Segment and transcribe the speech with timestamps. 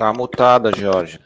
[0.00, 1.20] Tá mutada, Jorge.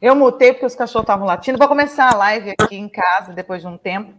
[0.00, 1.58] Eu mutei porque os cachorros estavam latindo.
[1.58, 4.14] Vou começar a live aqui em casa depois de um tempo,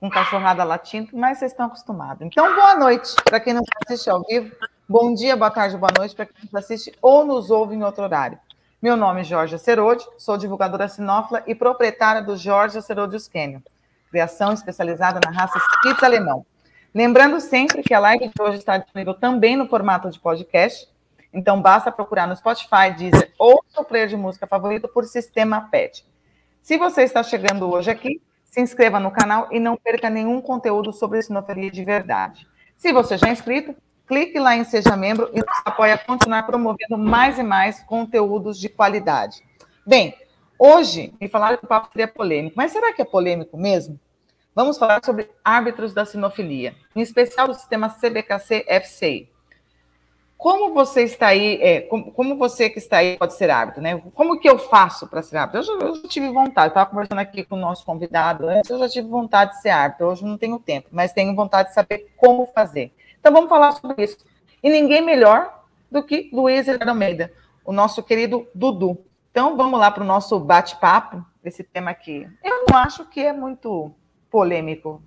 [0.00, 2.26] com cachorrada latindo, mas vocês estão acostumados.
[2.26, 4.52] Então, boa noite para quem não assiste ao vivo.
[4.88, 8.02] Bom dia, boa tarde, boa noite para quem nos assiste ou nos ouve em outro
[8.02, 8.36] horário.
[8.82, 13.60] Meu nome é Jorge Cerode, sou divulgadora sinófila e proprietária do Jorge Cerode Canyon,
[14.10, 16.44] criação especializada na raça Spitz alemão.
[16.92, 20.88] Lembrando sempre que a live de hoje está disponível também no formato de podcast,
[21.32, 26.04] então basta procurar no Spotify, Deezer ou seu player de música favorito por Sistema PET.
[26.60, 30.92] Se você está chegando hoje aqui, se inscreva no canal e não perca nenhum conteúdo
[30.92, 32.46] sobre sinofilia de verdade.
[32.76, 33.74] Se você já é inscrito,
[34.06, 38.58] clique lá em Seja Membro e nos apoie a continuar promovendo mais e mais conteúdos
[38.58, 39.42] de qualidade.
[39.86, 40.14] Bem,
[40.58, 44.00] hoje me falaram que o papo seria polêmico, mas será que é polêmico mesmo?
[44.54, 49.30] Vamos falar sobre árbitros da sinofilia, em especial do sistema CBKC-FCI.
[50.38, 54.00] Como você está aí, é, como, como, você que está aí pode ser árbitro, né?
[54.14, 55.58] Como que eu faço para ser árbitro?
[55.58, 58.78] Eu já, eu já tive vontade, estava conversando aqui com o nosso convidado antes, eu
[58.78, 62.12] já tive vontade de ser árbitro, hoje não tenho tempo, mas tenho vontade de saber
[62.16, 62.94] como fazer.
[63.18, 64.18] Então vamos falar sobre isso.
[64.62, 67.32] E ninguém melhor do que Luiz Almeida,
[67.64, 68.96] o nosso querido Dudu.
[69.32, 72.28] Então vamos lá para o nosso bate-papo, esse tema aqui.
[72.44, 73.90] Eu não acho que é muito
[74.30, 75.02] polêmico,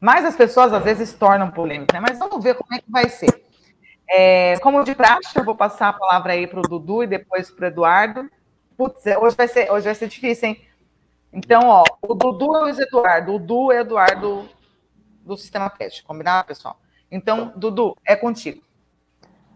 [0.00, 2.00] mas as pessoas às vezes tornam polêmico, né?
[2.00, 3.47] Mas vamos ver como é que vai ser.
[4.10, 7.50] É, como de praxe, eu vou passar a palavra aí para o Dudu e depois
[7.50, 8.30] para o Eduardo.
[8.76, 10.64] Putz, hoje vai, ser, hoje vai ser difícil, hein?
[11.32, 14.48] Então, ó, o Dudu é o Eduardo, o Dudu é o Eduardo
[15.24, 16.78] do Sistema PET, combinado, pessoal?
[17.10, 18.62] Então, Dudu, é contigo.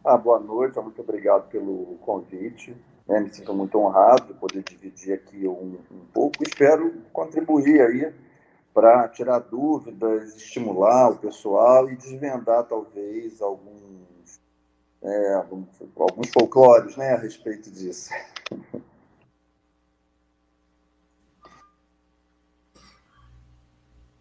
[0.05, 2.77] Ah, boa noite, muito obrigado pelo convite.
[3.09, 6.43] É, me sinto muito honrado de poder dividir aqui um, um pouco.
[6.43, 8.13] Espero contribuir aí
[8.75, 13.83] para tirar dúvidas, estimular o pessoal e desvendar talvez alguns,
[15.03, 18.11] é, alguns, folclores né, a respeito disso.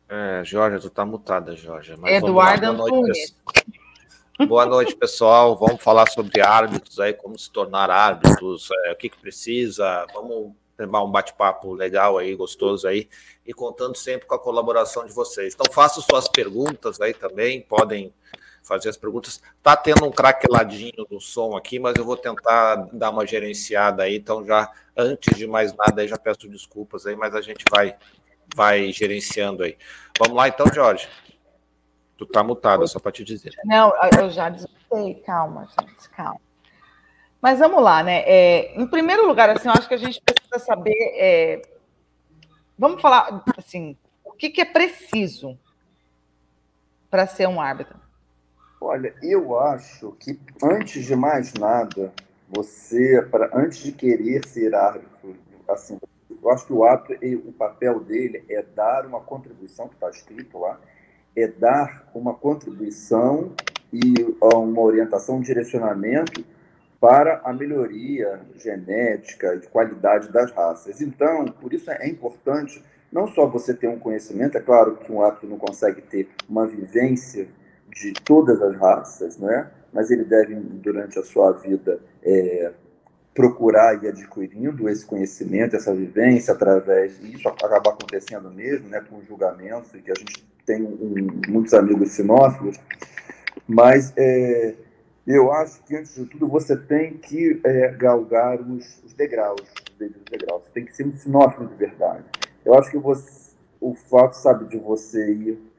[0.09, 1.96] É, Jorge, tu tá mutada, Jorge.
[2.06, 3.36] Eduardo Antunes.
[4.47, 5.56] Boa noite, pessoal.
[5.56, 10.06] Vamos falar sobre árbitros aí, como se tornar árbitros, é, o que, que precisa.
[10.13, 13.08] Vamos ter um bate-papo legal aí, gostoso aí,
[13.46, 15.53] e contando sempre com a colaboração de vocês.
[15.53, 18.12] Então, façam suas perguntas aí também, podem
[18.64, 19.42] fazer as perguntas.
[19.62, 24.18] Tá tendo um craqueladinho no som aqui, mas eu vou tentar dar uma gerenciada aí.
[24.18, 27.96] Então, já antes de mais nada, já peço desculpas aí, mas a gente vai
[28.56, 29.78] vai gerenciando aí.
[30.20, 31.08] Vamos lá então, Jorge.
[32.18, 33.54] Tu tá mutado, só para te dizer.
[33.66, 36.40] Não, eu já desmutei, calma, gente, calma.
[37.42, 38.22] Mas vamos lá, né?
[38.28, 40.96] É, em primeiro lugar, assim, eu acho que a gente precisa saber.
[41.16, 41.62] É,
[42.78, 45.58] vamos falar assim, o que, que é preciso
[47.10, 48.00] para ser um árbitro?
[48.84, 52.12] Olha, eu acho que antes de mais nada,
[52.50, 55.36] você, para antes de querer ser árbitro,
[55.69, 56.00] assim,
[56.42, 57.14] eu acho que o ato,
[57.46, 60.81] o papel dele é dar uma contribuição, que está escrito lá,
[61.36, 63.52] é dar uma contribuição
[63.94, 66.44] e uma orientação, um direcionamento
[67.00, 71.02] para a melhoria genética e de qualidade das raças.
[71.02, 75.22] Então, por isso é importante não só você ter um conhecimento, é claro que um
[75.22, 77.48] ato não consegue ter uma vivência
[77.94, 79.69] de todas as raças, né?
[79.94, 82.72] mas ele deve, durante a sua vida, é,
[83.34, 89.94] procurar ir adquirindo esse conhecimento, essa vivência através disso, acaba acontecendo mesmo, né, com julgamentos,
[89.94, 92.77] e que a gente tem um, muitos amigos sinófilos,
[93.68, 94.75] mas é,
[95.25, 99.98] eu acho que, antes de tudo, você tem que é, galgar os, os degraus, os
[100.30, 102.24] degraus, você tem que ser um sinófilo de verdade.
[102.66, 105.70] Eu acho que você, o fato, sabe, de você ir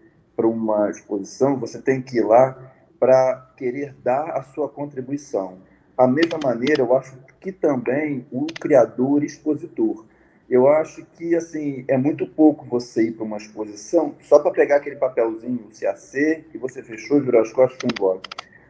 [0.42, 2.58] para uma exposição, você tem que ir lá
[2.98, 5.58] para querer dar a sua contribuição.
[5.96, 10.04] A mesma maneira, eu acho que também o criador expositor.
[10.50, 14.76] Eu acho que assim é muito pouco você ir para uma exposição só para pegar
[14.76, 18.20] aquele papelzinho CAC e você fechou, virou as costas e foi embora.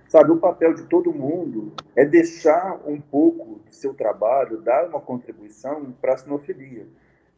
[0.09, 5.01] Sabe, o papel de todo mundo é deixar um pouco do seu trabalho, dar uma
[5.01, 6.87] contribuição para a sinofilia.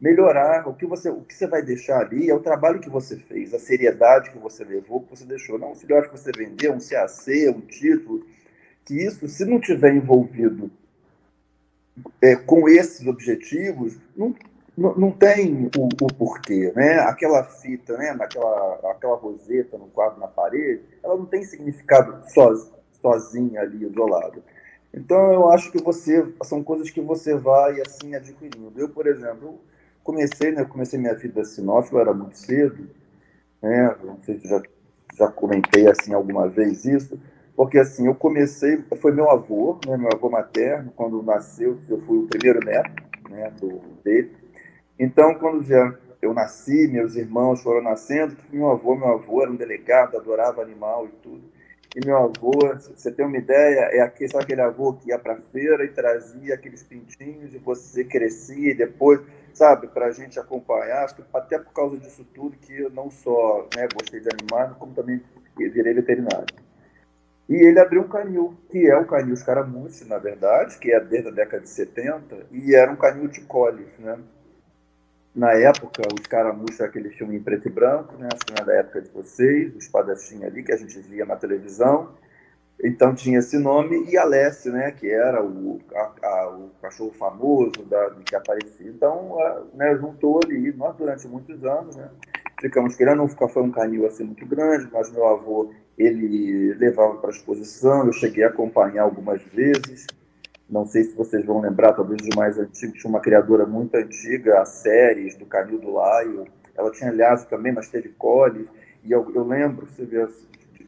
[0.04, 3.16] Melhorar o que você o que você vai deixar ali é o trabalho que você
[3.16, 5.58] fez, a seriedade que você levou, que você deixou.
[5.58, 8.22] Não um filhote que você vendeu, um CAC, um título,
[8.84, 10.70] que isso, se não tiver envolvido
[12.20, 14.34] é, com esses objetivos, não,
[14.76, 16.70] não, não tem o, o, porquê.
[16.76, 16.98] Né?
[16.98, 18.12] Aquela fita, né?
[18.12, 22.70] Naquela, aquela roseta no quadro na parede, ela não tem significado soz,
[23.00, 24.42] sozinha ali, isolada.
[24.92, 28.70] Então, eu acho que você são coisas que você vai assim adquirindo.
[28.76, 29.58] Eu, por exemplo,
[30.04, 32.88] comecei, né, comecei minha vida sinófilo, era muito cedo,
[33.60, 34.62] né, não sei se já,
[35.16, 37.18] já comentei assim alguma vez isso,
[37.56, 42.18] porque assim, eu comecei, foi meu avô, né, meu avô materno, quando nasceu, eu fui
[42.18, 44.32] o primeiro neto né, do, dele.
[44.98, 49.56] Então, quando já eu nasci, meus irmãos foram nascendo, meu avô, meu avô era um
[49.56, 51.42] delegado, adorava animal e tudo.
[51.94, 55.34] E meu avô, você tem uma ideia, é aquele, sabe aquele avô que ia para
[55.34, 59.20] a feira e trazia aqueles pintinhos e você crescia e depois,
[59.54, 63.10] sabe, para a gente acompanhar, acho que até por causa disso tudo que eu não
[63.10, 65.22] só né, gostei de animais, como também
[65.56, 66.46] virei veterinário.
[67.48, 71.28] E ele abriu um canil, que é o canil escaramuche, na verdade, que é desde
[71.28, 74.18] a década de 70, e era um canil de coles, né?
[75.34, 78.28] Na época, o escaramuche era aquele filme em preto e branco, né?
[78.32, 81.36] Acho que não é época de vocês, o espadachim ali, que a gente via na
[81.36, 82.12] televisão.
[82.82, 84.90] Então tinha esse nome, e Alessio, né?
[84.90, 88.88] Que era o, a, a, o cachorro famoso da, que aparecia.
[88.88, 92.08] Então, a, né, juntou ali, nós durante muitos anos, né?
[92.60, 97.30] Ficamos querendo, não foi um canil assim muito grande, mas meu avô ele levava para
[97.30, 100.06] exposição, eu cheguei a acompanhar algumas vezes.
[100.68, 104.60] Não sei se vocês vão lembrar, talvez de mais antigo, tinha uma criadora muito antiga,
[104.60, 106.46] a séries do Canil do Laio.
[106.74, 108.68] Ela tinha aliás também, mas teve cole.
[109.04, 110.26] E eu, eu lembro, você vê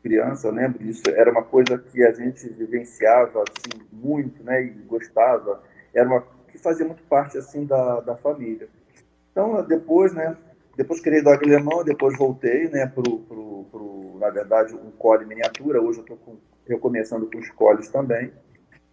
[0.07, 5.61] criança, lembro disso, era uma coisa que a gente vivenciava assim, muito, né, e gostava.
[5.93, 8.69] Era uma que fazia muito parte assim da, da família.
[9.33, 10.37] Então, depois, né,
[10.77, 15.83] depois criei do alemão, depois voltei, né, pro, pro, pro, na verdade, um cole miniatura.
[15.83, 16.39] Hoje eu estou
[16.69, 18.31] recomeçando com os coles também.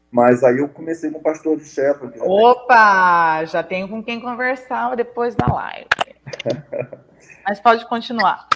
[0.10, 2.20] Mas aí eu comecei com o pastor de Shepherd.
[2.22, 3.38] Opa!
[3.40, 3.48] Tem...
[3.48, 5.88] Já tenho com quem conversar depois da live.
[7.46, 8.48] Mas pode continuar.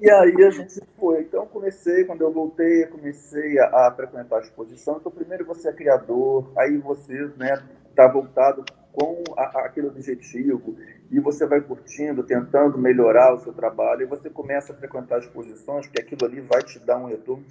[0.00, 1.22] E aí a gente foi.
[1.22, 4.98] Então comecei, quando eu voltei, eu comecei a, a frequentar a exposição.
[5.00, 10.76] Então primeiro você é criador, aí você né, está voltado com a, aquele objetivo
[11.10, 15.86] e você vai curtindo, tentando melhorar o seu trabalho e você começa a frequentar exposições,
[15.86, 17.44] porque aquilo ali vai te dar um retorno.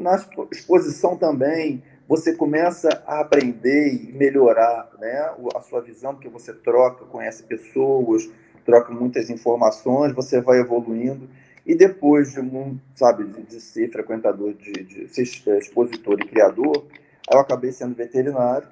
[0.00, 0.16] Na
[0.50, 7.04] exposição também, você começa a aprender e melhorar né, a sua visão, porque você troca,
[7.04, 8.28] conhece pessoas,
[8.64, 11.28] troca muitas informações, você vai evoluindo.
[11.66, 15.22] E depois de, um, sabe, de, ser frequentador, de, de ser
[15.58, 16.84] expositor e criador,
[17.30, 18.68] eu acabei sendo veterinário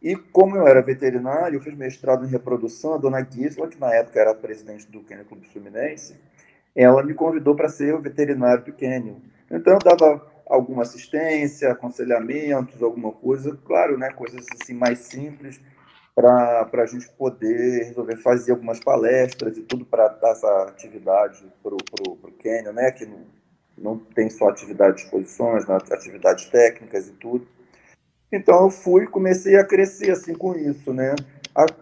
[0.00, 3.92] e como eu era veterinário, eu fiz mestrado em reprodução, a dona Gisla, que na
[3.92, 6.14] época era presidente do Kennel Clube Fluminense,
[6.74, 9.16] ela me convidou para ser o veterinário do Kennel.
[9.50, 15.60] Então eu dava alguma assistência, aconselhamentos, alguma coisa, claro, né, coisas assim mais simples
[16.18, 21.72] para a gente poder resolver fazer algumas palestras e tudo para dar essa atividade para
[21.72, 23.20] o Kennel, né, que não,
[23.76, 27.46] não tem só atividade de exposições, né, atividades técnicas e tudo.
[28.32, 31.14] Então eu fui comecei a crescer assim com isso, né?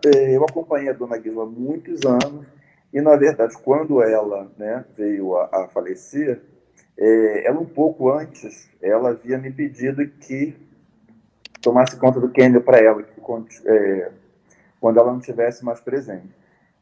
[0.04, 2.46] É, eu acompanhei a dona Guilherme há muitos anos
[2.92, 6.40] e, na verdade, quando ela né, veio a, a falecer,
[6.96, 10.54] é, ela um pouco antes, ela havia me pedido que
[11.60, 13.12] tomasse conta do Kendall para ela, que,
[13.66, 14.10] é,
[14.80, 16.34] quando ela não estivesse mais presente.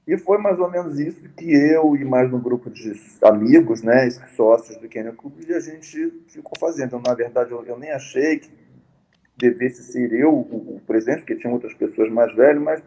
[0.07, 4.11] E foi mais ou menos isso que eu e mais um grupo de amigos, né,
[4.37, 7.01] sócios do Kennel Club, a gente ficou fazendo.
[7.01, 8.51] Na verdade, eu, eu nem achei que
[9.37, 12.83] devesse ser eu o, o presidente, porque tinha outras pessoas mais velhas, mas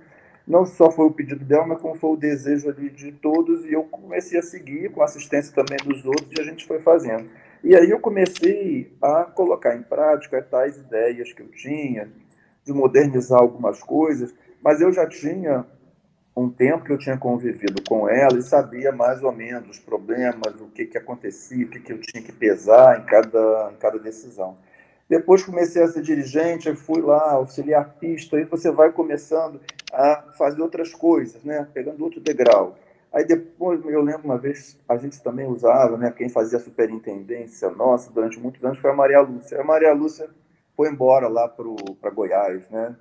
[0.48, 3.74] não só foi o pedido dela, mas como foi o desejo ali de todos, e
[3.74, 7.28] eu comecei a seguir com a assistência também dos outros, e a gente foi fazendo.
[7.64, 12.10] E aí eu comecei a colocar em prática tais ideias que eu tinha,
[12.64, 14.34] de modernizar algumas coisas,
[14.68, 15.66] mas eu já tinha
[16.36, 20.60] um tempo que eu tinha convivido com ela e sabia mais ou menos os problemas,
[20.60, 23.98] o que, que acontecia, o que, que eu tinha que pesar em cada, em cada
[23.98, 24.58] decisão.
[25.08, 29.62] Depois comecei a ser dirigente, fui lá auxiliar pista, aí você vai começando
[29.94, 31.66] a fazer outras coisas, né?
[31.74, 32.78] Pegando outro degrau.
[33.14, 36.12] Aí depois, eu lembro uma vez, a gente também usava, né?
[36.12, 39.62] Quem fazia superintendência nossa durante muitos anos foi a Maria Lúcia.
[39.62, 40.30] A Maria Lúcia
[40.76, 42.94] foi embora lá para Goiás, né?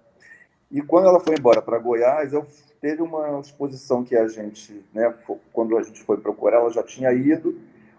[0.70, 2.46] E quando ela foi embora para Goiás, eu
[2.80, 5.14] teve uma exposição que a gente, né?
[5.52, 7.58] Quando a gente foi procurar, ela já tinha ido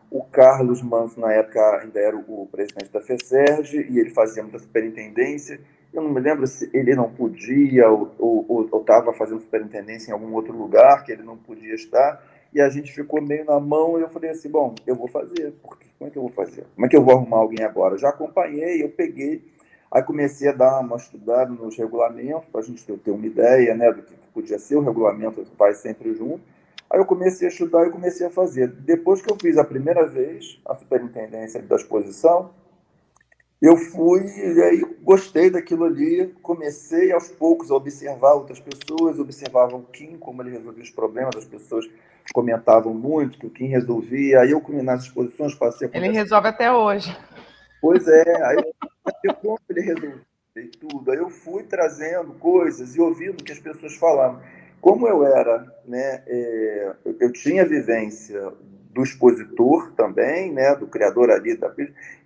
[0.10, 4.60] o Carlos Manso, na época, ainda era o presidente da FESERG e ele fazia muita
[4.60, 5.60] superintendência.
[5.94, 10.56] Eu não me lembro se ele não podia ou estava fazendo superintendência em algum outro
[10.56, 12.24] lugar que ele não podia estar.
[12.54, 15.54] E a gente ficou meio na mão e eu falei assim, bom, eu vou fazer.
[15.62, 16.66] Porque, como é que eu vou fazer?
[16.74, 17.98] Como é que eu vou arrumar alguém agora?
[17.98, 19.44] Já acompanhei, eu peguei,
[19.92, 23.92] aí comecei a dar uma estudada nos regulamentos para a gente ter uma ideia né,
[23.92, 24.76] do que podia ser.
[24.76, 26.42] O regulamento vai sempre junto.
[26.90, 28.68] Aí eu comecei a estudar e comecei a fazer.
[28.68, 32.52] Depois que eu fiz a primeira vez a superintendência da exposição,
[33.62, 39.76] eu fui e aí gostei daquilo ali, comecei aos poucos a observar outras pessoas, observava
[39.76, 41.90] o Kim, como ele resolvia os problemas, as pessoas
[42.34, 46.72] comentavam muito que o Kim resolvia, aí eu nas exposições passei a Ele resolve até
[46.72, 47.18] hoje.
[47.82, 48.90] Pois é, aí eu
[49.42, 50.22] como ele resolveu
[50.80, 51.12] tudo.
[51.12, 54.42] Aí eu fui trazendo coisas e ouvindo o que as pessoas falavam.
[54.82, 58.52] Como eu era, né, é, eu tinha vivência
[58.94, 61.72] do expositor também, né, do criador ali da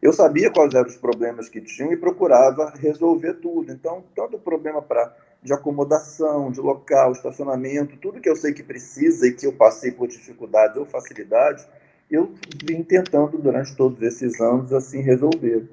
[0.02, 3.72] eu sabia quais eram os problemas que tinham e procurava resolver tudo.
[3.72, 9.28] Então, todo problema para de acomodação, de local, estacionamento, tudo que eu sei que precisa
[9.28, 11.68] e que eu passei por dificuldades ou facilidades,
[12.10, 12.32] eu
[12.64, 15.68] vim tentando durante todos esses anos assim resolver.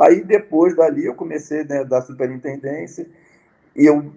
[0.00, 3.06] Aí depois dali eu comecei né, da superintendência
[3.76, 4.10] e eu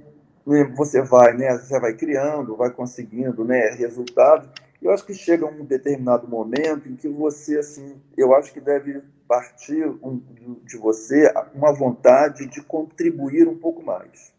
[0.47, 4.49] né, você vai, né, você vai criando, vai conseguindo, né, resultado.
[4.81, 9.01] Eu acho que chega um determinado momento em que você assim, eu acho que deve
[9.27, 10.21] partir um,
[10.63, 14.31] de você uma vontade de contribuir um pouco mais.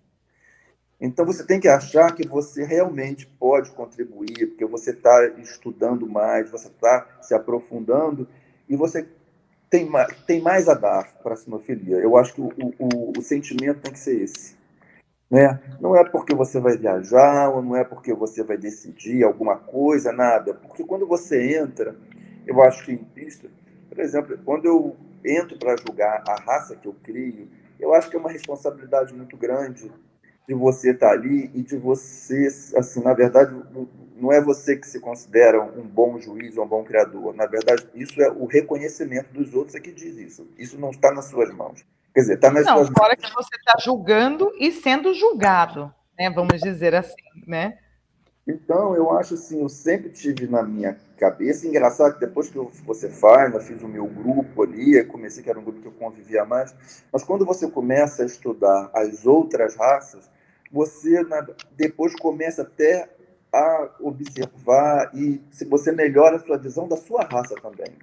[0.98, 6.50] Então você tem que achar que você realmente pode contribuir, porque você está estudando mais,
[6.50, 8.26] você está se aprofundando
[8.66, 9.06] e você
[9.74, 11.96] tem mais, tem mais a dar para a sinofilia.
[11.96, 14.56] Eu acho que o, o, o, sentimento tem que ser esse.
[15.28, 15.60] Né?
[15.80, 20.12] Não é porque você vai viajar, ou não é porque você vai decidir alguma coisa,
[20.12, 20.54] nada.
[20.54, 21.96] Porque quando você entra,
[22.46, 23.48] eu acho que em pista,
[23.88, 27.48] por exemplo, quando eu entro para julgar a raça que eu crio,
[27.80, 29.90] eu acho que é uma responsabilidade muito grande
[30.46, 33.54] de você estar tá ali e de você, assim, na verdade,
[34.16, 37.34] não é você que se considera um bom juiz ou um bom criador.
[37.34, 40.48] Na verdade, isso é o reconhecimento dos outros é que diz isso.
[40.58, 41.84] Isso não está nas suas mãos.
[42.14, 42.96] Quer dizer, está nas não, suas mãos.
[42.96, 46.30] Não, fora que você está julgando e sendo julgado, né?
[46.30, 47.14] Vamos dizer assim,
[47.46, 47.78] né?
[48.46, 53.08] Então, eu acho assim, eu sempre tive na minha cabeça, engraçado que depois que você
[53.08, 56.44] faz, eu fiz o meu grupo ali, comecei que era um grupo que eu convivia
[56.44, 56.74] mais,
[57.10, 60.28] mas quando você começa a estudar as outras raças,
[60.74, 61.24] você
[61.76, 63.08] depois começa até
[63.52, 67.94] a observar e se você melhora a sua visão da sua raça também.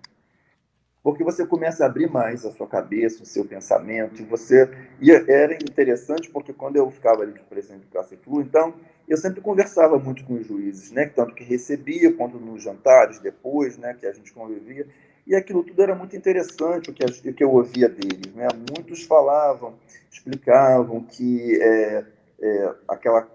[1.03, 4.69] Porque você começa a abrir mais a sua cabeça, o seu pensamento, e você
[5.01, 8.73] e era interessante porque quando eu ficava ali de presidente do Flu, então
[9.05, 13.77] eu sempre conversava muito com os juízes, né, tanto que recebia quanto nos jantares depois,
[13.77, 14.87] né, que a gente convivia,
[15.27, 18.47] e aquilo tudo era muito interessante o que, o que eu ouvia deles, né?
[18.75, 19.75] Muitos falavam,
[20.11, 22.05] explicavam que é,
[22.41, 23.27] é, aquela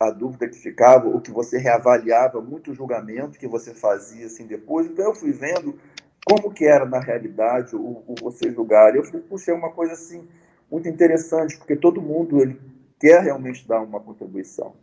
[0.00, 4.46] a dúvida que ficava, o que você reavaliava muito o julgamento que você fazia assim
[4.46, 4.86] depois.
[4.86, 5.78] Então eu fui vendo
[6.26, 8.94] como que era na realidade o, o você julgar.
[8.96, 10.26] Eu fui, puxei uma coisa assim
[10.70, 12.60] muito interessante, porque todo mundo ele
[12.98, 14.74] quer realmente dar uma contribuição.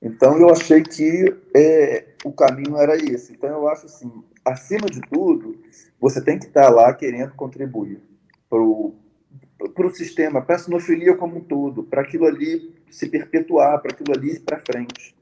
[0.00, 3.32] Então eu achei que é, o caminho era esse.
[3.32, 4.12] Então eu acho assim,
[4.44, 5.58] acima de tudo,
[5.98, 8.00] você tem que estar lá querendo contribuir
[8.48, 13.92] para o sistema, para a sinofilia como um todo, para aquilo ali se perpetuar, para
[13.92, 15.14] aquilo ali para frente.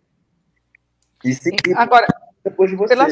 [1.25, 2.07] E seguir Agora,
[2.45, 2.95] depois de você.
[2.95, 3.09] Pela,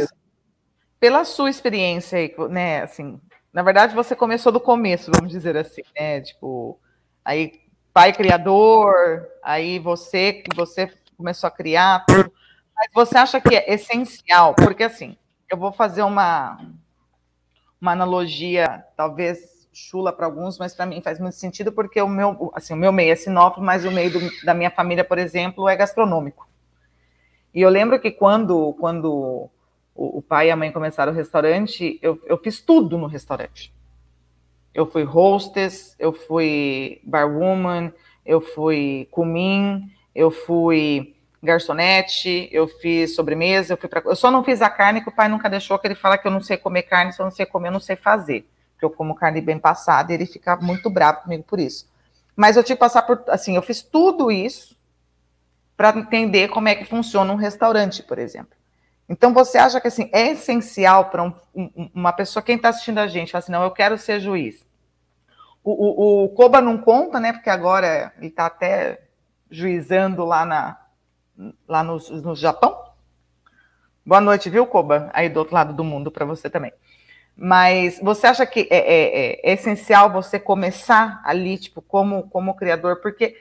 [0.99, 3.19] pela sua experiência aí, né, assim,
[3.53, 6.79] na verdade você começou do começo, vamos dizer assim, né, tipo,
[7.25, 7.61] aí
[7.93, 12.33] pai criador, aí você, você começou a criar tudo,
[12.77, 15.17] mas você acha que é essencial, porque assim,
[15.49, 16.61] eu vou fazer uma,
[17.81, 22.51] uma analogia, talvez chula para alguns, mas para mim faz muito sentido porque o meu,
[22.55, 25.69] assim, o meu meio é sinófilo, mas o meio do, da minha família, por exemplo,
[25.69, 26.49] é gastronômico.
[27.55, 29.51] E eu lembro que quando, quando
[29.95, 33.73] o, o pai e a mãe começaram o restaurante, eu, eu fiz tudo no restaurante.
[34.73, 37.93] Eu fui hostess, eu fui barwoman,
[38.25, 44.03] eu fui cumim, eu fui garçonete, eu fiz sobremesa, eu fui para.
[44.05, 46.27] Eu só não fiz a carne que o pai nunca deixou, que ele fala que
[46.27, 48.47] eu não sei comer carne, se eu não sei comer, eu não sei fazer
[48.81, 51.87] porque eu como carne bem passada, e ele fica muito bravo comigo por isso.
[52.35, 54.75] Mas eu tive que passar por, assim, eu fiz tudo isso
[55.77, 58.57] para entender como é que funciona um restaurante, por exemplo.
[59.07, 61.33] Então, você acha que assim, é essencial para um,
[61.95, 64.65] uma pessoa, quem está assistindo a gente, fala assim, não, eu quero ser juiz.
[65.63, 67.33] O, o, o Koba não conta, né?
[67.33, 69.03] Porque agora ele está até
[69.51, 70.81] juizando lá, na,
[71.69, 72.79] lá no, no Japão.
[74.07, 75.11] Boa noite, viu, Koba?
[75.13, 76.73] Aí do outro lado do mundo para você também.
[77.43, 82.97] Mas você acha que é, é, é, essencial você começar ali, tipo, como, como criador?
[83.01, 83.35] Porque,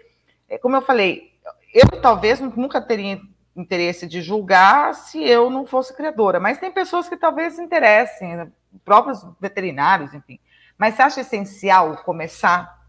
[0.48, 1.34] é, como eu falei,
[1.74, 3.20] eu talvez nunca teria
[3.54, 8.50] interesse de julgar se eu não fosse criadora, mas tem pessoas que talvez interessem,
[8.86, 10.40] próprios veterinários, enfim.
[10.78, 12.80] Mas você acha essencial começar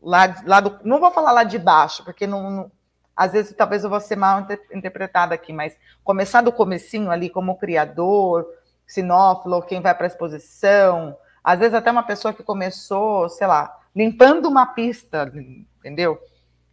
[0.00, 0.80] lá, lá do.
[0.84, 2.72] Não vou falar lá de baixo, porque não, não
[3.14, 7.58] às vezes talvez eu vou ser mal interpretada aqui, mas começar do comecinho ali como
[7.58, 8.46] criador,
[8.90, 13.78] sinófilo, quem vai para a exposição, às vezes até uma pessoa que começou, sei lá,
[13.94, 15.32] limpando uma pista,
[15.78, 16.20] entendeu?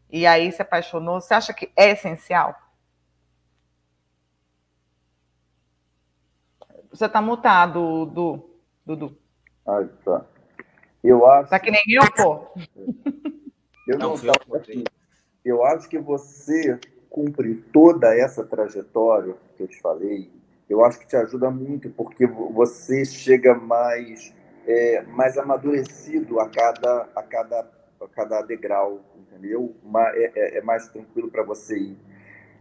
[0.09, 1.21] E aí se apaixonou.
[1.21, 2.55] Você acha que é essencial?
[6.89, 8.05] Você está mutado,
[8.86, 9.17] Dudu.
[9.65, 10.25] Ah, tá.
[11.03, 11.50] Eu acho.
[11.50, 12.47] Tá que nem eu, pô.
[13.88, 14.83] Eu não, não assim.
[15.45, 20.31] Eu acho que você cumprir toda essa trajetória que eu te falei,
[20.69, 24.33] eu acho que te ajuda muito, porque você chega mais,
[24.65, 27.69] é, mais amadurecido a cada, a, cada,
[28.01, 29.75] a cada degrau, entendeu?
[30.13, 31.97] É, é, é mais tranquilo para você ir.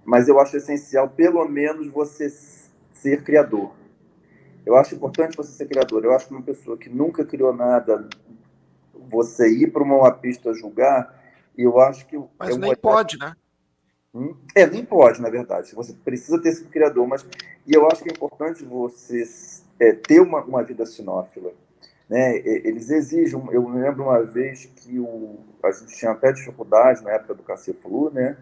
[0.04, 2.30] Mas eu acho essencial, pelo menos, você
[2.92, 3.72] ser criador.
[4.64, 6.04] Eu acho importante você ser criador.
[6.04, 8.08] Eu acho que uma pessoa que nunca criou nada,
[9.10, 11.12] você ir para uma pista julgar,
[11.58, 12.16] eu acho que.
[12.38, 13.34] Mas é nem pode, né?
[14.54, 15.74] É, nem pode, na verdade.
[15.74, 17.26] Você precisa ter sido criador, mas.
[17.66, 19.24] E eu acho que é importante você
[19.78, 21.52] é, ter uma, uma vida sinófila.
[22.08, 22.38] Né?
[22.38, 23.40] Eles exigem.
[23.52, 28.10] Eu lembro uma vez que o, a gente tinha até dificuldade na época do Caciflu,
[28.10, 28.36] né?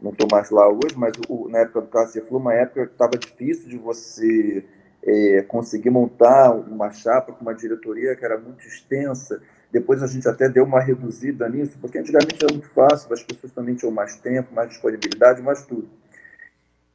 [0.00, 3.16] Não estou mais lá hoje, mas o, na época do Caciflu, uma época que estava
[3.16, 4.64] difícil de você
[5.02, 9.40] é, conseguir montar uma chapa com uma diretoria que era muito extensa
[9.74, 13.52] depois a gente até deu uma reduzida nisso, porque antigamente era muito fácil, as pessoas
[13.52, 15.88] também tinham mais tempo, mais disponibilidade, mais tudo.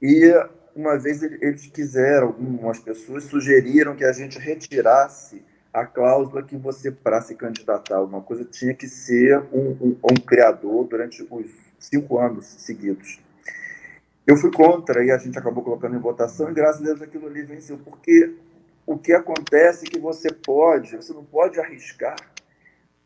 [0.02, 0.34] E
[0.74, 5.44] uma vez eles quiseram, algumas pessoas sugeriram que a gente retirasse
[5.74, 9.98] a cláusula que você, para se candidatar a alguma coisa, tinha que ser um, um,
[10.02, 13.20] um criador durante os cinco anos seguidos.
[14.26, 17.28] Eu fui contra e a gente acabou colocando em votação e graças a Deus aquilo
[17.28, 18.36] ali venceu, porque
[18.86, 22.16] o que acontece é que você pode, você não pode arriscar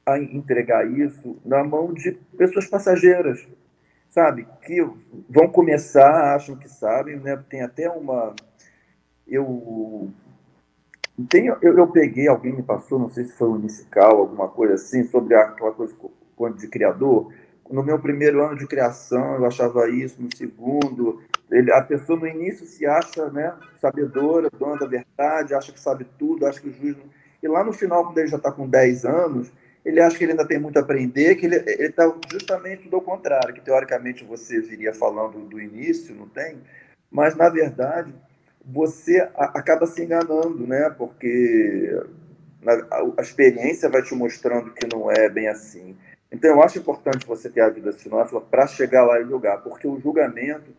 [0.06, 3.48] a entregar isso na mão de pessoas passageiras,
[4.10, 4.48] sabe?
[4.62, 4.82] Que
[5.30, 7.42] vão começar, acham que sabem, né?
[7.50, 8.36] Tem até uma.
[9.28, 10.10] Eu.
[11.30, 14.74] Tem, eu, eu peguei, alguém me passou, não sei se foi um musical, alguma coisa
[14.74, 17.32] assim, sobre aquela coisa de criador.
[17.70, 21.22] No meu primeiro ano de criação, eu achava isso, no segundo,
[21.54, 26.06] ele, a pessoa no início se acha né, sabedora, dona da verdade, acha que sabe
[26.18, 26.98] tudo, acha que o juiz.
[27.42, 29.52] E lá no final, quando ele já está com 10 anos,
[29.86, 33.54] ele acha que ele ainda tem muito a aprender, que ele está justamente ao contrário,
[33.54, 36.58] que teoricamente você viria falando do início, não tem?
[37.12, 38.14] Mas, na verdade,
[38.66, 40.90] você acaba se enganando, né?
[40.90, 42.02] Porque
[42.66, 45.98] a, a, experiência vai te mostrando que não é bem assim.
[46.32, 49.88] Então, eu acho importante você ter a vida sinófila para chegar lá e julgar, porque
[49.88, 50.72] o julgamento,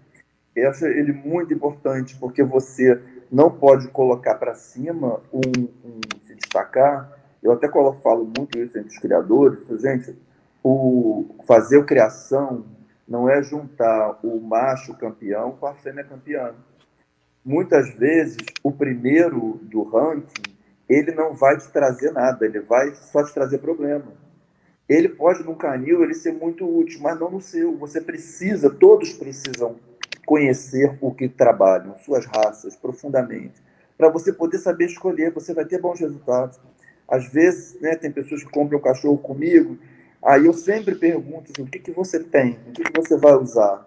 [0.56, 6.34] eu acho ele muito importante, porque você não pode colocar para cima um, um se
[6.34, 10.16] destacar eu até falo muito isso entre os criadores, gente,
[10.62, 12.64] o fazer criação
[13.06, 16.54] não é juntar o macho campeão com a fêmea campeã.
[17.44, 20.54] Muitas vezes, o primeiro do ranking,
[20.88, 24.06] ele não vai te trazer nada, ele vai só te trazer problema.
[24.88, 27.76] Ele pode, no canil, ele ser muito útil, mas não no seu.
[27.76, 29.76] Você precisa, todos precisam
[30.24, 33.62] conhecer o que trabalham, suas raças, profundamente,
[33.98, 36.58] para você poder saber escolher, você vai ter bons resultados.
[37.08, 39.78] Às vezes, né, tem pessoas que compram o cachorro comigo,
[40.22, 43.34] aí eu sempre pergunto assim, o que, que você tem, o que, que você vai
[43.34, 43.86] usar.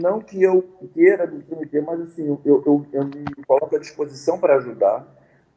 [0.00, 4.38] Não que eu queira me prometer, mas assim, eu, eu, eu me coloco à disposição
[4.38, 5.06] para ajudar,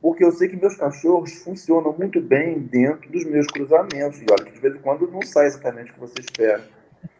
[0.02, 4.21] porque eu sei que meus cachorros funcionam muito bem dentro dos meus cruzamentos.
[4.21, 6.63] E olha, que de vez em quando não sai exatamente o que você espera.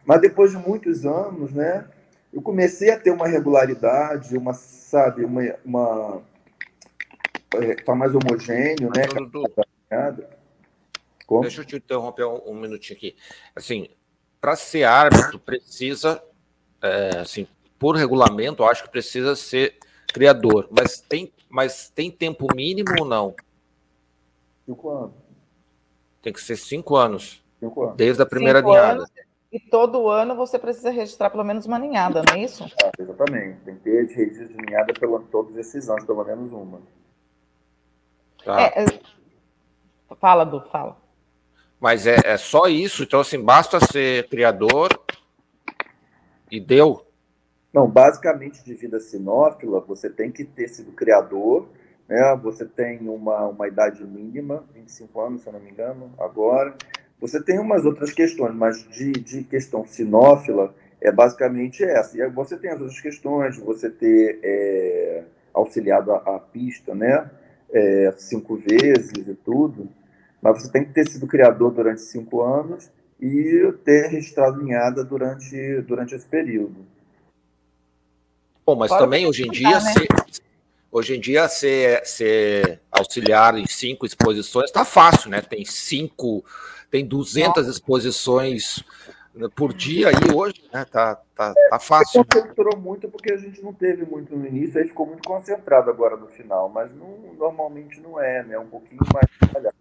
[0.06, 1.84] Mas depois de muitos anos, né,
[2.32, 6.22] eu comecei a ter uma regularidade, uma, sabe, uma, uma
[7.54, 9.02] está mais homogêneo, né?
[11.40, 13.16] Deixa eu te interromper um, um minutinho aqui.
[13.54, 13.88] Assim,
[14.40, 16.22] para ser árbitro, precisa,
[16.82, 17.46] é, assim,
[17.78, 19.76] por regulamento, eu acho que precisa ser
[20.12, 20.68] criador.
[20.70, 23.34] Mas tem, mas tem tempo mínimo ou não?
[24.64, 25.12] Cinco anos.
[26.22, 27.42] Tem que ser cinco anos.
[27.58, 27.96] Cinco anos.
[27.96, 28.98] Desde a primeira cinco ninhada.
[28.98, 29.10] Anos,
[29.50, 32.64] e todo ano você precisa registrar pelo menos uma ninhada, não é isso?
[32.82, 33.60] É, exatamente.
[33.64, 36.80] Tem que ter registro de ninhada pelo, todos esses anos, pelo menos uma.
[38.48, 38.62] Tá.
[38.62, 38.86] É, é,
[40.18, 40.96] fala, Du, fala.
[41.78, 44.88] Mas é, é só isso, então assim, basta ser criador
[46.50, 47.04] e deu.
[47.70, 51.68] Não, basicamente de vida sinófila, você tem que ter sido criador,
[52.08, 52.40] né?
[52.42, 56.74] Você tem uma, uma idade mínima, 25 anos, se eu não me engano, agora.
[57.20, 62.16] Você tem umas outras questões, mas de, de questão sinófila é basicamente essa.
[62.16, 67.30] E aí você tem as outras questões, você ter é, auxiliado a, a pista, né?
[67.70, 69.88] É, cinco vezes e tudo,
[70.40, 75.80] mas você tem que ter sido criador durante cinco anos e ter registrado linhada durante,
[75.82, 76.86] durante esse período.
[78.64, 79.92] Bom, mas Pode também hoje em dia, né?
[79.92, 80.08] ser,
[80.92, 85.40] hoje em dia ser, ser auxiliar em cinco exposições está fácil, né?
[85.40, 86.44] Tem cinco,
[86.90, 87.70] tem 200 Nossa.
[87.70, 88.84] exposições
[89.54, 90.84] por dia aí hoje, né?
[90.84, 92.24] Tá, tá, tá fácil.
[92.24, 92.82] Concentrou né?
[92.82, 96.26] muito porque a gente não teve muito no início, aí ficou muito concentrado agora no
[96.28, 98.58] final, mas não, normalmente não é, né?
[98.58, 99.76] Um pouquinho mais trabalhado.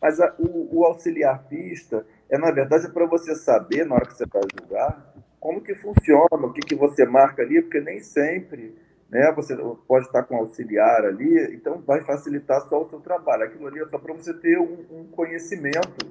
[0.00, 4.06] Mas a, o, o, auxiliar pista é, na verdade, é para você saber, na hora
[4.06, 8.00] que você vai julgar, como que funciona, o que, que você marca ali, porque nem
[8.00, 8.74] sempre
[9.10, 9.56] né, você
[9.88, 13.42] pode estar com auxiliar ali, então vai facilitar só o seu trabalho.
[13.42, 16.06] Aquilo ali é só para você ter um, um, conhecimento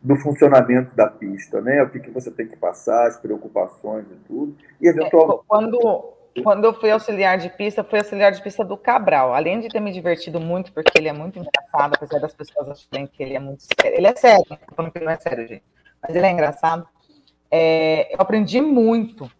[0.00, 1.82] do funcionamento da pista, né?
[1.82, 4.56] O que, que você tem que passar, as preocupações e tudo.
[4.80, 5.40] E eventualmente.
[5.40, 9.34] É, quando, quando eu fui auxiliar de pista, fui auxiliar de pista do Cabral.
[9.34, 13.06] Além de ter me divertido muito, porque ele é muito engraçado, apesar das pessoas acharem
[13.06, 13.98] que ele é muito sério.
[13.98, 15.64] Ele é sério, falando que ele não é sério, gente.
[16.00, 16.86] Mas ele é engraçado.
[17.50, 19.30] É, eu aprendi muito,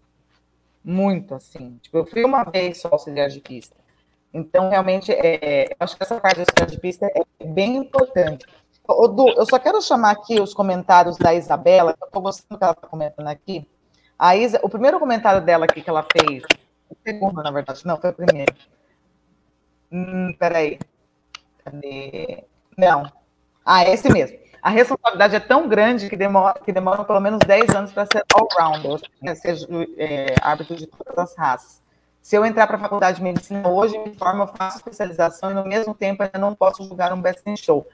[0.84, 1.78] muito, assim.
[1.82, 3.76] Tipo, eu fui uma vez só auxiliar de pista.
[4.34, 8.46] Então, realmente, é, eu acho que essa parte do auxiliar de pista é bem importante.
[8.88, 12.64] Du, eu só quero chamar aqui os comentários da Isabela, eu estou gostando do que
[12.64, 13.68] ela está comentando aqui.
[14.18, 16.42] A Isa, o primeiro comentário dela aqui que ela fez
[16.88, 17.84] o segundo, na verdade.
[17.84, 18.54] Não, foi o primeiro.
[19.92, 20.78] Hum, peraí.
[21.62, 22.44] Cadê?
[22.78, 23.12] Não.
[23.62, 24.38] Ah, é esse mesmo.
[24.62, 28.24] A responsabilidade é tão grande que demora, que demora pelo menos 10 anos para ser
[28.34, 29.66] all-rounder, né, seja
[29.98, 31.82] é, árbitro de todas as raças.
[32.22, 35.54] Se eu entrar para a faculdade de medicina hoje, me formo, eu faço especialização e,
[35.54, 37.86] no mesmo tempo, ainda não posso julgar um best in show.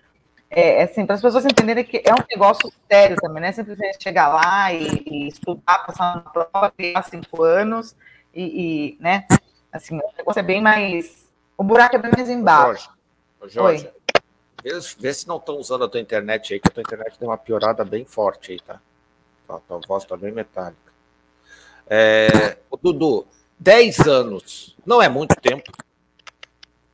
[0.54, 3.52] É, é assim, para as pessoas entenderem que é um negócio sério também, não é
[3.52, 7.96] simplesmente chegar lá e, e estudar, passar uma prova, criar cinco anos
[8.32, 9.26] e, e, né?
[9.72, 11.28] Assim, o negócio é bem mais.
[11.58, 12.88] O buraco é bem mais embaixo.
[13.40, 13.90] Ô, Jorge,
[14.62, 17.26] vê, vê, se não estão usando a tua internet aí, que a tua internet tem
[17.26, 18.80] uma piorada bem forte aí, tá?
[19.48, 20.78] A tua voz está bem metálica.
[21.88, 23.26] É, o Dudu,
[23.58, 25.72] 10 anos não é muito tempo?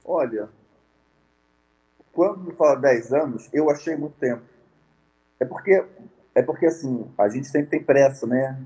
[0.03, 0.49] Olha,
[2.13, 4.43] quando me fala 10 anos, eu achei muito tempo.
[5.39, 5.85] É porque,
[6.35, 8.59] é porque assim, a gente sempre tem pressa, né?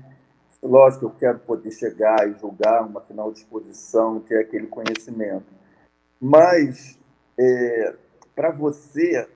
[0.61, 5.45] Lógico, eu quero poder chegar e julgar uma final de exposição, ter aquele conhecimento.
[6.19, 6.97] Mas,
[7.37, 7.93] é,
[8.35, 9.27] para você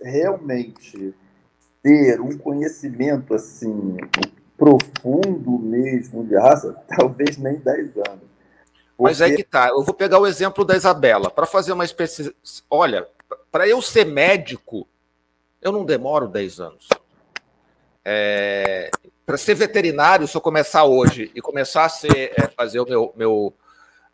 [0.00, 1.14] realmente
[1.82, 3.96] ter um conhecimento assim
[4.56, 8.28] profundo mesmo de raça, talvez nem 10 anos.
[8.96, 9.12] Porque...
[9.12, 9.68] Mas é que tá.
[9.68, 11.30] Eu vou pegar o exemplo da Isabela.
[11.30, 12.34] Para fazer uma espécie.
[12.68, 13.06] Olha,
[13.50, 14.86] para eu ser médico,
[15.60, 16.88] eu não demoro 10 anos.
[18.04, 18.90] É,
[19.26, 23.12] para ser veterinário, se eu começar hoje e começar a ser, é, fazer o meu,
[23.16, 23.54] meu,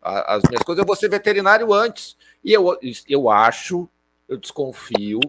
[0.01, 2.17] as minhas coisas, eu vou ser veterinário antes.
[2.43, 3.87] E eu, eu acho,
[4.27, 5.19] eu desconfio,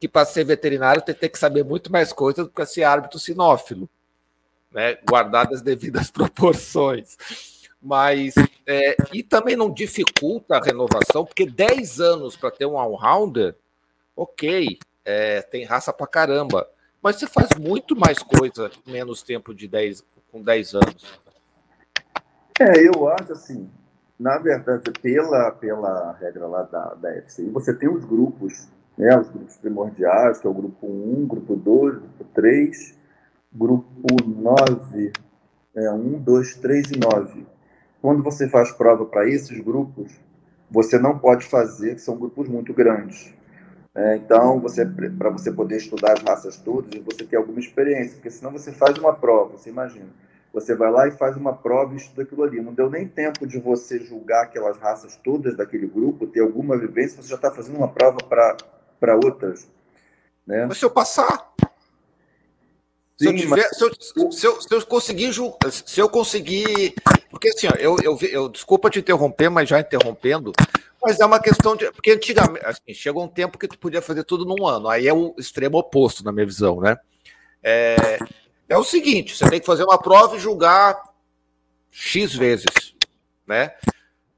[0.00, 3.18] que para ser veterinário tem, tem que saber muito mais coisas do que ser árbitro
[3.18, 3.88] sinófilo,
[4.70, 4.96] né?
[5.08, 7.16] guardadas as devidas proporções.
[7.82, 8.34] Mas,
[8.66, 13.56] é, e também não dificulta a renovação, porque 10 anos para ter um all-rounder,
[14.14, 16.68] ok, é, tem raça para caramba
[17.02, 21.20] mas você faz muito mais coisa menos tempo de 10, com 10 anos.
[22.60, 23.68] É, eu acho assim,
[24.18, 29.28] na verdade, pela, pela regra lá da, da FCI, você tem os grupos, né, os
[29.28, 32.94] grupos primordiais, que é o grupo 1, grupo 2, grupo 3,
[33.52, 35.12] grupo 9,
[35.74, 37.46] é, 1, 2, 3 e 9.
[38.02, 40.20] Quando você faz prova para esses grupos,
[40.68, 43.32] você não pode fazer, que são grupos muito grandes.
[43.94, 48.30] É, então, você para você poder estudar as raças todas, você ter alguma experiência, porque
[48.30, 50.08] senão você faz uma prova, você imagina.
[50.52, 52.60] Você vai lá e faz uma prova e estuda aquilo ali.
[52.60, 57.22] Não deu nem tempo de você julgar aquelas raças todas daquele grupo, ter alguma vivência,
[57.22, 59.70] você já está fazendo uma prova para outras.
[60.46, 60.66] Né?
[60.66, 61.52] Mas se eu passar.
[63.16, 63.94] Se, eu tiver, se, eu,
[64.32, 65.32] se, eu, se, eu, conseguir
[65.70, 66.94] se eu conseguir
[67.30, 70.52] porque assim ó, eu, eu, eu desculpa te interromper mas já interrompendo
[71.02, 71.90] mas é uma questão de.
[71.90, 74.88] Porque antigamente, assim, chegou um tempo que tu podia fazer tudo num ano.
[74.88, 76.96] Aí é o extremo oposto, na minha visão, né?
[77.60, 78.18] É,
[78.68, 81.02] é o seguinte: você tem que fazer uma prova e julgar
[81.90, 82.94] X vezes,
[83.44, 83.74] né?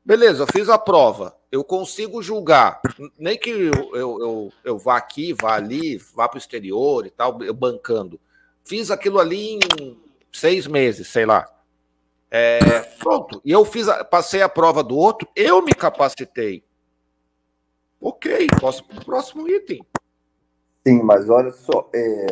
[0.03, 1.37] Beleza, eu fiz a prova.
[1.53, 2.81] Eu consigo julgar,
[3.17, 7.11] nem que eu, eu, eu, eu vá aqui, vá ali, vá para o exterior e
[7.11, 8.19] tal, eu bancando.
[8.65, 9.99] Fiz aquilo ali em
[10.33, 11.47] seis meses, sei lá.
[12.31, 12.59] É,
[12.99, 13.41] pronto.
[13.45, 16.65] E eu fiz, a, passei a prova do outro, eu me capacitei.
[18.01, 19.85] Ok, posso para o próximo item.
[20.87, 22.27] Sim, mas olha só, é,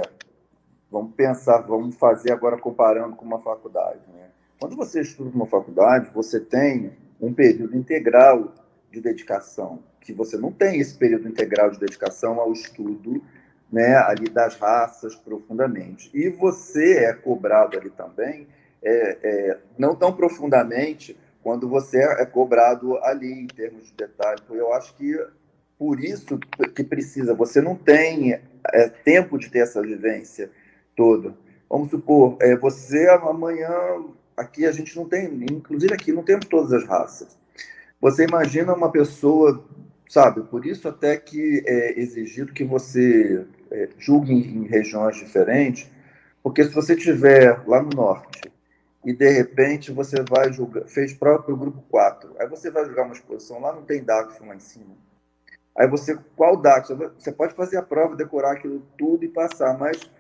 [0.90, 4.00] vamos pensar, vamos fazer agora comparando com uma faculdade.
[4.12, 4.30] Né?
[4.58, 8.52] Quando você estuda uma faculdade, você tem um período integral
[8.90, 13.22] de dedicação, que você não tem esse período integral de dedicação ao estudo
[13.72, 16.10] né, ali das raças profundamente.
[16.12, 18.46] E você é cobrado ali também
[18.82, 24.40] é, é, não tão profundamente quando você é cobrado ali em termos de detalhe.
[24.50, 25.18] Eu acho que
[25.78, 26.38] por isso
[26.74, 27.34] que precisa.
[27.34, 28.38] Você não tem
[28.72, 30.50] é, tempo de ter essa vivência
[30.96, 31.34] toda.
[31.68, 33.70] Vamos supor, é, você amanhã
[34.36, 37.38] aqui a gente não tem, inclusive aqui não temos todas as raças.
[38.00, 39.64] Você imagina uma pessoa,
[40.08, 40.42] sabe?
[40.42, 43.46] Por isso até que é exigido que você
[43.98, 45.90] julgue em, regiões diferentes,
[46.42, 48.52] porque se você tiver lá no norte
[49.04, 53.14] e de repente você vai julgar, fez próprio grupo 4, aí você vai julgar uma
[53.14, 54.94] exposição, lá não tem Daxon lá em cima.
[55.76, 56.96] Aí você, qual Daxon?
[57.18, 60.10] Você pode fazer a prova, decorar aquilo tudo e passar, mas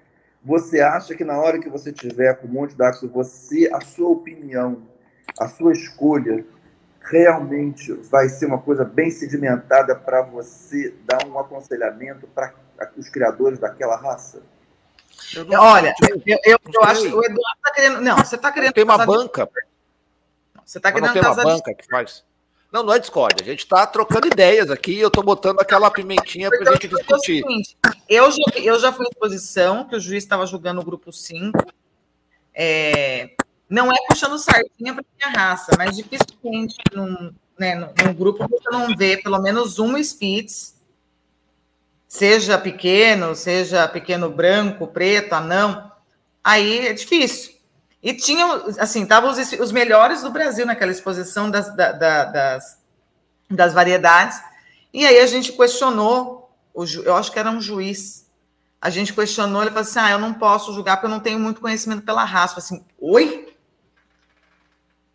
[0.42, 3.80] você acha que na hora que você tiver com um monte de Daxon, você, a
[3.80, 4.82] sua opinião,
[5.38, 6.44] a sua escolha
[7.02, 12.54] realmente vai ser uma coisa bem sedimentada para você dar um aconselhamento para
[12.96, 14.42] os criadores daquela raça?
[15.58, 15.94] Olha,
[16.26, 18.00] eu, eu, eu acho que o Eduardo está querendo.
[18.00, 18.72] Não, você está querendo.
[18.72, 19.48] Tem uma banca.
[20.64, 21.06] Você está querendo.
[21.06, 22.24] Não tem uma banca que faz.
[22.72, 23.42] Não, não é Discord.
[23.42, 24.98] A gente está trocando ideias aqui.
[24.98, 27.44] Eu estou botando aquela pimentinha para a gente discutir.
[28.08, 31.58] eu, já, eu já fui em exposição que o juiz estava julgando o grupo 5.
[32.54, 33.30] É,
[33.68, 38.70] não é puxando sardinha para minha raça, mas dificilmente num, né, num, num, grupo você
[38.70, 40.74] não vê pelo menos um Spitz,
[42.12, 45.90] seja pequeno, seja pequeno branco, preto, anão.
[46.44, 47.54] Aí é difícil.
[48.02, 48.44] E tinha,
[48.78, 52.78] assim, estavam os, os, melhores do Brasil naquela exposição das, da, da, das,
[53.50, 54.38] das variedades.
[54.92, 58.28] E aí a gente questionou, o, eu acho que era um juiz.
[58.78, 61.38] A gente questionou, ele falou assim: ah, eu não posso julgar porque eu não tenho
[61.38, 62.58] muito conhecimento pela raça.
[62.58, 63.56] Assim, oi?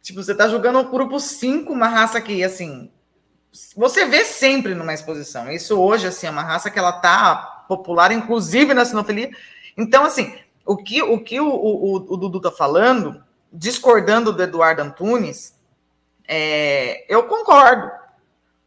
[0.01, 2.89] Tipo, você tá jogando um grupo 5, uma raça que, assim,
[3.75, 5.51] você vê sempre numa exposição.
[5.51, 9.29] Isso hoje, assim, é uma raça que ela tá popular, inclusive na sinofilia.
[9.77, 14.81] Então, assim, o que o, que o, o, o Dudu tá falando, discordando do Eduardo
[14.81, 15.55] Antunes,
[16.27, 17.89] é, eu concordo.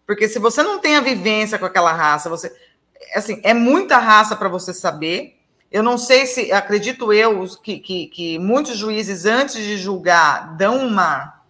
[0.07, 2.53] Porque se você não tem a vivência com aquela raça, você.
[3.15, 5.37] Assim, é muita raça para você saber.
[5.71, 10.85] Eu não sei se, acredito eu, que, que, que, muitos juízes, antes de julgar, dão
[10.85, 11.43] uma,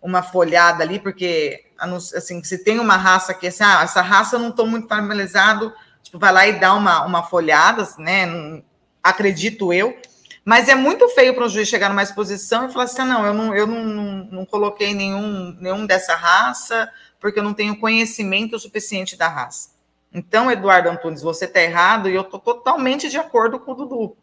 [0.00, 4.40] uma folhada ali, porque, assim, se tem uma raça que, assim, ah, essa raça eu
[4.40, 8.26] não estou muito familiarizado, tipo, vai lá e dá uma, uma folhada, né?
[8.26, 8.62] Não,
[9.02, 9.96] acredito eu.
[10.44, 13.26] Mas é muito feio para um juiz chegar numa exposição e falar assim: ah, não,
[13.26, 17.78] eu não, eu não, não, não coloquei nenhum, nenhum dessa raça, porque eu não tenho
[17.78, 19.70] conhecimento suficiente da raça.
[20.12, 24.16] Então, Eduardo Antunes, você está errado e eu estou totalmente de acordo com o Dudu.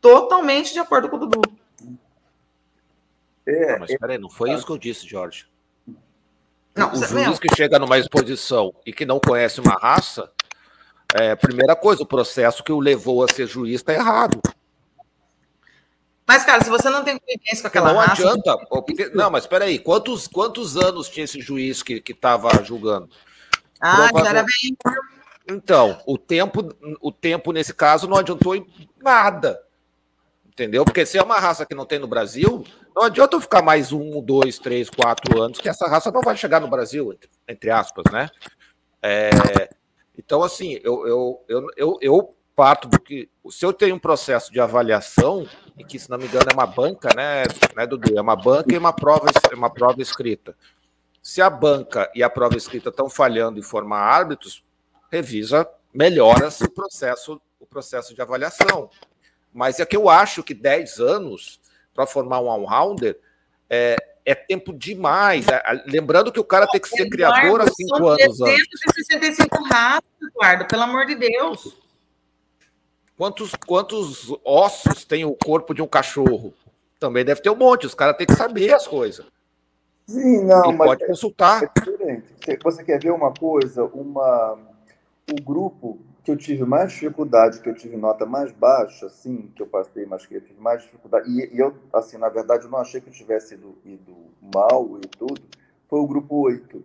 [0.00, 1.40] Totalmente de acordo com o Dudu.
[3.46, 5.46] É, não, mas peraí, não foi isso que eu disse, Jorge.
[6.74, 10.30] Não, o juiz que chega numa exposição e que não conhece uma raça,
[11.14, 14.40] é, primeira coisa, o processo que o levou a ser juiz está errado.
[16.26, 18.22] Mas, cara, se você não tem convivência com aquela não raça...
[18.22, 18.66] Não adianta.
[18.68, 23.10] Porque, não, mas peraí, quantos, quantos anos tinha esse juiz que estava julgando?
[23.80, 24.76] Ah, já era bem
[25.50, 28.64] então, o tempo, o tempo nesse caso não adiantou em
[29.02, 29.60] nada.
[30.60, 30.84] Entendeu?
[30.84, 32.62] Porque se é uma raça que não tem no Brasil,
[32.94, 36.36] não adianta eu ficar mais um, dois, três, quatro anos, que essa raça não vai
[36.36, 37.18] chegar no Brasil,
[37.48, 38.28] entre aspas, né?
[39.02, 39.30] É,
[40.18, 43.30] então, assim, eu, eu, eu, eu, eu parto do que.
[43.48, 46.66] Se eu tenho um processo de avaliação, e que, se não me engano, é uma
[46.66, 47.44] banca, né,
[47.74, 48.18] né Dudu?
[48.18, 50.54] É uma banca e uma prova, uma prova escrita.
[51.22, 54.62] Se a banca e a prova escrita estão falhando em formar árbitros,
[55.10, 58.90] revisa, melhora-se o processo, o processo de avaliação.
[59.52, 61.60] Mas é que eu acho que 10 anos
[61.94, 63.18] para formar um all-rounder
[63.68, 65.46] é, é tempo demais.
[65.48, 70.10] É, lembrando que o cara tem que ser Eduardo, criador há 5 anos 365 ratos,
[70.22, 71.76] Eduardo, pelo amor de Deus.
[73.16, 76.54] Quantos, quantos ossos tem o corpo de um cachorro?
[76.98, 77.86] Também deve ter um monte.
[77.86, 79.26] Os caras têm que saber as coisas.
[80.06, 81.62] Sim, não, mas pode consultar.
[81.62, 82.24] É diferente.
[82.62, 83.84] Você quer ver uma coisa?
[83.84, 84.58] Uma
[85.30, 89.62] o grupo que eu tive mais dificuldade, que eu tive nota mais baixa, assim, que
[89.62, 92.70] eu passei, mas que eu tive mais dificuldade, e, e eu, assim, na verdade, eu
[92.70, 94.14] não achei que eu tivesse ido, ido
[94.54, 95.40] mal e tudo,
[95.88, 96.84] foi o grupo 8.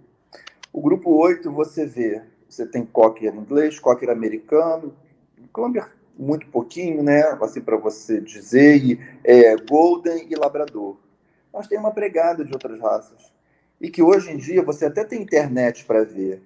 [0.71, 4.93] O grupo 8, você vê, você tem cocker inglês, cocker americano,
[5.52, 10.98] clumber muito pouquinho, né, assim, para você dizer, e, é, golden e labrador.
[11.54, 13.34] Mas tem uma pregada de outras raças.
[13.80, 16.41] E que hoje em dia você até tem internet para ver,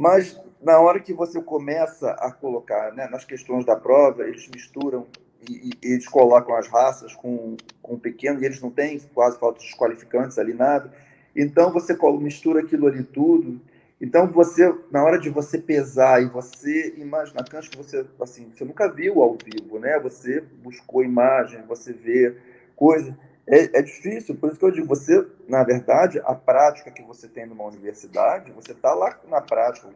[0.00, 5.06] mas na hora que você começa a colocar né, nas questões da prova, eles misturam
[5.46, 9.60] e, e eles colocam as raças com, com pequeno, e eles não têm quase falta
[9.60, 10.90] de qualificantes ali, nada.
[11.36, 13.60] Então você mistura aquilo ali tudo.
[14.00, 18.90] Então você, na hora de você pesar e você imagina, que você assim, você nunca
[18.90, 19.98] viu ao vivo, né?
[19.98, 22.38] Você buscou imagem, você vê
[22.74, 23.14] coisa.
[23.50, 27.26] É, é difícil, por isso que eu digo, você, na verdade, a prática que você
[27.26, 29.88] tem numa universidade, você está lá na prática,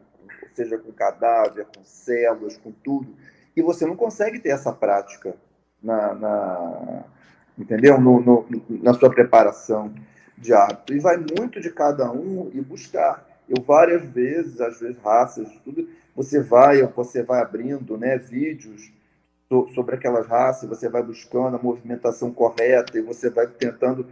[0.54, 3.14] seja com cadáver, com células, com tudo,
[3.56, 5.36] e você não consegue ter essa prática
[5.80, 7.04] na, na
[7.56, 8.00] entendeu?
[8.00, 9.94] No, no, na sua preparação
[10.36, 10.92] de hábito.
[10.92, 13.24] E vai muito de cada um e buscar.
[13.48, 18.92] Eu várias vezes, às vezes raças, tudo, você vai, você vai abrindo, né, vídeos
[19.74, 24.06] sobre aquelas raças, você vai buscando a movimentação correta e você vai tentando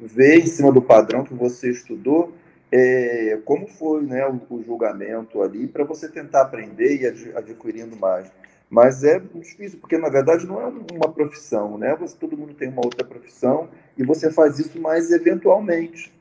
[0.00, 2.32] ver em cima do padrão que você estudou
[2.72, 7.96] é, como foi né, o, o julgamento ali para você tentar aprender e ad, adquirindo
[7.96, 8.30] mais.
[8.68, 11.96] Mas é difícil, porque na verdade não é uma profissão, né?
[11.96, 16.12] Você, todo mundo tem uma outra profissão e você faz isso mais eventualmente.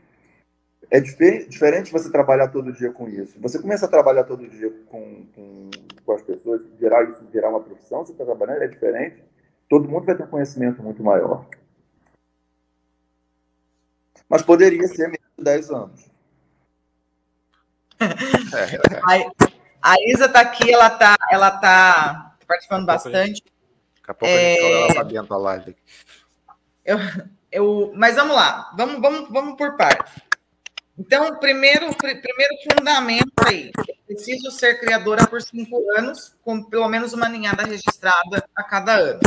[0.90, 3.40] É diferente você trabalhar todo dia com isso.
[3.40, 5.70] Você começa a trabalhar todo dia com, com,
[6.02, 9.24] com as pessoas, virar isso virar uma profissão, você está trabalhando, é diferente.
[9.70, 11.46] Todo mundo vai ter um conhecimento muito maior.
[14.28, 16.12] Mas poderia ser menos de 10 anos.
[19.04, 23.44] a, a Isa está aqui, ela está ela tá participando bastante.
[23.96, 24.36] Daqui a pouco é...
[24.36, 25.76] a gente coloca ela para dentro da live.
[26.86, 26.98] Eu,
[27.52, 30.22] eu, mas vamos lá, vamos, vamos, vamos por partes.
[30.98, 33.72] Então, primeiro, primeiro fundamento aí,
[34.10, 39.20] preciso ser criadora por cinco anos, com pelo menos uma ninhada registrada a cada ano.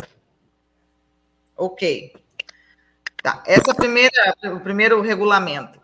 [1.57, 2.13] Ok.
[3.23, 5.81] Tá, essa primeira, o primeiro regulamento.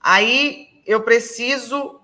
[0.00, 2.00] Aí eu preciso,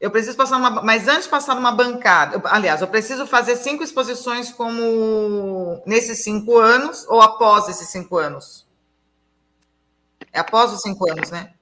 [0.00, 3.82] eu preciso passar uma, mas antes de passar numa bancada, aliás, eu preciso fazer cinco
[3.84, 8.66] exposições como nesses cinco anos ou após esses cinco anos?
[10.32, 11.52] É após os cinco anos, né?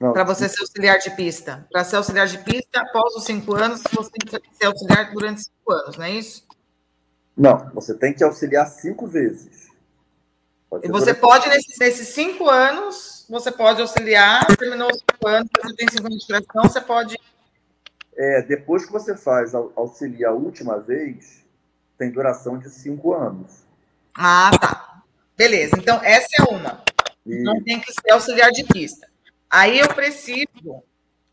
[0.00, 1.68] Para você ser auxiliar de pista.
[1.70, 5.42] Para ser auxiliar de pista, após os cinco anos, você tem que ser auxiliar durante
[5.42, 6.48] cinco anos, não é isso?
[7.36, 9.68] Não, você tem que auxiliar cinco vezes.
[10.82, 15.76] e você pode, nesses, nesses, cinco anos, você pode auxiliar, terminou os cinco anos, você
[15.76, 17.18] tem cinco anos de criação, você pode.
[18.16, 21.44] É, depois que você faz auxiliar a última vez,
[21.98, 23.66] tem duração de cinco anos.
[24.14, 25.02] Ah, tá.
[25.36, 26.82] Beleza, então essa é uma.
[27.26, 27.42] E...
[27.42, 29.09] Não tem que ser auxiliar de pista.
[29.50, 30.82] Aí eu preciso.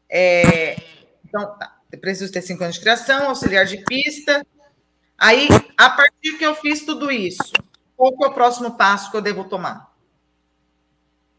[0.09, 0.75] É,
[1.23, 1.77] então, tá.
[1.91, 4.45] Eu preciso ter cinco anos de criação, auxiliar de pista.
[5.17, 7.53] Aí, a partir que eu fiz tudo isso,
[7.95, 9.95] qual é o próximo passo que eu devo tomar?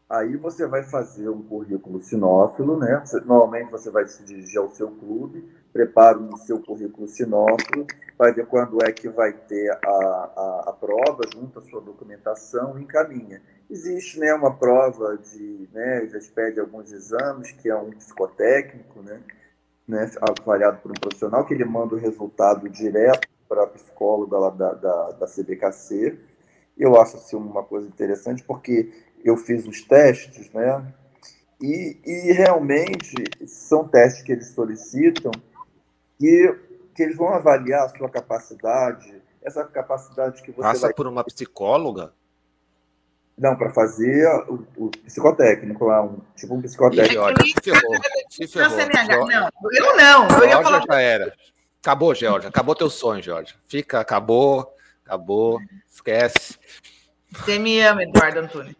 [0.09, 3.03] Aí você vai fazer um currículo sinófilo, né?
[3.25, 7.85] Normalmente você vai se dirigir ao seu clube, prepara o seu currículo sinófilo,
[8.19, 12.77] vai ver quando é que vai ter a, a, a prova, junta a sua documentação
[12.77, 13.41] e encaminha.
[13.69, 19.21] Existe né, uma prova de, né, já pede alguns exames, que é um psicotécnico, né,
[19.87, 24.49] né, avaliado por um profissional, que ele manda o resultado direto para a psicóloga lá
[24.49, 26.19] da, da, da CBKC.
[26.77, 28.91] Eu acho assim, uma coisa interessante, porque
[29.23, 30.93] eu fiz os testes, né?
[31.61, 33.15] E, e realmente
[33.47, 35.31] são testes que eles solicitam
[36.17, 36.55] que,
[36.99, 40.93] que eles vão avaliar a sua capacidade, essa capacidade que você Passa vai...
[40.93, 42.11] por uma psicóloga?
[43.37, 47.23] Não, para fazer o, o, psicotécnico lá, um, tipo um psicotécnico.
[47.41, 47.95] se ferrou,
[48.29, 49.27] se ferrou.
[49.29, 50.27] Não, eu não.
[50.39, 50.83] Eu ia falar...
[50.85, 51.33] já era.
[51.81, 52.49] Acabou, Georgia.
[52.49, 53.55] Acabou teu sonho, Georgia.
[53.65, 55.57] Fica, acabou, acabou,
[55.89, 56.59] esquece.
[57.31, 58.75] Você me ama, Eduardo Antunes.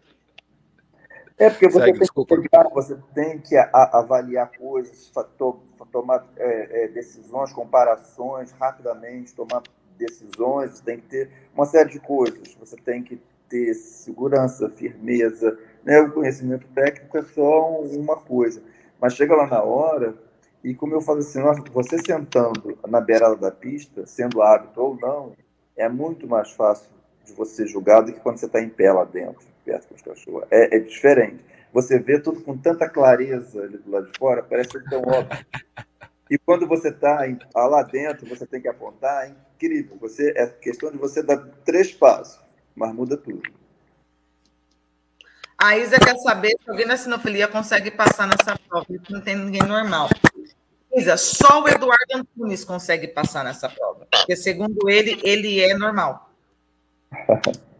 [1.38, 6.84] É porque você, Segue, tem, que pegar, você tem que avaliar coisas, to, tomar é,
[6.84, 9.62] é, decisões, comparações rapidamente, tomar
[9.98, 12.54] decisões, tem que ter uma série de coisas.
[12.58, 15.58] Você tem que ter segurança, firmeza.
[15.84, 16.00] Né?
[16.00, 18.62] O conhecimento técnico é só uma coisa.
[19.00, 20.14] Mas chega lá na hora,
[20.62, 21.40] e como eu falo assim,
[21.72, 25.32] você sentando na beirada da pista, sendo hábito ou não,
[25.76, 26.90] é muito mais fácil
[27.24, 30.44] de você julgar do que quando você está em pé lá dentro, perto dos cachorros.
[30.50, 31.42] É, é, diferente.
[31.72, 35.46] Você vê tudo com tanta clareza ali do lado de fora, parece tão óbvio.
[36.30, 39.96] E quando você está lá dentro, você tem que apontar, é incrível.
[40.00, 42.40] Você, é questão de você dar três passos,
[42.74, 43.42] mas muda tudo.
[45.58, 49.62] A Isa quer saber se alguém na sinofilia consegue passar nessa prova, não tem ninguém
[49.62, 50.08] normal.
[50.96, 56.32] Isa, só o Eduardo Antunes consegue passar nessa prova, porque segundo ele, ele é normal.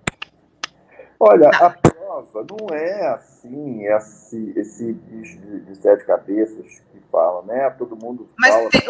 [1.18, 1.66] Olha, tá.
[1.66, 1.89] a
[2.35, 7.70] não é assim, esse, esse bicho de, de, sete cabeças que fala, né?
[7.70, 8.70] Todo mundo mas fala.
[8.70, 8.83] Tem,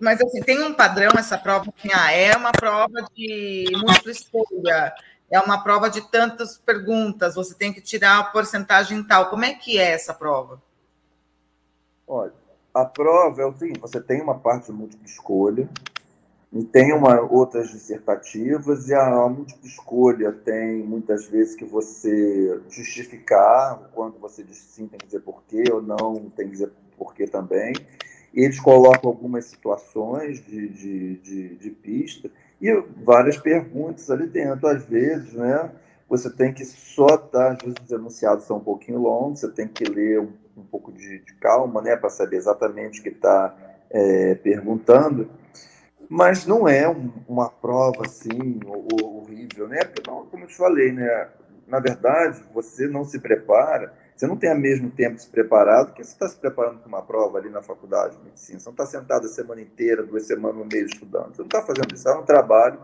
[0.00, 4.94] mas assim, tem um padrão essa prova, assim, ah, é uma prova de múltipla escolha,
[5.30, 9.30] é uma prova de tantas perguntas, você tem que tirar a porcentagem tal.
[9.30, 10.60] Como é que é essa prova?
[12.06, 12.32] Olha,
[12.74, 15.68] a prova é o seguinte: você tem uma parte de múltipla escolha,
[16.52, 22.60] e tem uma, outras dissertativas, e a, a múltipla escolha tem muitas vezes que você
[22.68, 27.26] justificar, quando você diz sim, tem que dizer porquê, ou não, tem que dizer porquê
[27.26, 27.72] também.
[28.34, 32.30] Eles colocam algumas situações de, de, de, de pista
[32.60, 32.72] e
[33.02, 35.70] várias perguntas ali dentro, às vezes, né?
[36.10, 39.68] você tem que só tá, às vezes os enunciados são um pouquinho longos, você tem
[39.68, 43.54] que ler um, um pouco de, de, calma, né, para saber exatamente o que está
[43.88, 45.30] é, perguntando,
[46.10, 48.58] mas não é um, uma prova assim
[49.00, 49.84] horrível, né?
[49.84, 51.28] Porque, como eu te falei, né,
[51.68, 55.86] na verdade, você não se prepara, você não tem o mesmo tempo de se preparar
[55.86, 58.58] do que você está se preparando para uma prova ali na faculdade de medicina.
[58.58, 61.36] Você não está sentado a semana inteira, duas semanas no mês estudando.
[61.36, 62.80] Você não está fazendo isso, é um trabalho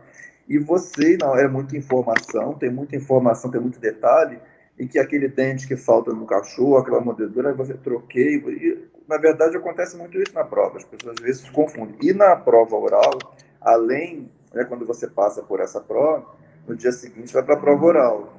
[0.48, 4.38] e você, não, é muita informação, tem muita informação, tem muito detalhe,
[4.78, 8.36] e que aquele dente que falta no cachorro, aquela mordedura, você troquei.
[8.36, 11.96] E, na verdade, acontece muito isso na prova, as pessoas às vezes se confundem.
[12.02, 13.18] E na prova oral,
[13.60, 16.26] além, né, quando você passa por essa prova,
[16.66, 18.36] no dia seguinte vai para a prova oral.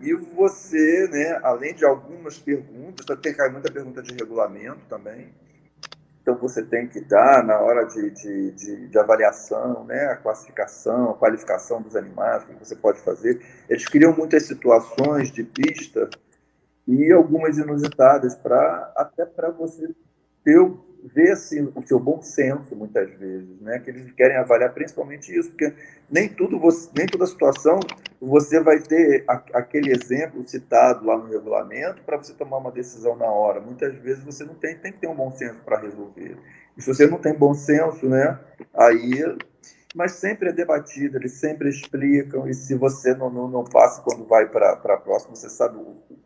[0.00, 5.28] E você, né, além de algumas perguntas, tem muita pergunta de regulamento também,
[6.26, 11.10] então, você tem que dar, na hora de, de, de, de, avaliação, né, a classificação,
[11.10, 13.40] a qualificação dos animais, o que você pode fazer.
[13.68, 16.10] Eles criam muitas situações de pista
[16.84, 19.88] e algumas inusitadas, pra, até para você
[20.42, 20.76] ter ver
[21.30, 23.78] assim, o seu bom senso, muitas vezes, né?
[23.78, 25.72] que eles querem avaliar principalmente isso, porque
[26.10, 27.80] nem, tudo você, nem toda situação
[28.20, 33.16] você vai ter a, aquele exemplo citado lá no regulamento para você tomar uma decisão
[33.16, 33.60] na hora.
[33.60, 36.36] Muitas vezes você não tem, tem que ter um bom senso para resolver.
[36.76, 38.38] E se você não tem bom senso, né,
[38.74, 39.22] aí
[39.96, 44.26] mas sempre é debatido, eles sempre explicam, e se você não, não, não passa quando
[44.26, 45.78] vai para a próxima, você sabe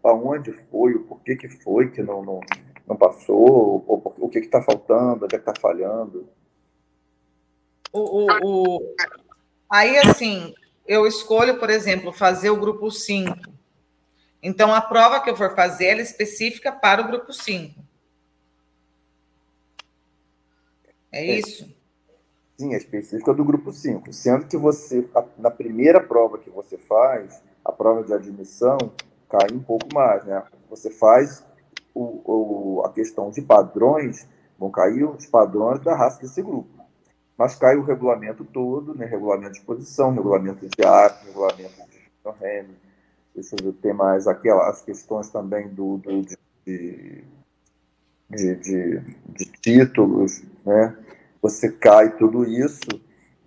[0.03, 2.41] aonde foi, o porquê que foi que não, não,
[2.91, 6.29] não passou, ou, o que está faltando, o que está falhando.
[7.93, 8.95] O, o, o,
[9.71, 10.53] Aí, assim,
[10.87, 13.33] eu escolho, por exemplo, fazer o grupo 5.
[14.43, 17.81] Então, a prova que eu for fazer, ela é específica para o grupo 5.
[21.13, 21.73] É, é isso?
[22.59, 24.13] Sim, é específica do grupo 5.
[24.13, 28.79] Sendo que você, na primeira prova que você faz, a prova de admissão,
[29.29, 30.43] cai um pouco mais, né?
[30.69, 31.45] Você faz
[31.95, 34.27] o, o, a questão de padrões,
[34.59, 36.69] vão cair os padrões da raça desse grupo.
[37.37, 39.07] Mas cai o regulamento todo, né?
[39.07, 42.01] regulamento de posição, regulamento de arte, regulamento de
[42.45, 42.77] Henry,
[43.35, 46.23] deixa eu ver, tem mais aquelas questões também do, do
[46.67, 47.25] de,
[48.29, 50.97] de, de, de, títulos, né?
[51.41, 52.89] Você cai tudo isso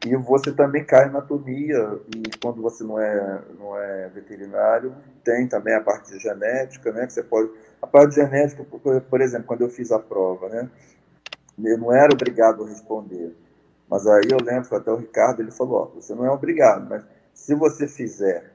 [0.06, 5.76] e você também cai anatomia e quando você não é não é veterinário tem também
[5.76, 7.06] a parte de genética, né?
[7.06, 7.52] Que você pode
[7.84, 10.70] a parte genética, por, exemplo, quando eu fiz a prova, né?
[11.62, 13.36] Eu não era obrigado a responder,
[13.90, 17.04] mas aí eu lembro até o Ricardo ele falou, ó, você não é obrigado, mas
[17.34, 18.54] se você fizer,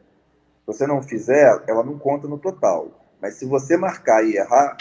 [0.61, 2.91] se você não fizer, ela não conta no total.
[3.21, 4.79] Mas se você marcar e errar,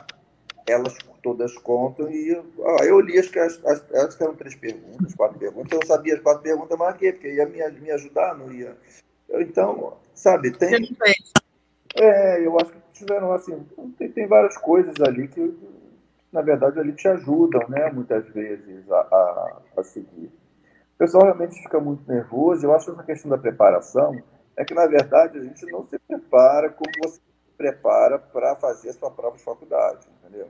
[0.66, 4.56] elas todas contam e ó, eu li acho que as, as, acho que eram três
[4.56, 8.50] perguntas, quatro perguntas, eu sabia as quatro perguntas, marquei, porque ia me, me ajudar, não
[8.54, 8.78] ia.
[9.28, 10.96] Eu, então, sabe, tem.
[11.96, 13.66] É, eu acho que tiveram assim,
[13.98, 15.58] tem, tem várias coisas ali que,
[16.32, 20.32] na verdade, ali te ajudam, né, muitas vezes, a, a, a seguir.
[20.96, 22.66] O pessoal realmente fica muito nervoso.
[22.66, 24.18] Eu acho que essa questão da preparação
[24.56, 28.90] é que, na verdade, a gente não se prepara como você se prepara para fazer
[28.90, 30.50] a sua prova de faculdade, entendeu?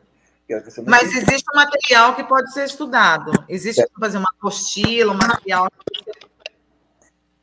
[0.85, 1.17] Mas tem...
[1.17, 3.31] existe um material que pode ser estudado.
[3.49, 3.87] Existe é.
[3.99, 5.67] fazer uma apostila, um material.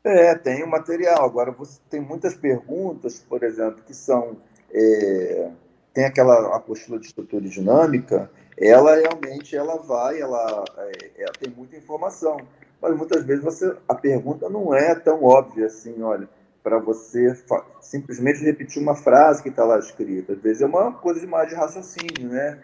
[0.03, 1.23] É, tem um material.
[1.23, 4.37] Agora, você tem muitas perguntas, por exemplo, que são.
[4.71, 5.49] É,
[5.93, 11.75] tem aquela apostila de estrutura dinâmica, ela realmente ela vai, ela, é, ela tem muita
[11.75, 12.37] informação
[12.85, 16.29] mas muitas vezes você, a pergunta não é tão óbvia assim, olha,
[16.63, 17.35] para você
[17.81, 20.33] simplesmente repetir uma frase que está lá escrita.
[20.33, 22.59] Às vezes é uma coisa de mais de raciocínio, né?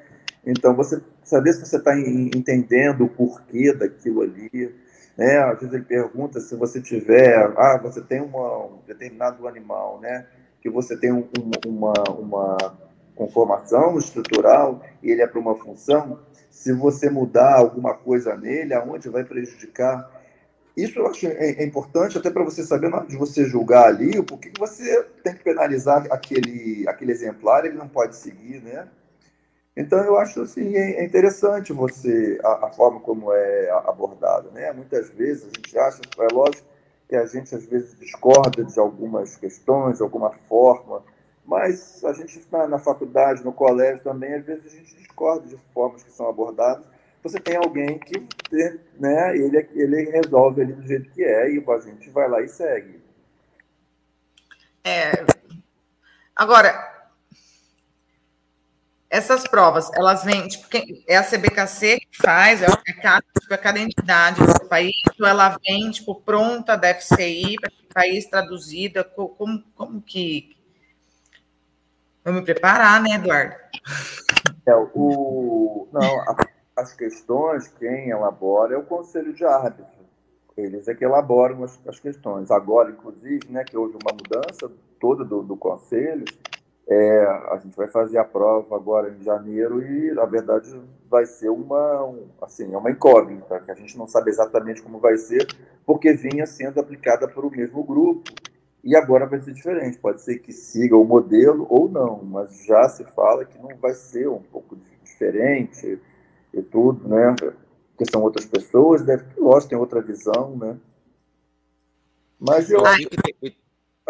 [0.45, 4.75] Então, você saber se você está entendendo o porquê daquilo ali.
[5.17, 5.39] Né?
[5.39, 10.27] Às vezes ele pergunta se você tiver, ah, você tem uma, um determinado animal, né?
[10.61, 11.27] Que você tem um,
[11.65, 12.57] uma, uma
[13.15, 19.09] conformação estrutural e ele é para uma função, se você mudar alguma coisa nele, aonde
[19.09, 20.09] vai prejudicar.
[20.75, 23.87] Isso eu acho é, é importante até para você saber na hora de você julgar
[23.87, 28.61] ali o porquê que você tem que penalizar aquele, aquele exemplar, ele não pode seguir,
[28.61, 28.87] né?
[29.75, 34.71] Então eu acho assim é, é interessante você a, a forma como é abordado, né?
[34.71, 36.70] Muitas vezes a gente acha, é lógico
[37.11, 41.03] que a gente às vezes discorda de algumas questões, de alguma forma,
[41.45, 45.57] mas a gente na, na, faculdade, no colégio também, às vezes a gente discorda de
[45.73, 46.85] formas que são abordadas.
[47.21, 48.17] Você tem alguém que
[48.97, 52.47] né, ele, ele resolve ali do jeito que é e a gente vai lá e
[52.47, 53.03] segue.
[54.81, 55.11] É.
[56.33, 57.11] Agora,
[59.09, 60.65] essas provas, elas vêm, tipo,
[61.05, 62.67] é a CBKC faz, é
[63.01, 67.55] cada, tipo, é cada entidade do país, ela vem, tipo, pronta da FCI,
[67.93, 69.03] país traduzida?
[69.03, 70.55] Como, como que.
[72.23, 73.55] Vou me preparar, né, Eduardo?
[74.65, 76.25] É, o, não,
[76.75, 79.87] as questões, quem elabora é o Conselho de Árbitros.
[80.55, 82.51] Eles é que elaboram as, as questões.
[82.51, 86.25] Agora, inclusive, né, que houve uma mudança toda do, do Conselho,
[86.87, 90.79] é, a gente vai fazer a prova agora em janeiro e, na verdade,
[91.09, 94.99] vai ser uma, um, assim, é uma incógnita, que a gente não sabe exatamente como
[94.99, 95.47] vai ser,
[95.85, 98.31] porque vinha sendo aplicada por o mesmo grupo
[98.83, 99.97] e agora vai ser diferente.
[99.99, 103.93] Pode ser que siga o modelo ou não, mas já se fala que não vai
[103.93, 105.99] ser um pouco diferente
[106.53, 107.35] e tudo, né?
[107.89, 110.77] Porque são outras pessoas, deve, lógico, tem outra visão, né?
[112.39, 112.83] Mas eu.
[112.83, 113.55] acho que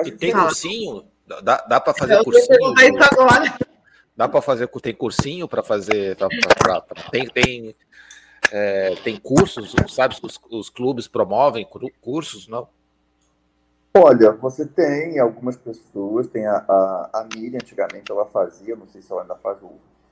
[0.05, 1.10] e tem cursinho?
[1.41, 2.73] Dá, dá para fazer cursinho?
[4.15, 6.15] Dá para fazer, tem cursinho para fazer.
[6.17, 6.27] Pra,
[6.57, 7.75] pra, pra, tem, tem,
[8.51, 10.15] é, tem cursos, sabe?
[10.21, 11.67] Os, os clubes promovem
[12.01, 12.67] cursos, não?
[13.93, 19.01] Olha, você tem algumas pessoas, tem a, a, a Miriam, antigamente ela fazia, não sei
[19.01, 19.59] se ela ainda faz,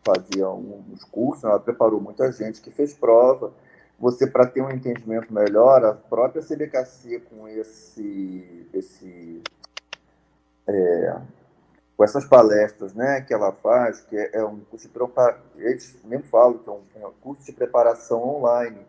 [0.03, 3.53] fazia uns cursos, ela preparou muita gente que fez prova.
[3.97, 9.41] Você, para ter um entendimento melhor, a própria CBKC com esse, esse
[10.69, 11.21] é,
[11.97, 15.97] com essas palestras né, que ela faz, que é, é um curso de preparação, eles
[16.05, 18.79] mesmo falam que é um, é um curso de preparação online.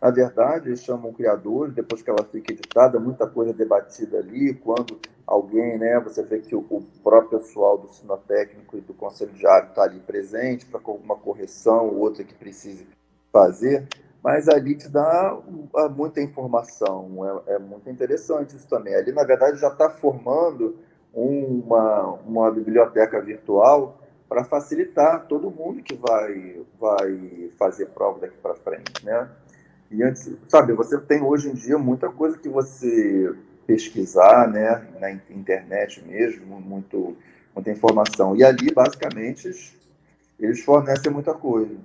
[0.00, 4.98] Na verdade, eles chamam criadores, depois que ela fica editada, muita coisa debatida ali, quando
[5.26, 9.46] alguém, né, você vê que o, o próprio pessoal do sinotécnico e do conselho de
[9.46, 12.86] área está ali presente para alguma correção ou outra que precise
[13.32, 13.86] fazer,
[14.22, 15.36] mas ali te dá
[15.96, 18.94] muita informação, é, é muito interessante isso também.
[18.94, 20.78] Ali, na verdade, já está formando
[21.12, 28.54] uma, uma biblioteca virtual para facilitar todo mundo que vai, vai fazer prova daqui para
[28.54, 29.28] frente, né?
[29.90, 33.34] E antes, sabe, você tem hoje em dia muita coisa que você
[33.66, 37.16] pesquisar, né, na internet mesmo, muito,
[37.54, 38.36] muita informação.
[38.36, 39.50] E ali, basicamente,
[40.38, 41.76] eles fornecem muita coisa.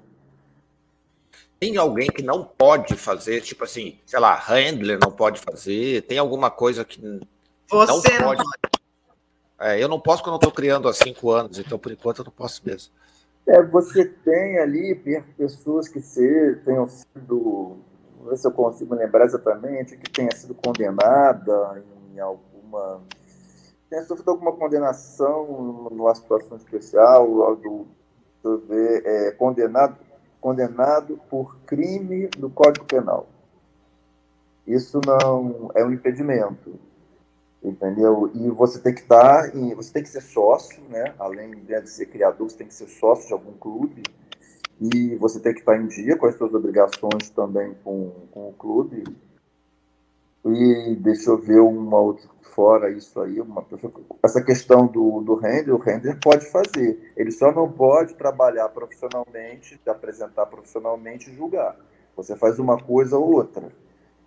[1.59, 6.03] Tem alguém que não pode fazer, tipo assim, sei lá, handler não pode fazer?
[6.03, 6.99] Tem alguma coisa que
[7.67, 8.43] você não pode?
[8.43, 8.64] Não
[9.59, 12.25] é, eu não posso quando eu estou criando há cinco anos, então por enquanto eu
[12.25, 12.91] não posso mesmo.
[13.47, 14.95] É, você tem ali
[15.37, 17.77] pessoas que se, tenham sido,
[18.19, 21.83] não sei se eu consigo lembrar exatamente, que tenha sido condenada
[22.13, 23.01] em alguma.
[23.89, 27.87] tenha sofrido alguma condenação numa situação especial, do,
[28.67, 29.95] ver, é, condenado,
[30.41, 33.27] condenado por crime do Código Penal.
[34.65, 36.79] Isso não é um impedimento
[37.69, 38.31] entendeu?
[38.33, 41.13] E você tem que estar, você tem que ser sócio, né?
[41.19, 44.03] Além de ser criador, você tem que ser sócio de algum clube
[44.79, 48.53] e você tem que estar em dia com as suas obrigações também com, com o
[48.53, 49.03] clube.
[50.45, 53.91] E deixa eu ver uma outra fora isso aí, uma pessoa,
[54.23, 57.11] essa questão do, do render, o render pode fazer.
[57.17, 61.75] Ele só não pode trabalhar profissionalmente, apresentar profissionalmente e julgar.
[62.15, 63.69] Você faz uma coisa ou outra.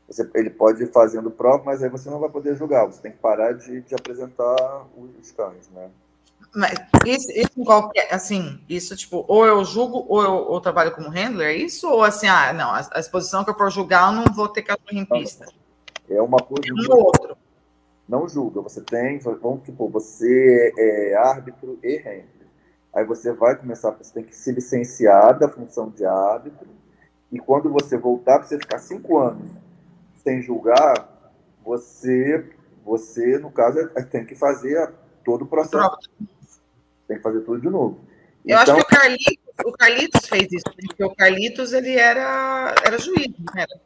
[0.08, 2.86] Você, ele pode ir fazendo prova, mas aí você não vai poder julgar.
[2.86, 5.90] Você tem que parar de, de apresentar os cães, né?
[6.54, 6.72] Mas
[7.04, 11.48] isso, isso qualquer, assim, isso tipo, ou eu julgo ou eu ou trabalho como handler,
[11.48, 11.86] é isso?
[11.86, 14.62] Ou assim, ah, não, a, a exposição que eu for julgar, eu não vou ter
[14.62, 15.44] cachorro em pista.
[16.08, 16.72] É uma coisa.
[16.72, 17.36] Um ou outro.
[18.08, 22.48] Não julga, você tem, vamos tipo, você é árbitro e handler.
[22.94, 26.66] Aí você vai começar, você tem que se licenciar da função de árbitro,
[27.30, 29.67] e quando você voltar, você ficar cinco anos
[30.28, 31.08] sem julgar,
[31.64, 32.44] você,
[32.84, 34.92] você no caso, é, tem que fazer
[35.24, 35.96] todo o processo.
[37.06, 37.98] Tem que fazer tudo de novo.
[38.44, 42.74] Eu então, acho que o Carlitos, o Carlitos fez isso, porque o Carlitos ele era,
[42.84, 43.80] era juiz, não era?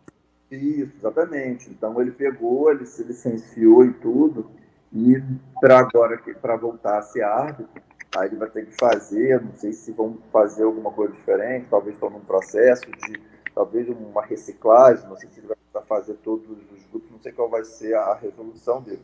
[0.50, 1.70] Isso, exatamente.
[1.70, 4.50] Então ele pegou, ele se licenciou e tudo,
[4.92, 5.22] e
[5.60, 7.80] para agora, para voltar a ser árbitro,
[8.16, 11.94] aí ele vai ter que fazer, não sei se vão fazer alguma coisa diferente, talvez
[11.94, 13.20] estão num processo de
[13.54, 15.56] talvez uma reciclagem, não sei se ele vai
[15.92, 19.02] fazer todos os grupos, não sei qual vai ser a resolução dele.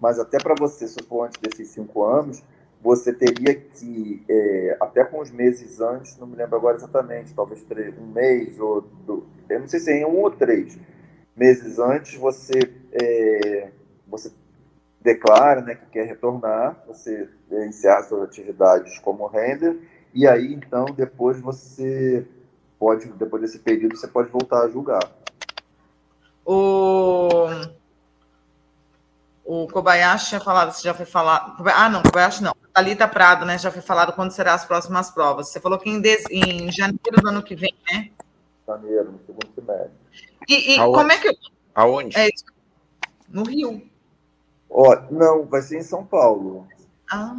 [0.00, 2.42] Mas até para você, se for antes desses cinco anos,
[2.80, 7.62] você teria que, é, até com os meses antes, não me lembro agora exatamente, talvez
[7.64, 8.84] três, um mês, ou
[9.48, 10.78] eu não sei se é um ou três
[11.36, 12.58] meses antes, você,
[12.92, 13.70] é,
[14.06, 14.30] você
[15.00, 19.76] declara né, que quer retornar, você é, encerra suas atividades como render,
[20.14, 22.24] e aí então depois você
[22.78, 25.17] pode, depois desse período, você pode voltar a julgar.
[26.50, 27.46] O,
[29.44, 31.54] o Kobayashi tinha falado, você já foi falar.
[31.74, 32.54] Ah, não, Kobayashi não.
[32.72, 33.58] Thalita Prado, né?
[33.58, 35.48] Já foi falado quando serão as próximas provas.
[35.50, 36.24] Você falou que em, des...
[36.30, 38.10] em janeiro do ano que vem, né?
[38.66, 39.90] Janeiro, no segundo semestre.
[40.48, 41.36] E, e como é que.
[41.74, 42.16] Aonde?
[42.18, 42.28] É,
[43.28, 43.86] no Rio.
[44.70, 46.66] Ó, não, vai ser em São Paulo.
[47.12, 47.36] Ah.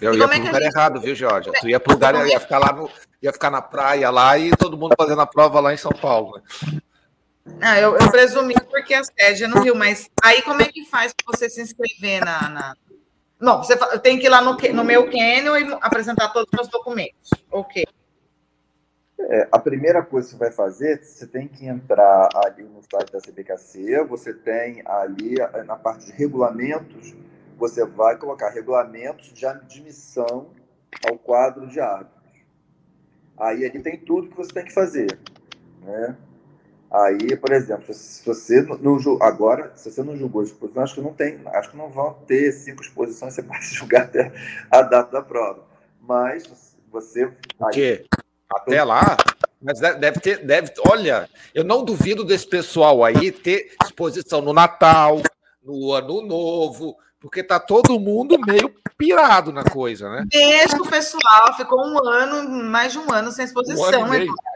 [0.00, 1.52] Eu E ia é pro que a lugar gente- errado, viu, Georgia?
[1.60, 2.88] Tu ia pro lugar, Como é- ia ficar lá no,
[3.22, 6.36] ia ficar na praia lá e todo mundo fazendo a prova lá em São Paulo.
[6.36, 6.82] né?
[7.60, 10.84] Ah, eu, eu presumi porque a sede é no Rio, mas aí como é que
[10.86, 12.48] faz para você se inscrever na.
[12.48, 12.74] na...
[13.40, 16.68] Não, você tem que ir lá no, no meu Canyon e apresentar todos os meus
[16.68, 17.30] documentos.
[17.50, 17.84] Ok.
[19.20, 23.12] É, a primeira coisa que você vai fazer, você tem que entrar ali no site
[23.12, 25.34] da CBKC, você tem ali
[25.66, 27.14] na parte de regulamentos,
[27.56, 30.50] você vai colocar regulamentos de admissão
[31.08, 32.17] ao quadro de árbitros.
[33.38, 35.18] Aí ali tem tudo que você tem que fazer,
[35.82, 36.16] né?
[36.90, 41.12] Aí, por exemplo, se você não, agora, se você não julgou exposição, acho que não
[41.12, 44.32] tem, acho que não vão ter cinco exposições, você pode julgar até
[44.70, 45.64] a data da prova.
[46.00, 48.06] Mas você Porque
[48.50, 49.16] até lá,
[49.60, 54.54] mas de- deve ter, deve, olha, eu não duvido desse pessoal aí ter exposição no
[54.54, 55.20] Natal,
[55.62, 60.24] no Ano Novo, porque tá todo mundo meio pirado na coisa, né?
[60.30, 64.04] Deixa o pessoal, ficou um ano, mais de um ano sem Um exposição.
[64.04, 64.22] ano e meio.
[64.22, 64.48] Eduardo.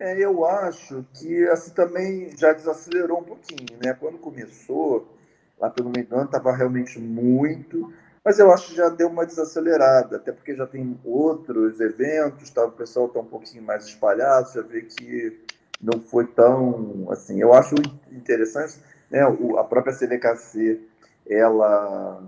[0.00, 3.92] É, eu acho que assim também já desacelerou um pouquinho, né?
[3.92, 5.14] Quando começou,
[5.58, 7.92] lá pelo meio do ano, estava realmente muito,
[8.24, 12.64] mas eu acho que já deu uma desacelerada, até porque já tem outros eventos, tá?
[12.64, 15.38] o pessoal está um pouquinho mais espalhado, já vê que
[15.80, 17.40] não foi tão assim.
[17.40, 17.74] Eu acho
[18.10, 18.78] interessante,
[19.10, 19.26] né?
[19.26, 20.80] O, a própria CVKC,
[21.28, 22.22] ela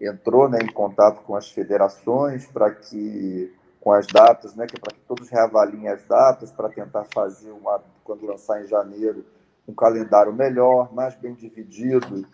[0.00, 4.80] entrou né, em contato com as federações para que com as datas, né, que é
[4.80, 9.24] para que todos reavaliem as datas para tentar fazer uma quando lançar em janeiro
[9.66, 12.26] um calendário melhor, mais bem dividido,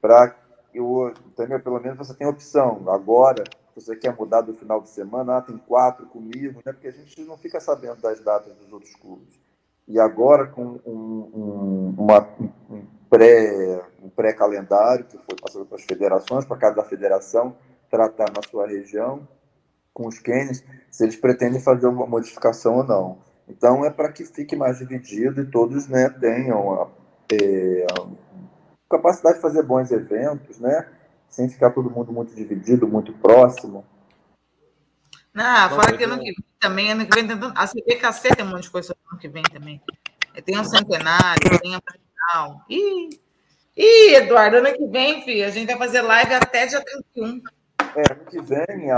[0.00, 0.34] para
[0.72, 1.60] eu entendeu?
[1.60, 2.82] Pelo menos você tem opção.
[2.88, 3.44] Agora,
[3.74, 6.72] você quer mudar do final de semana, ah, tem quatro comigo, né?
[6.72, 9.38] Porque a gente não fica sabendo das datas dos outros clubes.
[9.86, 12.28] E agora com um, um, uma,
[12.70, 17.56] um pré um pré-calendário que foi passado para as federações, para cada federação
[17.88, 19.26] tratar na sua região
[19.92, 23.18] com os Kennys, se eles pretendem fazer uma modificação ou não.
[23.48, 26.88] Então, é para que fique mais dividido e todos né, tenham a,
[27.32, 28.06] é, a
[28.90, 30.88] capacidade de fazer bons eventos, né,
[31.28, 33.84] sem ficar todo mundo muito dividido, muito próximo.
[35.32, 38.50] Não, fora mas que ano que vem também, ano que vem a CPKC tem um
[38.50, 39.80] monte de coisa ano que vem também.
[40.44, 41.80] Tem o centenário, tem a
[42.28, 42.64] final.
[42.68, 43.10] Ih,
[43.76, 47.42] ih, Eduardo, ano que vem, filho, a gente vai fazer live até dia 31.
[47.96, 48.90] É, ano que vem,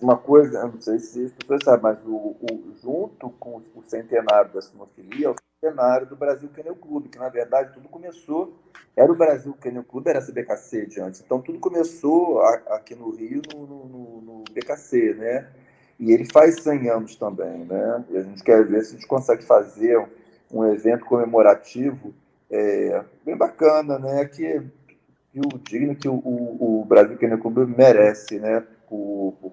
[0.00, 4.52] uma coisa, não sei se as pessoas sabem, mas o, o- junto com o centenário
[4.52, 8.56] da sinofilia, é o centenário do Brasil Kennel Clube, que na verdade tudo começou,
[8.94, 13.10] era o Brasil Kennel Clube, era a CBKC de antes, então tudo começou aqui no
[13.10, 15.48] Rio, no, no- no- BKC, né?
[15.98, 18.04] E ele faz 100 anos também, né?
[18.10, 20.06] E a gente quer ver se a gente consegue fazer
[20.52, 22.14] um evento comemorativo
[22.50, 24.24] é, bem bacana, né?
[24.26, 24.62] Que
[25.36, 29.52] e o digno que o, o, o Brasil Kennel Clube merece, né, por, por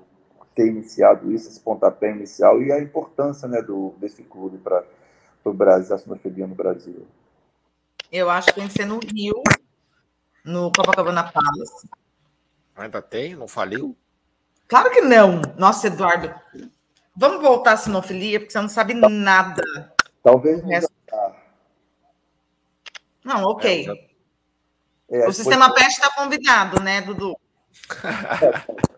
[0.56, 4.82] ter iniciado isso, esse pontapé inicial e a importância, né, do, desse clube para
[5.44, 7.06] o Brasil, a sinofilia no Brasil.
[8.10, 9.44] Eu acho que tem que ser no Rio,
[10.46, 11.86] no Copacabana Palace.
[12.78, 13.36] Ainda tem?
[13.36, 13.94] Não faliu?
[14.70, 15.42] Claro que não.
[15.58, 16.34] Nossa, Eduardo.
[17.14, 19.62] Vamos voltar à sinofilia, porque você não sabe nada.
[20.24, 20.72] Talvez não
[23.24, 23.82] Não, ok.
[23.82, 23.96] É, já-
[25.10, 27.36] é, o Sistema PET está convidado, né, Dudu?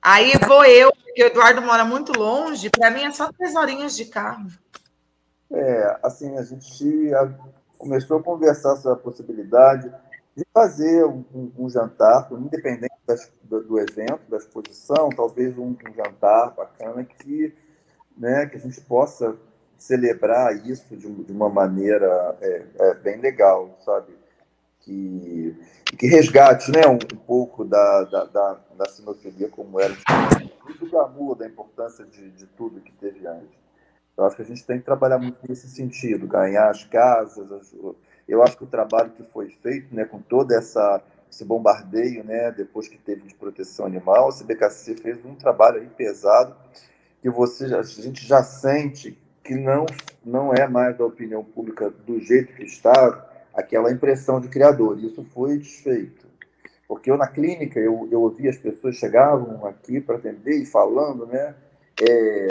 [0.00, 3.94] Aí vou eu, porque o Eduardo mora muito longe, para mim é só três horinhas
[3.96, 4.48] de carro.
[5.50, 7.10] É, assim, a gente
[7.78, 9.92] começou a conversar sobre a possibilidade
[10.36, 15.76] de fazer um, um- um jantar, independente das- do, do evento, da exposição, talvez um,
[15.88, 17.54] um jantar bacana que,
[18.16, 19.36] né, que a gente possa
[19.82, 24.12] celebrar isso de, de uma maneira é, é, bem legal, sabe?
[24.80, 25.56] Que,
[25.98, 29.94] que resgate né, um, um pouco da, da, da, da sinofilia como era,
[30.68, 33.60] e do glamour, da importância de, de tudo que teve antes.
[34.16, 37.50] Eu acho que a gente tem que trabalhar muito nesse sentido, ganhar as casas.
[37.50, 37.74] as-
[38.28, 42.52] Eu acho que o trabalho que foi feito, né, com todo essa esse bombardeio, né,
[42.52, 46.54] depois que teve de proteção animal, o CBKC fez um trabalho aí pesado
[47.22, 49.86] que você a gente já sente que não
[50.24, 54.98] não é mais da opinião pública do jeito que estava aquela impressão de criador.
[55.02, 56.26] Isso foi desfeito.
[56.86, 61.26] Porque eu na clínica eu, eu ouvia as pessoas chegavam aqui para atender e falando,
[61.26, 61.54] né?
[62.00, 62.48] É,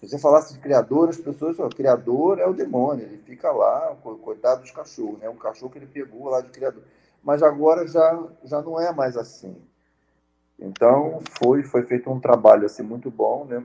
[0.00, 3.96] se você falasse de criador, as pessoas falam, criador é o demônio, ele fica lá,
[4.02, 5.28] co- coitado dos cachorros, né?
[5.28, 6.82] Um cachorro que ele pegou lá de criador.
[7.22, 9.54] Mas agora já, já não é mais assim.
[10.58, 13.62] Então, foi, foi feito um trabalho assim, muito bom, né?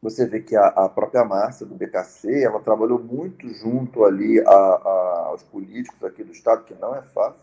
[0.00, 4.50] Você vê que a, a, própria Márcia do BKC, ela trabalhou muito junto ali a,
[4.50, 7.42] a, aos políticos aqui do Estado, que não é fácil,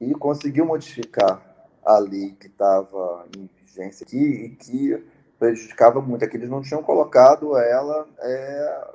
[0.00, 1.42] e conseguiu modificar
[1.84, 5.04] a lei que estava em vigência aqui e que
[5.38, 8.88] prejudicava muito, é que eles não tinham colocado ela é,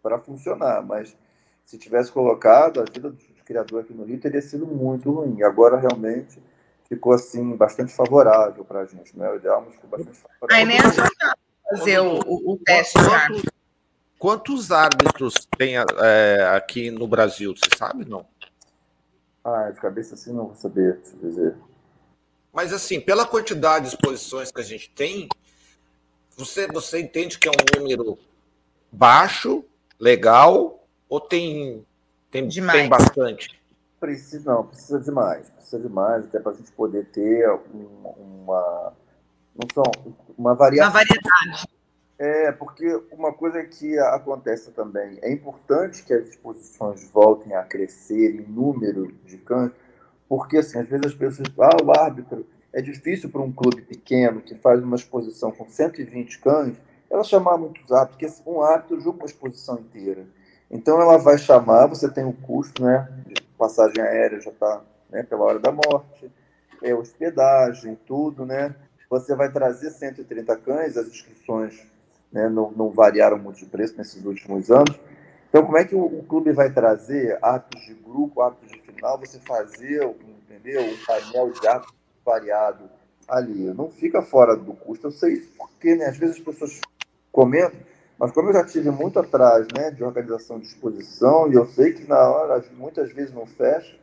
[0.00, 1.16] para funcionar, mas
[1.64, 5.42] se tivesse colocado, a vida dos criadores aqui no Rio teria sido muito ruim.
[5.42, 6.42] Agora, realmente,
[6.88, 9.28] ficou assim bastante favorável para a gente, né?
[9.30, 10.56] O ideal, mas ficou bastante favorável.
[10.56, 10.64] Aí
[11.70, 12.94] fazer o, o, o teste.
[12.94, 13.42] Quantos,
[14.18, 17.54] quantos árbitros tem é, aqui no Brasil?
[17.56, 18.26] Você sabe, não?
[19.44, 21.54] Ah, de cabeça assim não vou saber dizer.
[22.52, 25.28] Mas assim, pela quantidade de exposições que a gente tem,
[26.36, 28.18] você, você entende que é um número
[28.90, 29.64] baixo,
[29.98, 31.86] legal, ou tem,
[32.30, 33.60] tem, tem bastante?
[34.00, 35.50] Precisa, não, precisa de mais.
[35.50, 38.92] Precisa de mais, até para a gente poder ter uma,
[39.58, 40.92] não são, uma variação.
[40.92, 41.68] Uma variedade.
[42.18, 48.34] É, porque uma coisa que acontece também, é importante que as exposições voltem a crescer
[48.34, 49.70] em número de cães,
[50.28, 54.40] porque assim, às vezes as pessoas ah, o árbitro, é difícil para um clube pequeno
[54.40, 56.76] que faz uma exposição com 120 cães,
[57.10, 60.26] ela chamar muitos árbitros, porque um árbitro julga uma exposição inteira.
[60.70, 63.08] Então ela vai chamar, você tem o um custo, né?
[63.26, 66.30] De passagem aérea já está né, pela hora da morte,
[66.82, 68.74] é hospedagem, tudo, né?
[69.10, 71.82] Você vai trazer 130 cães, as inscrições
[72.30, 74.98] né, não, não, variaram muito de preço nesses últimos anos.
[75.48, 79.18] Então, como é que o, o, clube vai trazer atos de grupo, atos de final,
[79.18, 80.04] você fazer,
[80.44, 80.82] entendeu?
[80.82, 81.94] Um painel de atos
[82.24, 82.84] variado
[83.26, 83.72] ali.
[83.72, 85.06] Não fica fora do custo.
[85.06, 86.80] Eu sei isso porque, né, às vezes as pessoas
[87.32, 87.80] comentam,
[88.18, 91.92] mas como eu já tive muito atrás né, de organização de exposição, e eu sei
[91.92, 93.96] que na hora, muitas vezes não fecha,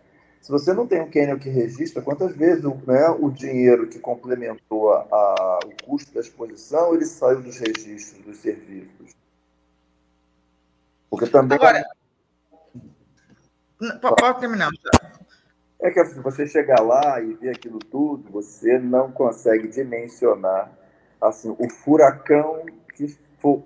[0.45, 4.93] se você não tem um kennel que registra, quantas vezes né, o dinheiro que complementou
[4.93, 9.15] a, a, o custo da exposição, ele saiu dos registros dos serviços?
[11.09, 11.57] Porque também...
[11.57, 11.83] Agora,
[13.99, 14.69] pode terminar.
[15.81, 20.71] É que se você chegar lá e ver aquilo tudo, você não consegue dimensionar
[21.19, 23.17] assim, o furacão que,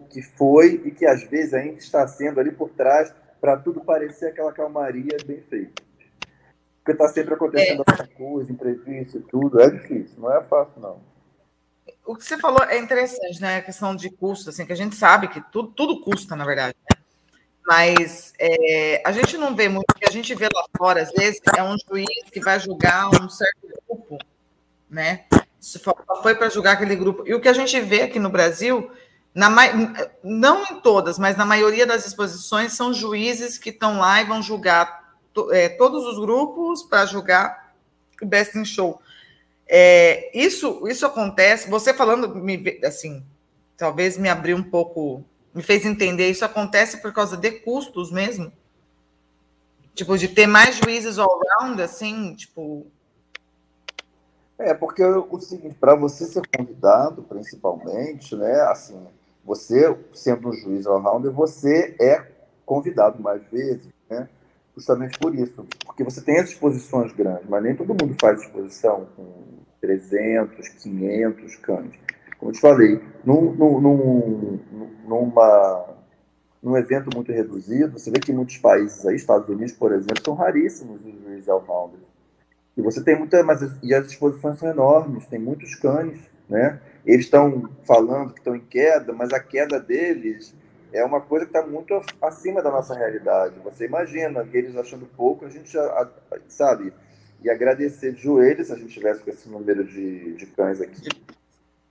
[0.09, 4.27] que foi e que às vezes ainda está sendo ali por trás para tudo parecer
[4.27, 5.88] aquela calmaria bem feita.
[6.89, 8.07] Porque está sempre acontecendo é.
[8.07, 9.61] coisa, imprevisto tudo.
[9.61, 10.99] É difícil, não é fácil, não.
[12.03, 13.57] O que você falou é interessante, né?
[13.57, 16.75] A questão de custo, assim, que a gente sabe que tudo, tudo custa, na verdade,
[16.89, 16.97] né?
[17.67, 21.11] Mas é, a gente não vê muito, o que a gente vê lá fora, às
[21.11, 24.17] vezes, é um juiz que vai julgar um certo grupo,
[24.89, 25.25] né?
[26.23, 27.27] Foi para julgar aquele grupo.
[27.27, 28.89] E o que a gente vê aqui no Brasil,
[29.35, 29.47] na,
[30.23, 34.41] não em todas, mas na maioria das exposições, são juízes que estão lá e vão
[34.41, 34.98] julgar
[35.51, 37.73] é, todos os grupos para julgar
[38.21, 39.01] o Best in Show.
[39.67, 43.23] É, isso, isso acontece, você falando, me, assim,
[43.77, 45.23] talvez me abriu um pouco,
[45.53, 48.51] me fez entender, isso acontece por causa de custos mesmo?
[49.93, 52.87] Tipo, de ter mais juízes all round, assim, tipo...
[54.57, 58.99] É, porque o seguinte, para você ser convidado, principalmente, né, assim,
[59.45, 62.27] você, sendo um juiz all round, você é
[62.65, 64.29] convidado mais vezes, né?
[64.79, 69.07] Justamente por isso, porque você tem as exposições grandes, mas nem todo mundo faz exposição
[69.15, 71.91] com 300, 500 cães.
[72.37, 74.59] Como eu te falei, num, num,
[75.05, 75.85] numa,
[76.63, 80.33] num evento muito reduzido, você vê que muitos países aí, Estados Unidos, por exemplo, são
[80.33, 82.07] raríssimos os juízes Elfounders.
[82.77, 86.17] E você tem muita, mas e as exposições são enormes, tem muitos cães,
[86.47, 86.79] né?
[87.05, 90.55] Eles estão falando que estão em queda, mas a queda deles
[90.91, 93.55] é uma coisa que está muito acima da nossa realidade.
[93.63, 96.09] Você imagina que eles achando pouco, a gente já,
[96.47, 96.93] sabe,
[97.41, 101.07] e agradecer de joelhos se a gente tivesse com esse número de, de cães aqui.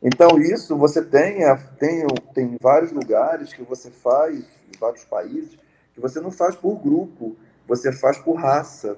[0.03, 1.41] Então, isso você tem,
[1.79, 5.57] tem, tem vários lugares que você faz, em vários países,
[5.95, 7.37] que você não faz por grupo,
[7.67, 8.97] você faz por raça.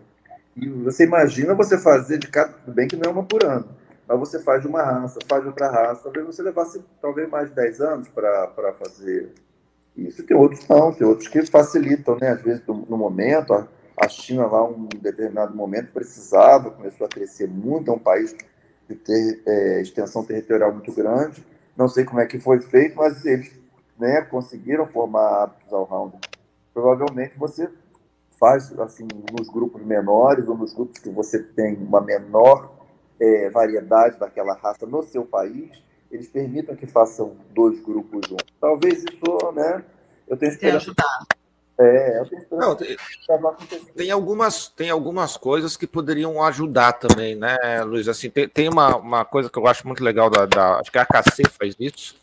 [0.56, 2.52] E você imagina você fazer de cada.
[2.52, 3.68] Tudo bem que não é uma por ano,
[4.06, 6.02] mas você faz de uma raça, faz de outra raça.
[6.02, 9.32] Talvez você levasse talvez mais de 10 anos para fazer
[9.96, 12.30] isso tem outros não, tem outros que facilitam, né?
[12.30, 13.52] Às vezes, no momento,
[13.96, 18.34] a China lá, um determinado momento, precisava, começou a crescer muito, é um país
[18.88, 21.44] de ter é, extensão territorial muito grande.
[21.76, 23.52] Não sei como é que foi feito, mas eles
[23.98, 26.16] né, conseguiram formar hábitos ao round.
[26.72, 27.68] Provavelmente você
[28.38, 32.72] faz assim nos grupos menores ou nos grupos que você tem uma menor
[33.20, 35.70] é, variedade daquela raça no seu país,
[36.10, 38.46] eles permitam que façam dois grupos juntos.
[38.60, 39.84] Talvez isso, né?
[40.26, 40.92] Eu tenho esperança.
[41.78, 42.96] É, eu tenho Não, tem,
[43.96, 48.06] tem, algumas, tem algumas coisas que poderiam ajudar também, né, Luiz?
[48.06, 50.98] Assim, tem, tem uma, uma coisa que eu acho muito legal da, da acho que
[50.98, 52.16] a KC faz isso,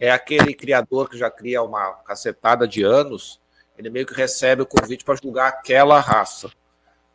[0.00, 3.38] é aquele criador que já cria uma cacetada de anos,
[3.78, 6.50] ele meio que recebe o convite para julgar aquela raça.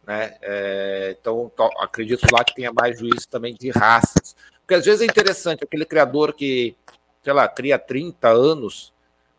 [0.08, 0.38] Né?
[0.42, 4.36] É, então, acredito lá que tenha mais juízes também de raças.
[4.66, 6.76] Porque às vezes é interessante, aquele criador que,
[7.24, 8.92] sei lá, cria 30 anos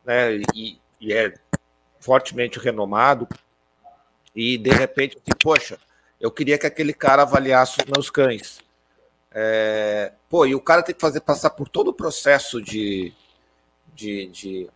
[0.05, 1.35] né, e, e é
[1.99, 3.27] fortemente renomado,
[4.35, 5.79] e de repente, assim, poxa,
[6.21, 8.61] eu queria que aquele cara avaliasse os meus cães.
[9.33, 13.13] É, pô, e o cara tem que fazer passar por todo o processo de.
[13.93, 14.71] de, de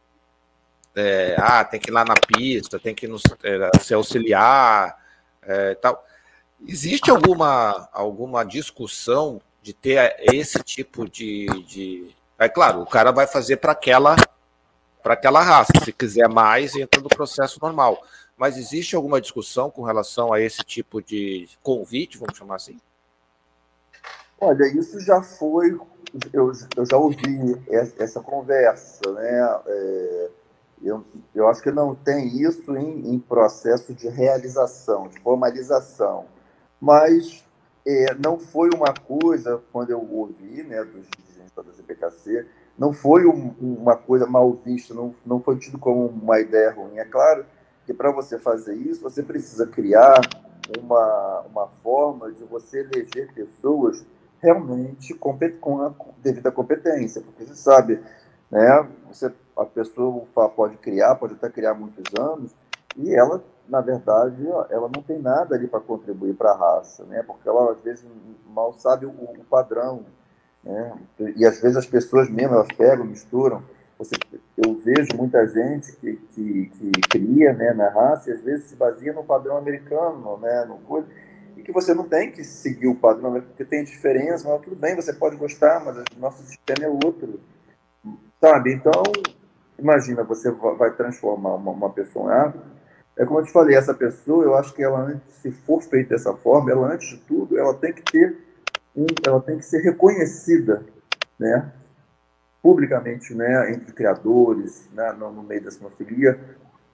[0.97, 4.99] é, ah, tem que ir lá na pista, tem que nos, é, se auxiliar
[5.43, 6.05] é, tal.
[6.67, 12.15] Existe alguma, alguma discussão de ter esse tipo de, de.
[12.39, 14.17] É claro, o cara vai fazer para aquela
[15.03, 15.73] para aquela raça.
[15.85, 18.03] Se quiser mais, entra no processo normal.
[18.37, 22.81] Mas existe alguma discussão com relação a esse tipo de convite, vamos chamar assim?
[24.41, 25.79] Olha, isso já foi,
[26.33, 27.61] eu, eu já ouvi
[27.99, 29.61] essa conversa, né?
[29.67, 30.31] É,
[30.83, 31.05] eu,
[31.35, 36.25] eu acho que não tem isso em, em processo de realização, de formalização.
[36.81, 37.45] Mas
[37.87, 42.47] é, não foi uma coisa, quando eu ouvi né, dos dirigentes da CPKC,
[42.79, 46.99] não foi um, uma coisa mal vista, não, não foi tido como uma ideia ruim.
[46.99, 47.45] É claro
[47.85, 50.21] que para você fazer isso, você precisa criar
[50.79, 54.05] uma, uma forma de você eleger pessoas
[54.41, 58.01] realmente com a devida competência, porque você sabe,
[58.51, 60.25] né, você, a pessoa
[60.57, 62.55] pode criar, pode até criar muitos anos,
[62.97, 67.23] e ela, na verdade, ela não tem nada ali para contribuir para a raça, né,
[67.23, 68.05] porque ela, às vezes,
[68.49, 70.05] mal sabe o, o padrão,
[70.63, 70.93] né,
[71.37, 73.63] e às vezes as pessoas mesmo, elas pegam, misturam,
[73.97, 74.17] você,
[74.57, 78.75] eu vejo muita gente que, que, que cria né, na raça e às vezes se
[78.75, 81.07] baseia no padrão americano, né, no coisa,
[81.57, 84.97] e que você não tem que seguir o padrão, porque tem diferença, mas tudo bem,
[84.97, 87.39] você pode gostar, mas o nosso sistema é outro,
[88.41, 88.73] sabe?
[88.73, 89.03] Então,
[89.79, 92.70] imagina, você vai transformar uma, uma pessoa em árbitro,
[93.21, 96.33] é como eu te falei, essa pessoa, eu acho que ela, se for feita dessa
[96.33, 98.35] forma, ela, antes de tudo, ela tem que ter,
[98.97, 100.83] um, ela tem que ser reconhecida,
[101.39, 101.71] né?
[102.63, 106.41] publicamente, né, entre criadores, né, no meio da sinofilia,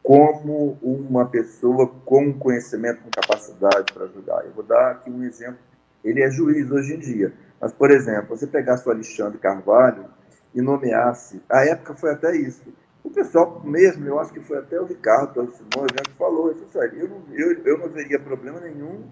[0.03, 4.45] como uma pessoa com conhecimento, com capacidade para ajudar.
[4.45, 5.59] Eu vou dar aqui um exemplo.
[6.05, 10.07] Ele é juiz hoje em dia, mas, por exemplo, você pegasse o Alexandre Carvalho
[10.53, 12.63] e nomeasse, a época foi até isso.
[13.07, 17.09] O pessoal mesmo, eu acho que foi até o Ricardo, Simão, que falou, eu, eu,
[17.09, 19.05] não, eu, eu não veria problema nenhum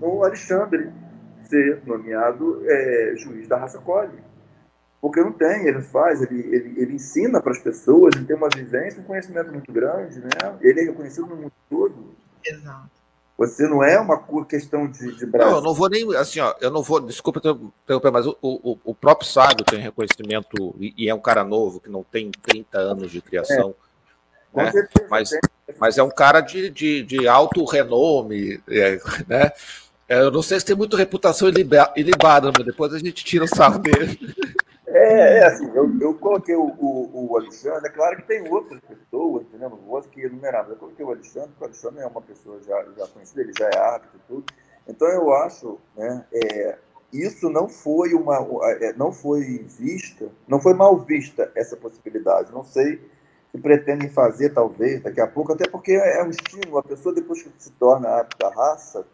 [0.00, 0.90] no Alexandre
[1.48, 4.24] ser nomeado é, juiz da raça Collie
[5.00, 8.48] porque não tem, ele faz, ele, ele, ele ensina para as pessoas, ele tem uma
[8.48, 10.58] vivência, um conhecimento muito grande, né?
[10.60, 12.16] Ele é reconhecido no mundo todo.
[12.44, 12.95] Exato.
[13.38, 15.50] Você não é uma questão de, de Brasil.
[15.50, 18.78] Não, eu não vou nem, assim, ó, eu não vou, desculpa interromper, mas o, o,
[18.82, 22.78] o próprio Sábio tem reconhecimento, e, e, é um cara novo, que não tem 30
[22.78, 23.74] anos de criação,
[24.54, 24.64] é.
[24.64, 24.88] né?
[25.10, 25.30] mas,
[25.78, 29.52] mas é um cara de, de, de alto renome, é, né?
[30.08, 33.80] Eu não sei se tem muita reputação ilibada, mas depois a gente tira o sarro
[33.80, 34.18] dele.
[34.86, 38.80] É, é assim, eu, eu coloquei o, o, o, Alexandre, é claro que tem outras
[38.80, 39.70] pessoas, entendeu?
[39.70, 42.60] Não vou aqui enumerar, mas eu coloquei o Alexandre, porque o Alexandre é uma pessoa
[42.62, 44.44] já, já conhecida, ele já é árbitro e tudo.
[44.86, 46.78] Então eu acho, né, é,
[47.12, 48.46] isso não foi uma,
[48.80, 52.52] é, não foi vista, não foi mal vista essa possibilidade.
[52.52, 53.00] Não sei
[53.50, 56.78] se pretendem fazer, talvez, daqui a pouco, até porque é um estímulo.
[56.78, 59.06] A pessoa, depois que se torna árbitro da raça,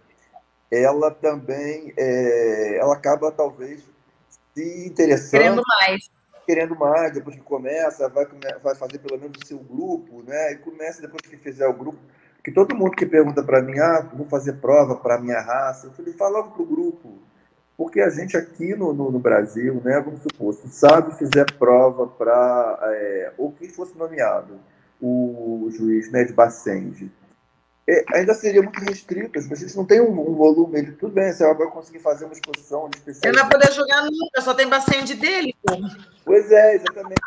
[0.71, 3.89] ela também, é, ela acaba, talvez,
[4.55, 5.41] se interessando.
[5.41, 6.11] Querendo mais.
[6.47, 8.27] Querendo mais, depois que começa, vai,
[8.63, 10.53] vai fazer pelo menos o seu grupo, né?
[10.53, 11.99] E começa depois que fizer o grupo.
[12.43, 15.87] Que todo mundo que pergunta para mim, ah, vou fazer prova para a minha raça,
[15.87, 17.19] eu falei, fala logo para o grupo.
[17.77, 22.07] Porque a gente aqui no, no, no, Brasil, né, vamos supor, se sabe fizer prova
[22.07, 24.59] para, é, ou quem fosse nomeado,
[25.01, 27.11] o juiz né, de Bacende,
[28.15, 29.39] ainda seria muito restrito.
[29.39, 30.79] As pessoas não têm um, um volume.
[30.79, 33.33] Ele, tudo bem, você vai conseguir fazer uma exposição de especial.
[33.33, 35.55] Ele não vai poder jogar nunca, só tem bastante dele.
[35.65, 35.77] Pô.
[36.25, 37.21] Pois é, exatamente.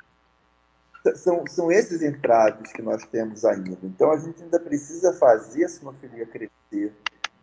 [1.15, 3.77] São, são esses entraves que nós temos ainda.
[3.83, 6.93] Então a gente ainda precisa fazer a sinofilia crescer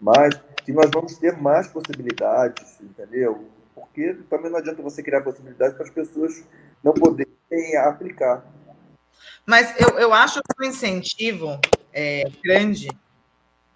[0.01, 0.35] mais,
[0.65, 3.47] que nós vamos ter mais possibilidades, entendeu?
[3.73, 6.43] Porque também não adianta você criar possibilidades para as pessoas
[6.83, 8.45] não poderem aplicar.
[9.47, 11.61] Mas eu, eu acho que o incentivo
[11.93, 12.89] é, grande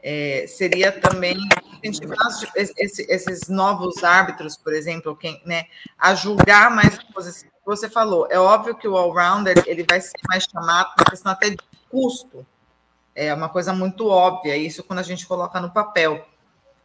[0.03, 1.37] é, seria também
[1.83, 2.17] incentivar
[2.55, 5.65] esses novos árbitros, por exemplo, quem, né,
[5.99, 7.51] a julgar mais a posição.
[7.65, 11.51] Você falou, é óbvio que o all-rounder ele vai ser mais chamado por questão até
[11.51, 11.59] de
[11.91, 12.47] custo.
[13.15, 16.25] É uma coisa muito óbvia, isso quando a gente coloca no papel.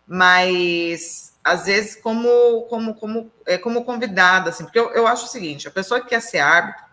[0.07, 5.29] Mas às vezes como como como é como convidada, assim, porque eu, eu acho o
[5.29, 6.83] seguinte, a pessoa que quer ser árbitro,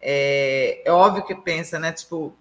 [0.00, 1.92] é, é óbvio que pensa, né?
[1.92, 2.34] Tipo,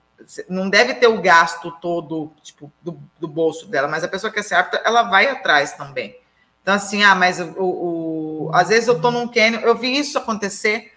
[0.47, 4.41] não deve ter o gasto todo tipo, do, do, bolso dela, mas a pessoa que
[4.43, 6.17] ser árbitra, ela vai atrás também.
[6.61, 10.17] Então, assim, ah, mas o, o, às vezes eu estou num cânion, eu vi isso
[10.17, 10.91] acontecer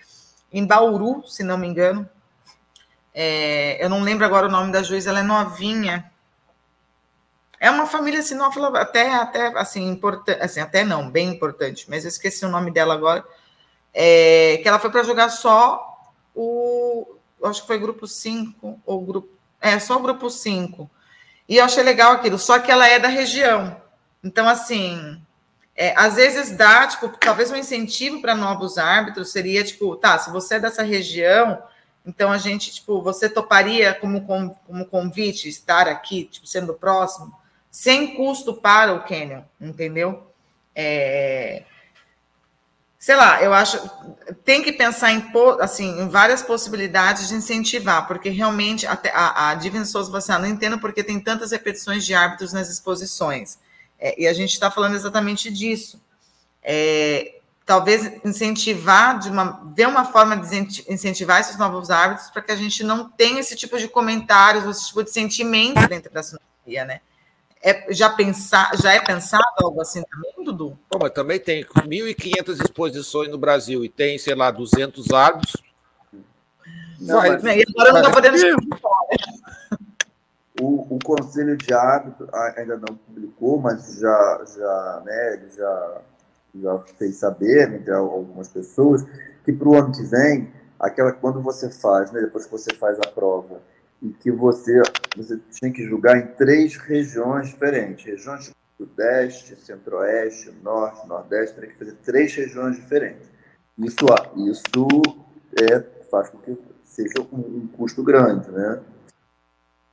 [0.53, 2.09] em Bauru, se não me engano.
[3.15, 6.11] É, eu não lembro agora o nome da juíza, ela é novinha.
[7.61, 12.09] É uma família sinófila até, até assim, importante, assim, até não, bem importante, mas eu
[12.09, 13.25] esqueci o nome dela agora.
[13.93, 17.14] É, que ela foi para jogar só o.
[17.47, 19.29] Acho que foi grupo 5, ou grupo.
[19.61, 20.91] É, só o grupo 5.
[21.49, 23.77] E eu achei legal aquilo, só que ela é da região.
[24.23, 25.21] Então, assim,
[25.77, 30.31] é, às vezes dá, tipo, talvez um incentivo para novos árbitros seria, tipo, tá, se
[30.31, 31.63] você é dessa região,
[32.07, 37.35] então a gente, tipo, você toparia como, como, convite estar aqui, tipo, sendo próximo,
[37.71, 40.31] sem custo para o Canyon, entendeu?
[40.75, 41.65] É,
[43.05, 43.79] sei lá, eu acho
[44.47, 45.31] tem que pensar em
[45.61, 50.33] assim em várias possibilidades de incentivar, porque realmente até a, a Divina Souza você assim,
[50.33, 53.59] ah, não entendo porque tem tantas repetições de árbitros nas exposições.
[53.99, 56.01] É, e a gente está falando exatamente disso.
[56.63, 62.53] É, talvez incentivar de uma ver uma forma de incentivar esses novos árbitros para que
[62.53, 66.87] a gente não tenha esse tipo de comentários, esse tipo de sentimento dentro da sintonia,
[66.87, 67.03] né?
[67.65, 70.79] É, já, pensar, já é pensado algo assim também, Dudu?
[70.91, 75.57] Bom, mas também tem 1.500 exposições no Brasil e tem, sei lá, 200 árbitros.
[77.01, 78.37] Não, vai, mas, e agora não está podendo
[80.61, 86.01] o, o Conselho de Árbitro ainda não publicou, mas já, já, né, já,
[86.55, 89.05] já fez saber entre né, algumas pessoas
[89.45, 92.99] que para o ano que vem, aquela quando você faz, né, depois que você faz
[93.01, 93.61] a prova,
[94.05, 94.83] e que você,
[95.17, 98.05] você tinha que julgar em três regiões diferentes.
[98.05, 103.27] Regiões Sudeste, Centro-Oeste, Norte, Nordeste, tem que fazer três regiões diferentes.
[103.79, 104.05] Isso,
[104.37, 105.03] isso
[105.59, 105.81] é,
[106.11, 108.81] faz com que seja um, custo grande, né?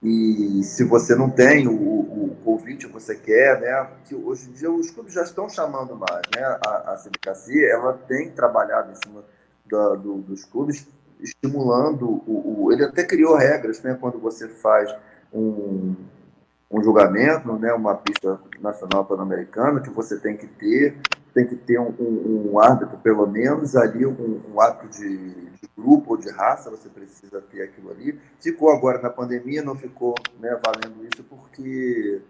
[0.04, 3.88] E se você não tem o, o convite que você quer, né?
[4.06, 6.44] Que hoje em dia os clubes já estão chamando mais, né?
[6.44, 7.04] A, a
[7.70, 9.24] ela tem trabalhado em cima
[9.70, 10.88] da, do, dos clubes
[11.22, 14.94] estimulando o, o, ele até criou regras né quando você faz
[15.32, 15.96] um,
[16.70, 20.98] um julgamento né uma pista nacional pan-americana que você tem que ter
[21.34, 25.70] tem que ter um, um, um árbitro pelo menos ali um, um ato de, de,
[25.76, 28.20] grupo ou de raça você precisa ter aquilo ali.
[28.40, 32.22] Ficou agora na pandemia não ficou né, valendo isso porque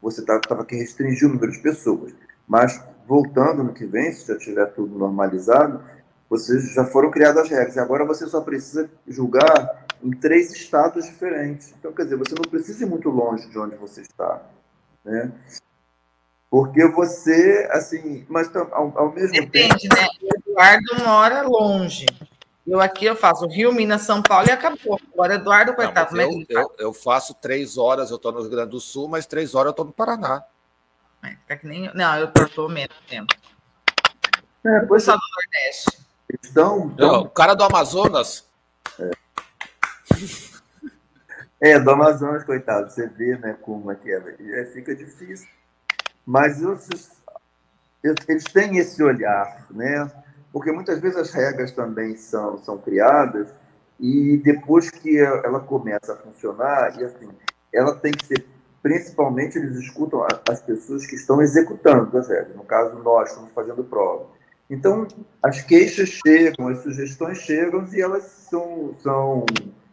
[0.00, 2.14] você estava tá, que restringir o número de pessoas.
[2.46, 5.82] Mas voltando no que vem se já tiver tudo normalizado
[6.28, 7.76] vocês já foram criadas as regras.
[7.76, 11.74] E agora você só precisa julgar em três estados diferentes.
[11.78, 14.42] Então, quer dizer, você não precisa ir muito longe de onde você está.
[15.04, 15.32] Né?
[16.50, 19.94] Porque você, assim, mas ao, ao mesmo Depende, tempo.
[19.94, 20.08] né?
[20.22, 22.06] O Eduardo mora longe.
[22.66, 24.98] Eu aqui eu faço Rio, Minas, São Paulo e acabou.
[25.12, 26.16] Agora, Eduardo, coitado.
[26.16, 29.26] Não, eu, eu, eu, faço três horas, eu estou no Rio Grande do Sul, mas
[29.26, 30.42] três horas eu estou no Paraná.
[31.22, 31.90] É, tá que nem...
[31.94, 33.34] Não, eu estou menos tempo.
[34.64, 35.12] É, pois é.
[35.12, 36.03] do Nordeste.
[36.42, 37.22] Estão, estão...
[37.22, 38.44] O cara do Amazonas.
[38.98, 39.10] É.
[41.72, 42.90] é, do Amazonas, coitado.
[42.90, 44.36] Você vê, né, como é que é.
[44.60, 45.48] é fica difícil.
[46.26, 50.10] Mas eles têm esse olhar, né?
[50.52, 53.48] Porque muitas vezes as regras também são, são criadas
[53.98, 57.28] e depois que ela começa a funcionar, e assim,
[57.72, 58.46] ela tem que ser,
[58.82, 62.56] principalmente eles escutam as pessoas que estão executando as regras.
[62.56, 64.26] No caso, nós estamos fazendo prova.
[64.68, 65.06] Então,
[65.42, 69.44] as queixas chegam, as sugestões chegam e elas são, são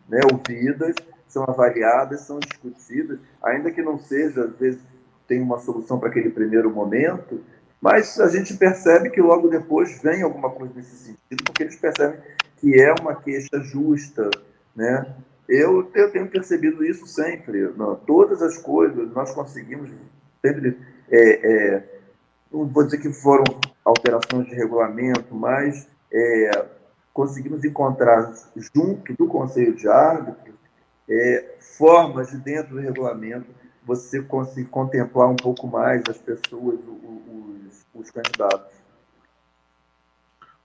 [0.08, 0.96] né, ouvidas,
[1.28, 4.82] são avaliadas, são discutidas, ainda que não seja, às vezes
[5.28, 7.42] tem uma solução para aquele primeiro momento,
[7.82, 12.20] mas a gente percebe que logo depois vem alguma coisa nesse sentido, porque eles percebem
[12.58, 14.30] que é uma queixa justa,
[14.76, 15.16] né?
[15.50, 17.74] Eu, eu tenho percebido isso sempre.
[17.76, 19.90] Não, todas as coisas nós conseguimos
[20.42, 20.78] sempre
[21.10, 22.01] é, é,
[22.52, 23.44] não vou dizer que foram
[23.86, 26.66] alterações de regulamento, mas é,
[27.14, 30.56] conseguimos encontrar junto do Conselho de Árbitros
[31.10, 33.48] é, formas de dentro do regulamento
[33.84, 38.82] você conseguir contemplar um pouco mais as pessoas, os, os candidatos.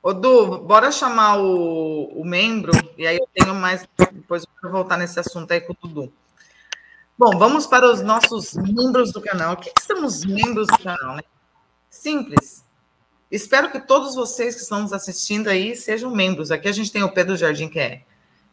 [0.02, 3.88] Ô, Du, bora chamar o, o membro, e aí eu tenho mais.
[4.12, 6.12] Depois eu vou voltar nesse assunto aí com o Dudu.
[7.18, 9.54] Bom, vamos para os nossos membros do canal.
[9.54, 11.22] O que, que são os membros do canal, né?
[11.96, 12.64] Simples.
[13.30, 16.50] Espero que todos vocês que estão nos assistindo aí sejam membros.
[16.50, 18.02] Aqui a gente tem o Pedro Jardim, que é,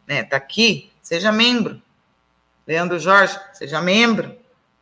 [0.06, 1.80] né, tá aqui, seja membro.
[2.66, 4.36] Leandro Jorge, seja membro.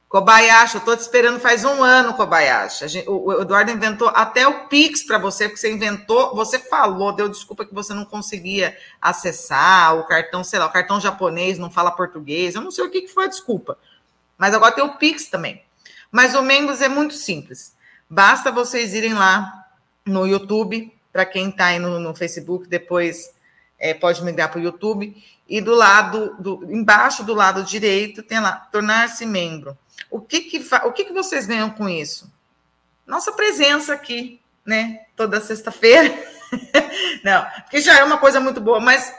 [0.09, 2.87] Kobayashi, eu estou te esperando faz um ano, Kobayashi.
[2.87, 7.29] Gente, o, Eduardo inventou até o Pix para você, porque você inventou, você falou, deu
[7.29, 11.91] desculpa que você não conseguia acessar o cartão, sei lá, o cartão japonês não fala
[11.91, 13.79] português, eu não sei o que, que foi a desculpa.
[14.39, 15.63] Mas agora tem o Pix também.
[16.11, 17.75] Mas o Membros é muito simples.
[18.13, 19.67] Basta vocês irem lá
[20.05, 23.35] no YouTube, para quem está aí no, no, Facebook, depois
[23.79, 25.17] é, pode migrar para o YouTube.
[25.49, 29.79] E do lado, do, embaixo do lado direito, tem lá, tornar-se membro.
[30.11, 32.31] O que que, o que que vocês ganham com isso?
[33.07, 35.07] Nossa presença aqui, né?
[35.17, 36.15] Toda sexta-feira.
[37.25, 39.11] Não, porque já é uma coisa muito boa, mas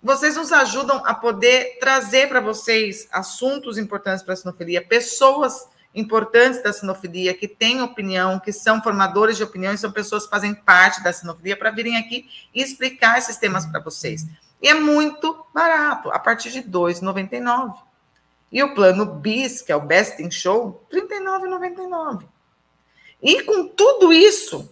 [0.00, 5.66] vocês nos ajudam a poder trazer para vocês assuntos importantes para a sinofilia, pessoas
[5.96, 10.30] importantes da sinofilia, que têm opinião, que são formadores de opinião e são pessoas que
[10.30, 14.26] fazem parte da sinofilia, para virem aqui e explicar esses temas para vocês.
[14.62, 17.74] E é muito barato, a partir de R$ 2,99.
[18.52, 22.24] E o plano BIS, que é o Best in Show, R$ 39,99.
[23.22, 24.70] E com tudo isso,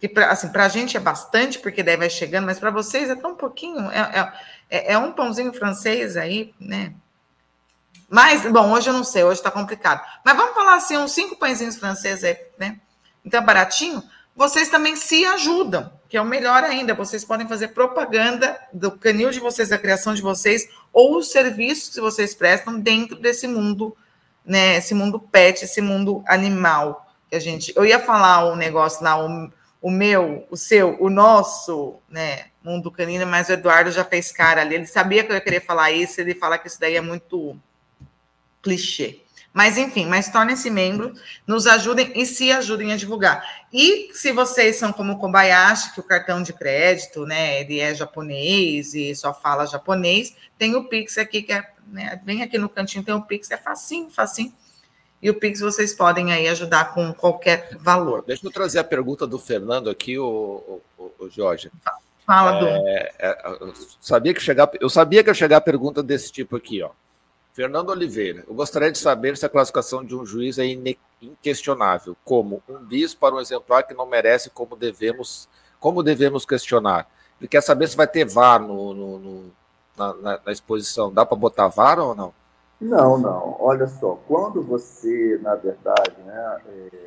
[0.00, 3.14] que assim, para a gente é bastante, porque daí vai chegando, mas para vocês é
[3.14, 4.32] tão pouquinho, é, é,
[4.70, 6.94] é, é, um pãozinho francês aí, né?
[8.08, 10.02] Mas, bom, hoje eu não sei, hoje está complicado.
[10.24, 12.80] Mas vamos falar assim, uns cinco pãezinhos franceses aí, né?
[13.24, 14.02] Então, baratinho,
[14.34, 19.30] vocês também se ajudam que é o melhor ainda, vocês podem fazer propaganda do canil
[19.30, 23.94] de vocês, da criação de vocês, ou os serviços que vocês prestam dentro desse mundo,
[24.44, 24.76] né?
[24.76, 27.06] Esse mundo pet, esse mundo animal.
[27.28, 29.52] Que a gente, eu ia falar um negócio lá, o,
[29.82, 32.46] o meu, o seu, o nosso, né?
[32.64, 34.76] Mundo canino, mas o Eduardo já fez cara ali.
[34.76, 37.54] Ele sabia que eu ia querer falar isso, ele fala que isso daí é muito
[38.68, 39.20] clichê.
[39.52, 41.12] Mas enfim, mas tornem-se membro,
[41.46, 43.42] nos ajudem e se ajudem a divulgar.
[43.72, 47.94] E se vocês são como o Kobayashi, que o cartão de crédito, né, ele é
[47.94, 52.68] japonês e só fala japonês, tem o Pix aqui, que é, né, vem aqui no
[52.68, 54.52] cantinho, tem o Pix, é facinho, facinho.
[55.20, 58.22] E o Pix vocês podem aí ajudar com qualquer valor.
[58.24, 61.70] Deixa eu trazer a pergunta do Fernando aqui, o, o, o Jorge.
[62.24, 62.60] Fala.
[62.86, 66.54] É, é, eu, sabia que chegar, eu sabia que ia chegar a pergunta desse tipo
[66.54, 66.90] aqui, ó.
[67.58, 70.64] Fernando Oliveira, eu gostaria de saber se a classificação de um juiz é
[71.20, 75.48] inquestionável, como um bis para um exemplar que não merece como devemos,
[75.80, 77.08] como devemos questionar.
[77.40, 79.44] Ele quer saber se vai ter VAR no, no, no
[79.96, 81.12] na, na, na, exposição.
[81.12, 82.32] Dá para botar VAR ou não?
[82.80, 83.56] Não, não.
[83.58, 87.06] Olha só, quando você, na verdade, né, é,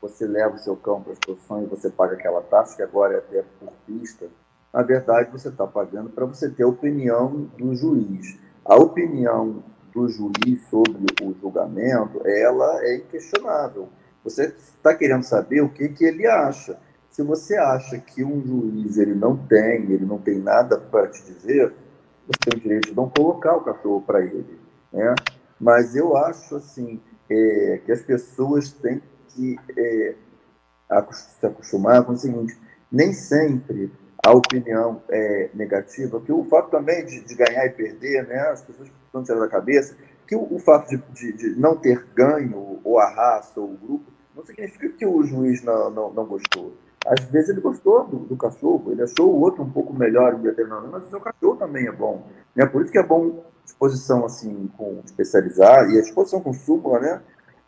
[0.00, 3.16] você leva o seu cão para a exposição e você paga aquela taxa, que agora
[3.16, 4.26] é até por pista,
[4.72, 8.38] na verdade você está pagando para você ter a opinião do juiz.
[8.64, 9.62] A opinião
[9.94, 13.88] do juiz sobre o julgamento, ela é inquestionável.
[14.24, 16.78] Você está querendo saber o que, que ele acha.
[17.10, 21.22] Se você acha que um juiz ele não tem, ele não tem nada para te
[21.22, 21.72] dizer,
[22.26, 24.58] você tem o direito de não colocar o cachorro para ele.
[24.92, 25.14] Né?
[25.60, 30.14] Mas eu acho assim é, que as pessoas têm que é,
[31.12, 32.58] se acostumar com o seguinte:
[32.90, 33.92] nem sempre
[34.24, 38.62] a opinião é negativa, que o fato também de, de ganhar e perder, né, as
[38.62, 39.94] pessoas estão tirando da cabeça,
[40.26, 43.76] que o, o fato de, de, de, não ter ganho, ou a raça, ou o
[43.76, 46.72] grupo, não significa que o juiz não, não, não gostou.
[47.06, 50.38] Às vezes ele gostou do, do, cachorro, ele achou o outro um pouco melhor em
[50.38, 52.26] determinado mas o seu cachorro também é bom.
[52.54, 52.64] Né?
[52.64, 57.20] Por isso que é bom exposição assim, com especializar, e a exposição com súmula, né?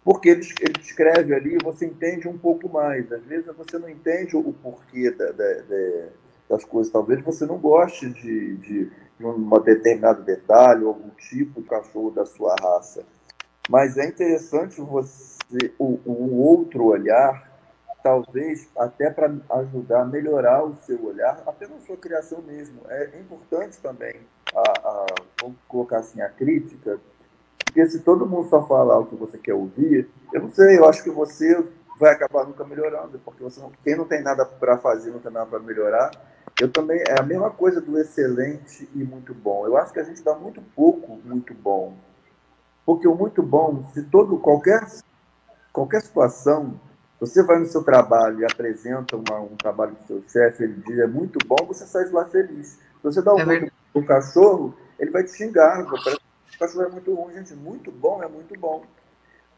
[0.05, 3.11] porque ele, ele descreve ali você entende um pouco mais.
[3.11, 6.09] Às vezes você não entende o porquê da, da, da,
[6.49, 6.93] das coisas.
[6.93, 12.55] Talvez você não goste de, de um determinado detalhe algum tipo de cachorro da sua
[12.61, 13.05] raça.
[13.69, 15.35] Mas é interessante você
[15.79, 17.51] o, o outro olhar,
[18.03, 22.81] talvez até para ajudar a melhorar o seu olhar, até na sua criação mesmo.
[22.89, 24.17] É importante também,
[24.55, 25.07] a, a,
[25.41, 26.99] vamos colocar assim, a crítica,
[27.65, 30.89] porque se todo mundo só falar o que você quer ouvir, eu não sei, eu
[30.89, 31.65] acho que você
[31.99, 35.33] vai acabar nunca melhorando, porque você não, quem não tem nada para fazer, não tem
[35.33, 36.11] nada para melhorar,
[36.65, 39.67] eu também, é a mesma coisa do excelente e muito bom.
[39.67, 41.95] Eu acho que a gente dá muito pouco muito bom.
[42.87, 44.87] Porque o muito bom, se todo, qualquer,
[45.73, 46.81] qualquer situação,
[47.21, 50.99] você vai no seu trabalho e apresenta uma, um trabalho do seu chefe, ele diz
[50.99, 52.69] é muito bom, você sai de lá feliz.
[52.69, 55.85] Se você dá um é muito pro cachorro, ele vai te xingar.
[55.85, 57.35] Parece que o cachorro é muito ruim.
[57.35, 58.85] Gente, muito bom é muito bom.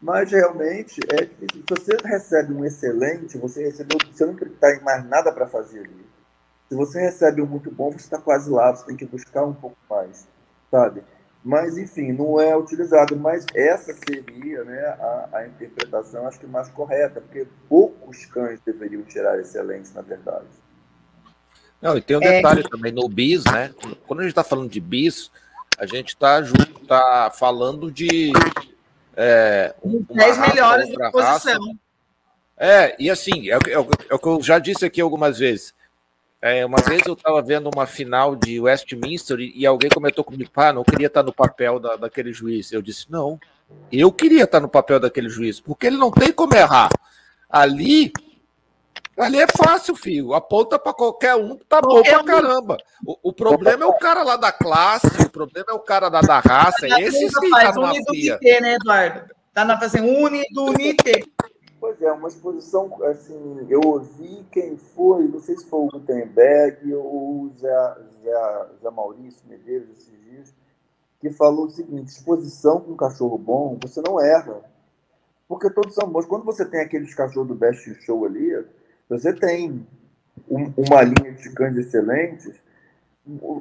[0.01, 5.31] Mas realmente, é se você recebe um excelente, você recebeu, você não tem mais nada
[5.31, 6.06] para fazer ali.
[6.69, 9.53] Se você recebe um muito bom, você está quase lá, você tem que buscar um
[9.53, 10.27] pouco mais,
[10.69, 11.01] sabe?
[11.43, 13.15] Mas, enfim, não é utilizado.
[13.15, 19.03] Mas essa seria né, a, a interpretação, acho que mais correta, porque poucos cães deveriam
[19.03, 20.47] tirar excelente, na verdade.
[21.81, 22.37] Não, e tem um é.
[22.37, 22.69] detalhe é...
[22.69, 23.73] também no bis, né?
[24.05, 25.31] Quando a gente está falando de bis,
[25.77, 26.41] a gente está
[26.87, 28.33] tá falando de
[29.19, 31.75] É, Dez melhores da posição.
[32.55, 35.73] É, e assim, é, é, é, o que eu já disse aqui algumas vezes.
[36.41, 40.51] É, uma vez eu estava vendo uma final de Westminster e, e alguém comentou comigo,
[40.51, 42.71] pá, não queria estar no papel da, daquele juiz.
[42.71, 43.39] Eu disse, não,
[43.91, 46.89] eu queria estar no papel daquele juiz, porque ele não tem como errar.
[47.49, 48.11] Ali,
[49.17, 50.35] ali é fácil, filho.
[50.35, 52.77] Aponta para qualquer um, tá bom pra caramba.
[53.03, 56.21] O, o, problema é o cara lá da classe, o problema é o cara da,
[56.21, 56.87] da raça.
[56.99, 58.37] Esse sim tá numa fria.
[58.61, 59.33] né, Eduardo?
[59.53, 61.27] Tá na fazendo uni do unite.
[61.87, 66.93] Pois é, uma exposição, assim, eu ouvi quem foi, não sei se foi o Gutenberg
[66.93, 70.53] ou o Zé, Zé, Zé Maurício Medeiros esses dias,
[71.21, 74.61] que falou o seguinte: exposição com um cachorro bom, você não erra.
[75.47, 76.25] Porque todos são bons.
[76.25, 78.65] Quando você tem aqueles cachorros do Best Show ali,
[79.07, 79.87] você tem
[80.49, 82.53] um, uma linha de cães excelentes,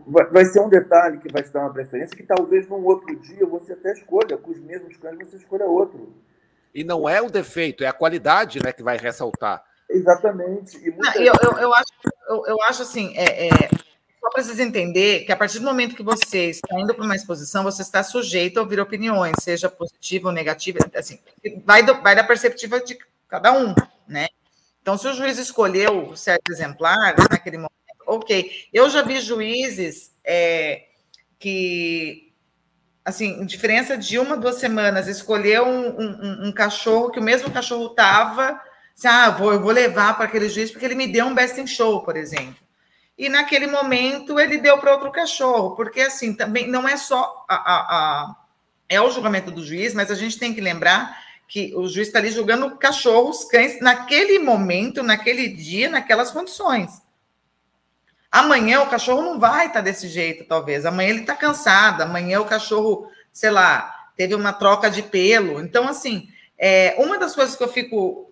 [0.04, 3.14] vai, vai, ser um detalhe que vai te dar uma preferência que talvez num outro
[3.20, 6.12] dia você até escolha, com os mesmos cães você escolha outro.
[6.76, 9.64] E não é o defeito, é a qualidade né, que vai ressaltar.
[9.88, 10.78] Exatamente.
[10.90, 11.18] Muita...
[11.18, 11.92] eu, eu, eu, acho,
[12.28, 13.50] eu, eu acho assim, é, é,
[14.20, 17.64] só precisa entender que a partir do momento que você está indo para uma exposição,
[17.64, 21.18] você está sujeito a ouvir opiniões, seja positiva ou negativa, assim,
[21.64, 23.74] vai, do, vai da perspectiva de cada um,
[24.06, 24.26] né?
[24.82, 27.72] Então, se o juiz escolheu certo exemplar naquele momento,
[28.06, 28.68] ok.
[28.70, 30.88] Eu já vi juízes é,
[31.38, 32.25] que
[33.06, 37.86] assim, diferença de uma, duas semanas, escolher um, um, um cachorro que o mesmo cachorro
[37.86, 38.60] estava,
[38.98, 41.60] assim, ah, vou, eu vou levar para aquele juiz porque ele me deu um best
[41.60, 42.56] in show, por exemplo.
[43.16, 47.54] E naquele momento ele deu para outro cachorro, porque assim, também não é só a,
[47.54, 48.36] a, a,
[48.88, 51.16] é o julgamento do juiz, mas a gente tem que lembrar
[51.46, 56.90] que o juiz está ali julgando cachorros, cães, naquele momento, naquele dia, naquelas condições.
[58.30, 60.84] Amanhã o cachorro não vai estar tá desse jeito, talvez.
[60.84, 65.60] Amanhã ele está cansado, amanhã o cachorro, sei lá, teve uma troca de pelo.
[65.60, 66.28] Então, assim,
[66.58, 68.30] é, uma das coisas que eu fico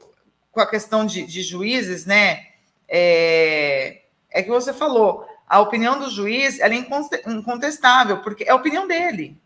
[0.50, 2.46] com a questão de, de juízes, né,
[2.88, 8.86] é, é, que você falou, a opinião do juiz é incontestável, porque é a opinião
[8.86, 9.36] dele.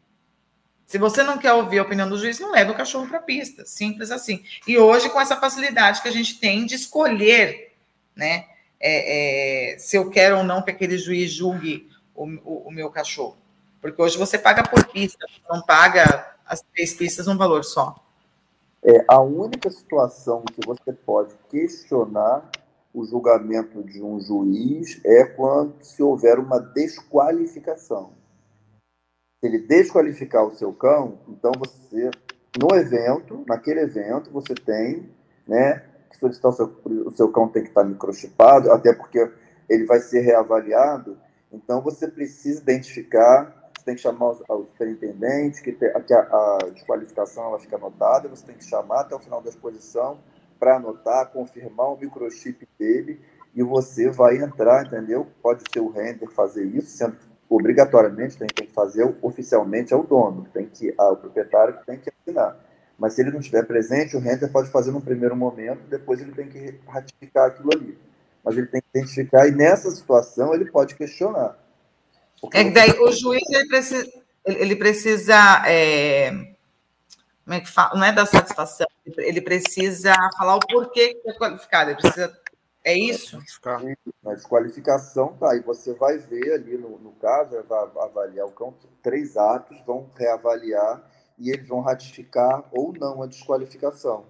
[0.86, 3.22] Se você não quer ouvir a opinião do juiz, não leve o cachorro para a
[3.22, 4.42] pista, simples assim.
[4.66, 7.74] E hoje, com essa facilidade que a gente tem de escolher,
[8.16, 8.46] né?
[8.80, 12.90] É, é, se eu quero ou não que aquele juiz julgue o, o, o, meu
[12.90, 13.36] cachorro.
[13.80, 17.96] Porque hoje você paga por pista, não paga as três pistas num valor só.
[18.82, 22.48] É, a única situação que você pode questionar
[22.94, 28.12] o julgamento de um juiz é quando se houver uma desqualificação.
[29.40, 32.10] Se ele desqualificar o seu cão, então você,
[32.60, 35.08] no evento, naquele evento, você tem
[35.46, 35.87] né,
[36.18, 39.30] que solicitar o seu, cão tem que estar microchipado, até porque
[39.68, 41.16] ele vai ser reavaliado.
[41.52, 46.58] Então, você precisa identificar, você tem que chamar o, superintendente, que, te, que a, a,
[46.72, 50.18] desqualificação ela fica anotada, você tem que chamar até o final da exposição
[50.58, 53.20] para anotar, confirmar o microchip dele
[53.54, 55.26] e você vai entrar, entendeu?
[55.40, 59.96] Pode ser o render fazer isso, sendo que obrigatoriamente tem, tem que fazer oficialmente é
[59.96, 62.56] o dono, tem que, ah, o proprietário tem que assinar.
[62.98, 66.32] Mas se ele não estiver presente, o renter pode fazer no primeiro momento, depois ele
[66.32, 67.98] tem que ratificar aquilo ali.
[68.44, 71.56] Mas ele tem que identificar, e nessa situação ele pode questionar.
[72.52, 74.12] É que daí o juiz ele precisa,
[74.46, 76.30] ele precisa é,
[77.48, 77.94] como é que fala?
[77.94, 82.38] não é da satisfação, ele precisa falar o porquê que é qualificado, ele precisa.
[82.84, 83.38] É isso?
[84.22, 85.56] Na desqualificação, tá.
[85.56, 90.10] E você vai ver ali no, no caso, vai avaliar o cão, três atos, vão
[90.14, 91.02] reavaliar
[91.38, 94.24] e eles vão ratificar ou não a desqualificação.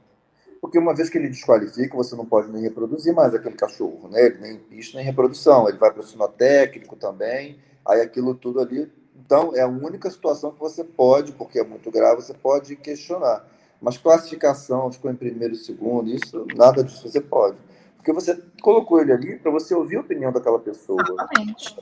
[0.61, 4.27] Porque uma vez que ele desqualifica, você não pode nem reproduzir mais aquele cachorro, né?
[4.27, 5.69] Ele nem em pista, nem em reprodução.
[5.69, 8.91] Ele vai para o sinotécnico também, aí aquilo tudo ali.
[9.17, 13.47] Então, é a única situação que você pode, porque é muito grave, você pode questionar.
[13.81, 17.57] Mas classificação, ficou em primeiro e segundo, isso, nada disso você pode.
[17.97, 21.01] Porque você colocou ele ali para você ouvir a opinião daquela pessoa.
[21.03, 21.77] Exatamente.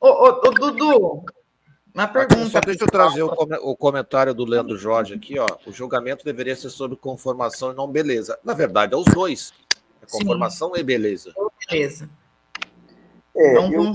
[0.00, 1.24] Ô, ô, ô, Dudu,
[1.94, 2.50] uma pergunta.
[2.50, 5.46] Só deixa eu trazer o comentário do Leandro Jorge aqui, ó.
[5.64, 8.38] O julgamento deveria ser sobre conformação e não beleza.
[8.42, 9.52] Na verdade, é os dois.
[10.02, 10.80] É conformação Sim.
[10.80, 11.32] e beleza.
[11.70, 12.10] Beleza.
[13.36, 13.94] É, eu,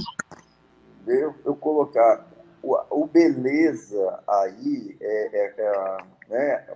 [1.07, 2.25] eu, eu, colocar
[2.63, 5.97] o, o beleza aí é, é, é,
[6.29, 6.67] né,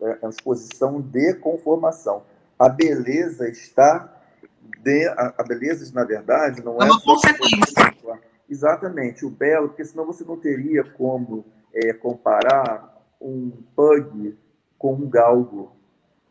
[0.00, 2.22] é a exposição de conformação.
[2.58, 4.22] A beleza está
[4.82, 7.92] de, a, a beleza, na verdade, não é, é uma consequência
[8.52, 11.42] Exatamente, o belo, porque senão você não teria como
[11.72, 14.36] é, comparar um pug
[14.76, 15.72] com um galgo,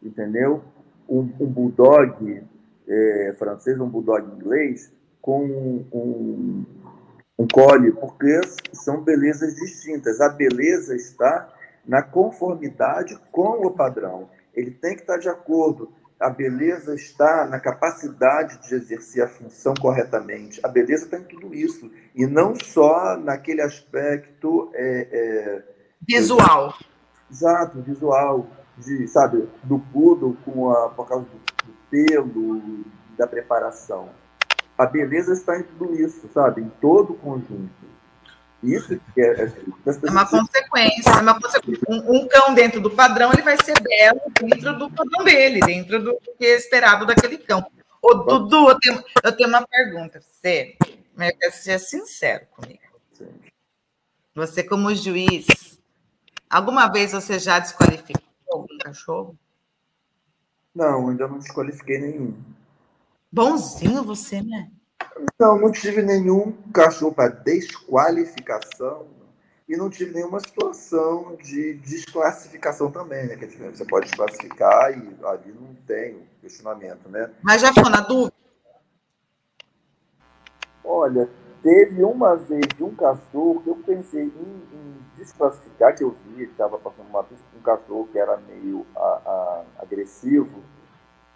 [0.03, 0.63] entendeu?
[1.09, 2.43] Um, um bulldog
[2.87, 5.45] é, francês, um bulldog inglês com
[5.91, 6.63] um,
[7.39, 8.39] um collie, porque
[8.71, 10.21] são belezas distintas.
[10.21, 11.51] A beleza está
[11.83, 14.29] na conformidade com o padrão.
[14.53, 15.91] Ele tem que estar de acordo.
[16.21, 20.59] A beleza está na capacidade de exercer a função corretamente.
[20.63, 21.91] A beleza está em tudo isso.
[22.15, 24.69] E não só naquele aspecto.
[24.73, 25.63] É, é,
[26.07, 26.75] visual.
[27.29, 28.47] Exato, visual.
[28.77, 32.83] De, sabe, do poodle com a, por causa do, do pelo,
[33.17, 34.09] da preparação.
[34.77, 36.61] A beleza está em tudo isso, sabe?
[36.61, 37.90] Em todo o conjunto.
[38.63, 39.21] Isso é.
[39.21, 41.09] É, é uma consequência.
[41.09, 41.83] É uma consequência.
[41.87, 46.03] Um, um, cão dentro do padrão ele vai ser belo dentro do padrão dele, dentro
[46.03, 47.65] do que é esperado daquele cão.
[48.01, 50.21] Ô, Dudu, eu tenho, eu tenho uma pergunta.
[50.21, 52.79] Você, eu quero ser sincero comigo.
[54.33, 55.79] Você, como juiz,
[56.49, 59.37] alguma vez você já desqualificou algum cachorro?
[60.73, 62.33] Não, ainda não desqualifiquei nenhum.
[63.31, 64.71] Bonzinho você, né?
[65.39, 69.07] Não, não tive nenhum cachorro para desqualificação
[69.67, 73.35] e não tive nenhuma situação de desclassificação também, né?
[73.37, 77.31] Que você pode desclassificar e ali não tem questionamento, né?
[77.41, 78.33] Mas já ficou na dúvida?
[80.83, 81.29] Olha,
[81.63, 84.27] teve uma vez um cachorro que eu pensei em,
[84.73, 88.85] em desclassificar, que eu vi, estava passando uma pista com um cachorro que era meio
[88.95, 90.61] a, a, agressivo.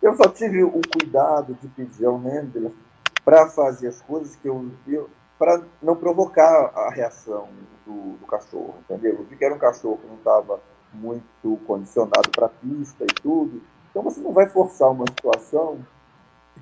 [0.01, 2.73] Eu só tive o cuidado de pedir ao Mendel
[3.25, 7.49] para fazer as coisas que eu, eu para não provocar a reação
[7.85, 9.15] do, do, cachorro, entendeu?
[9.15, 10.61] Eu vi que era um cachorro que não estava
[10.93, 15.79] muito condicionado para pista e tudo, então você não vai forçar uma situação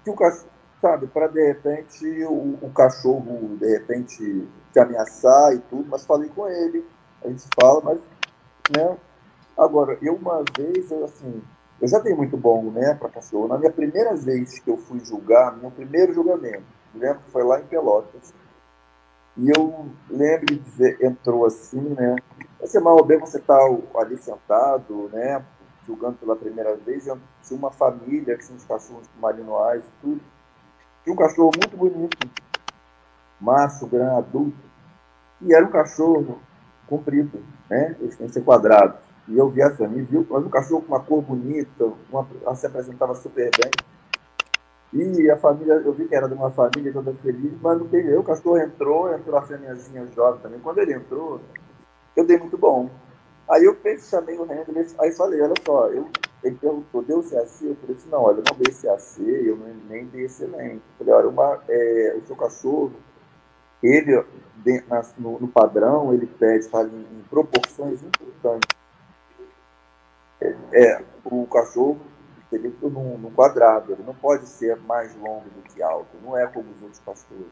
[0.04, 0.48] que o cachorro,
[0.82, 6.30] sabe, para de repente o, o, cachorro de repente te ameaçar e tudo, mas falei
[6.30, 6.86] com ele,
[7.24, 8.00] a gente fala, mas,
[8.76, 8.98] né?
[9.58, 11.42] Agora, eu uma vez, eu assim,
[11.84, 13.50] eu já dei muito bom, né, para cachorro.
[13.50, 16.64] Na minha primeira vez que eu fui julgar, meu primeiro julgamento,
[16.96, 18.34] lembro que foi lá em Pelotas.
[19.36, 22.16] E eu lembro de dizer, entrou assim, né?
[22.62, 23.58] Você mal ou bem, você está
[23.96, 25.44] ali sentado, né?
[25.86, 27.18] Julgando pela primeira vez, tinha
[27.52, 30.22] uma família que tinha uns cachorros marinoais e tudo.
[31.04, 32.18] Tinha um cachorro muito bonito,
[33.42, 34.64] macho, grande, adulto.
[35.42, 36.40] E era um cachorro
[36.88, 37.94] comprido, né?
[38.00, 38.96] Eles têm que ser quadrados.
[39.28, 42.56] E eu vi a família, viu, mas um cachorro com uma cor bonita, uma, ela
[42.56, 43.72] se apresentava super bem.
[44.94, 48.16] E a família, eu vi que era de uma família toda feliz, mas não tem
[48.16, 50.60] O cachorro entrou, entrou a fêmeazinha jovem também.
[50.60, 51.40] Quando ele entrou,
[52.16, 52.90] eu dei muito bom.
[53.50, 56.08] Aí eu chamei o Hendler, aí falei, olha só, eu,
[56.44, 57.66] ele perguntou, deu CAC?
[57.66, 59.58] Eu falei assim, não, olha, eu não dei CAC, eu
[59.90, 60.76] nem dei excelente.
[60.76, 62.92] Eu falei, olha, uma, é, o seu cachorro,
[63.82, 64.24] ele,
[64.58, 68.73] de, na, no, no, padrão, ele pede tá, em, em proporções importantes
[70.72, 72.00] é, o cachorro
[72.50, 76.46] seria num, num quadrado, ele não pode ser mais longo do que alto, não é
[76.48, 77.48] como os outros pastores.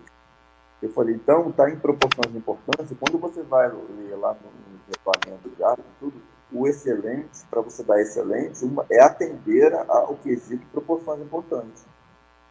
[0.82, 4.80] Eu falei, então está em proporções de importância, quando você vai ler lá no, no
[4.88, 11.22] regulamento de tudo, o excelente, para você dar excelente, uma, é atender ao quesito proporções
[11.22, 11.84] importantes.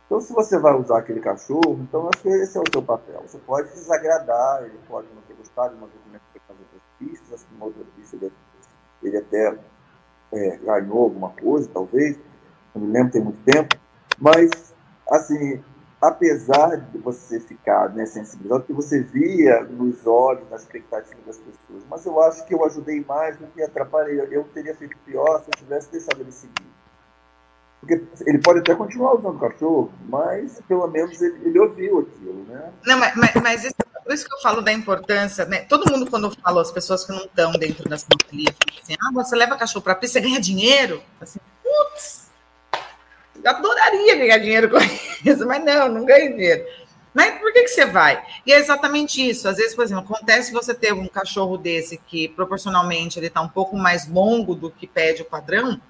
[0.07, 3.23] Então, se você vai usar aquele cachorro, então acho que esse é o seu papel.
[3.29, 7.33] Você pode desagradar, ele pode não ter gostado de uma documento que fazer outras pistas,
[7.35, 8.33] acho que uma outra pista ele,
[9.03, 9.57] ele até
[10.33, 12.17] é, ganhou alguma coisa, talvez,
[12.75, 13.77] não me lembro, tem muito tempo,
[14.19, 14.51] mas,
[15.11, 15.63] assim,
[16.01, 21.85] apesar de você ficar né, sensibilizado, que você via nos olhos, na expectativa das pessoas,
[21.91, 24.21] mas eu acho que eu ajudei mais do que atrapalhei.
[24.31, 26.71] Eu teria feito pior se eu tivesse deixado ele seguir.
[27.81, 32.45] Porque ele pode até continuar usando o cachorro, mas pelo menos ele, ele ouviu aquilo,
[32.45, 32.73] né?
[32.87, 33.75] Não, mas, mas, mas isso,
[34.11, 35.61] por isso que eu falo da importância, né?
[35.69, 39.13] Todo mundo, quando fala, as pessoas que não estão dentro da sinofilia, falam assim, ah,
[39.15, 41.01] você leva cachorro para pista, você ganha dinheiro?
[41.21, 42.29] Assim, putz,
[43.37, 44.79] eu adoraria ganhar dinheiro com
[45.25, 46.67] isso, mas não, não ganho dinheiro.
[47.15, 48.21] Mas por que, que você vai?
[48.45, 49.49] E é exatamente isso.
[49.49, 53.49] Às vezes, por exemplo, acontece você ter um cachorro desse que proporcionalmente ele está um
[53.49, 55.81] pouco mais longo do que pede o padrão,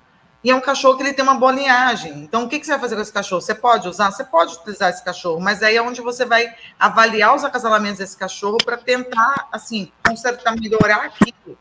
[0.43, 2.12] e é um cachorro que ele tem uma boa linhagem.
[2.23, 3.43] Então, o que, que você vai fazer com esse cachorro?
[3.43, 4.11] Você pode usar?
[4.11, 8.17] Você pode utilizar esse cachorro, mas aí é onde você vai avaliar os acasalamentos desse
[8.17, 11.59] cachorro para tentar, assim, consertar, melhorar aquilo.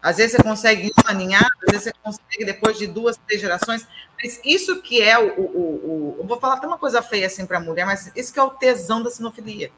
[0.00, 3.86] Às vezes você consegue uma ninhada, às vezes você consegue depois de duas, três gerações.
[4.22, 5.40] Mas isso que é o.
[5.40, 8.38] o, o vou falar até uma coisa feia assim para a mulher, mas isso que
[8.38, 9.72] é o tesão da sinofilia.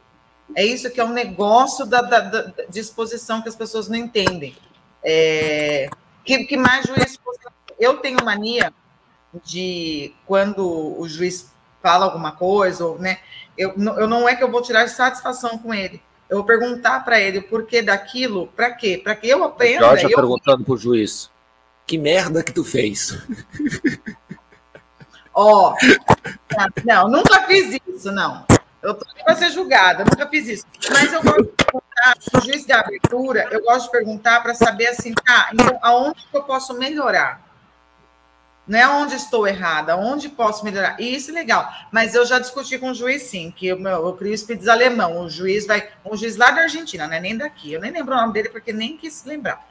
[0.54, 3.96] É isso que é o um negócio da, da, da, disposição que as pessoas não
[3.96, 4.56] entendem.
[5.02, 5.88] É,
[6.24, 7.16] que, que mais juiz
[7.78, 8.72] eu tenho mania
[9.44, 10.66] de quando
[10.98, 11.50] o juiz
[11.82, 13.18] fala alguma coisa, ou, né,
[13.56, 16.02] eu, eu não é que eu vou tirar satisfação com ele.
[16.28, 19.00] Eu vou perguntar para ele o porquê daquilo, para quê?
[19.02, 19.86] Para que eu aprenda.
[19.86, 20.16] Jorge eu...
[20.16, 21.30] perguntando para o juiz:
[21.86, 23.16] que merda que tu fez?
[25.32, 25.76] Ó, oh,
[26.84, 28.44] não, nunca fiz isso, não.
[28.82, 30.64] Eu tô para ser julgada, nunca fiz isso.
[30.90, 34.86] Mas eu gosto de perguntar o juiz de abertura, eu gosto de perguntar para saber
[34.86, 37.45] assim, tá, então aonde eu posso melhorar?
[38.66, 41.00] Não é onde estou errada, onde posso melhorar.
[41.00, 41.70] Isso é legal.
[41.92, 45.20] Mas eu já discuti com o juiz, sim, que eu, eu crio espíritos alemão.
[45.20, 45.88] O juiz vai.
[46.04, 47.20] Um juiz lá da Argentina, né?
[47.20, 47.72] Nem daqui.
[47.72, 49.64] Eu nem lembro o nome dele, porque nem quis lembrar.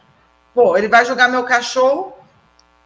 [0.54, 2.14] Pô, ele vai julgar meu cachorro,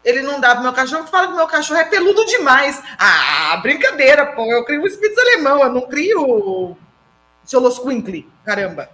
[0.03, 2.81] ele não dá pro meu cachorro, fala que meu cachorro é peludo demais.
[2.97, 4.51] Ah, brincadeira, pô.
[4.51, 6.75] Eu crio espíritos alemão, eu não crio
[7.45, 8.89] Xolosquinkle, caramba.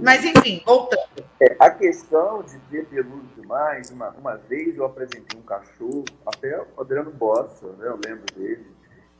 [0.00, 1.02] Mas, enfim, voltando.
[1.40, 6.60] É, a questão de ter peludo demais, uma, uma vez eu apresentei um cachorro, até
[6.60, 8.66] o Adriano Bossa, né, eu lembro dele,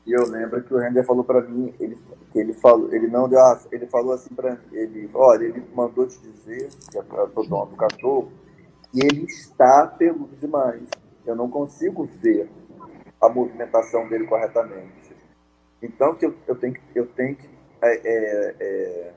[0.04, 1.96] e eu lembro que o Render falou para mim, ele,
[2.32, 3.38] que ele falou, ele não deu,
[3.70, 7.76] ele falou assim para ele, olha, ele mandou te dizer, que é o dono do
[7.76, 8.32] cachorro,
[8.90, 10.82] que ele está peludo demais.
[11.24, 12.48] Eu não consigo ver
[13.20, 15.16] a movimentação dele corretamente.
[15.82, 17.48] Então que eu, eu tenho que, eu tenho que
[17.82, 19.12] é, é, é.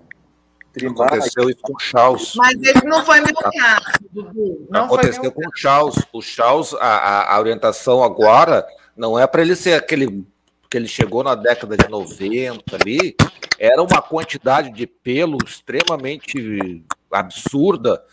[0.88, 2.34] Aconteceu isso com o Charles.
[2.36, 4.68] Mas esse não foi meu caso, Dudu.
[4.70, 5.96] Não Aconteceu com o Charles.
[6.12, 8.66] O Charles, a, a orientação agora
[8.96, 10.26] não é para ele ser aquele
[10.70, 13.16] que ele chegou na década de 90 ali,
[13.58, 18.04] era uma quantidade de pelo extremamente absurda.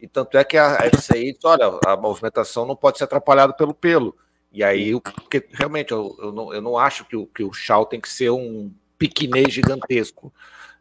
[0.00, 3.72] E tanto é que a FCI disse, olha, a movimentação não pode ser atrapalhada pelo
[3.72, 4.16] pelo.
[4.52, 7.86] E aí, porque realmente eu, eu, não, eu não acho que o, que o Shaw
[7.86, 10.32] tem que ser um piquinês gigantesco.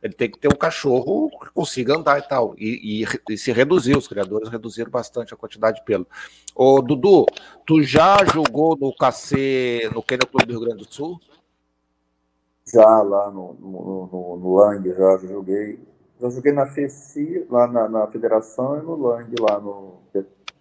[0.01, 2.55] Ele tem que ter um cachorro que consiga andar e tal.
[2.57, 6.07] E, e, e, se reduzir, os criadores reduziram bastante a quantidade de pelo.
[6.55, 7.25] Ô, Dudu,
[7.65, 11.19] tu já jogou no KC, no Kennel Clube do Rio Grande do Sul?
[12.73, 15.79] Já, lá no, no, no, no Lang, já, já joguei.
[16.19, 19.99] Já joguei na FECI, lá na, na Federação, e no Lang, lá no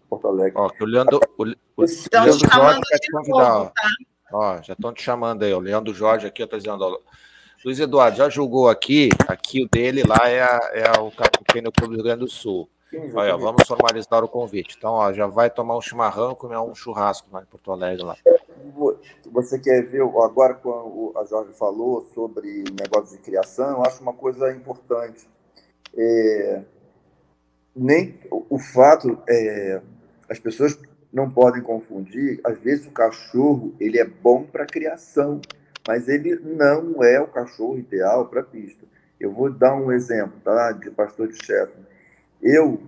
[0.09, 0.55] Porto Alegre.
[0.57, 3.55] Ó, o Leandro, o, o, então, Leandro Jorge quer te convidar.
[3.55, 3.89] Novo, tá?
[4.33, 6.99] Ó, já estão te chamando aí, o Leandro Jorge aqui, eu tô dizendo, ó,
[7.63, 11.91] Luiz Eduardo já julgou aqui, aqui o dele lá é, a, é o Capitão Clube
[11.91, 12.67] do Rio Grande do Sul.
[13.15, 14.77] Olha, vamos formalizar o convite.
[14.77, 18.03] Então, ó, já vai tomar um chimarrão, comer um churrasco lá em Porto Alegre.
[18.03, 18.17] Lá.
[19.31, 24.15] Você quer ver, agora quando a Jorge falou sobre negócio de criação, eu acho uma
[24.15, 25.29] coisa importante.
[25.97, 26.63] É,
[27.77, 29.83] nem o fato, é,
[30.29, 30.79] as pessoas
[31.13, 35.41] não podem confundir, às vezes o cachorro ele é bom para criação
[35.87, 38.85] mas ele não é o cachorro ideal para pista.
[39.19, 40.73] Eu vou dar um exemplo, tá?
[40.73, 41.75] De pastor de chefe.
[42.43, 42.81] Eu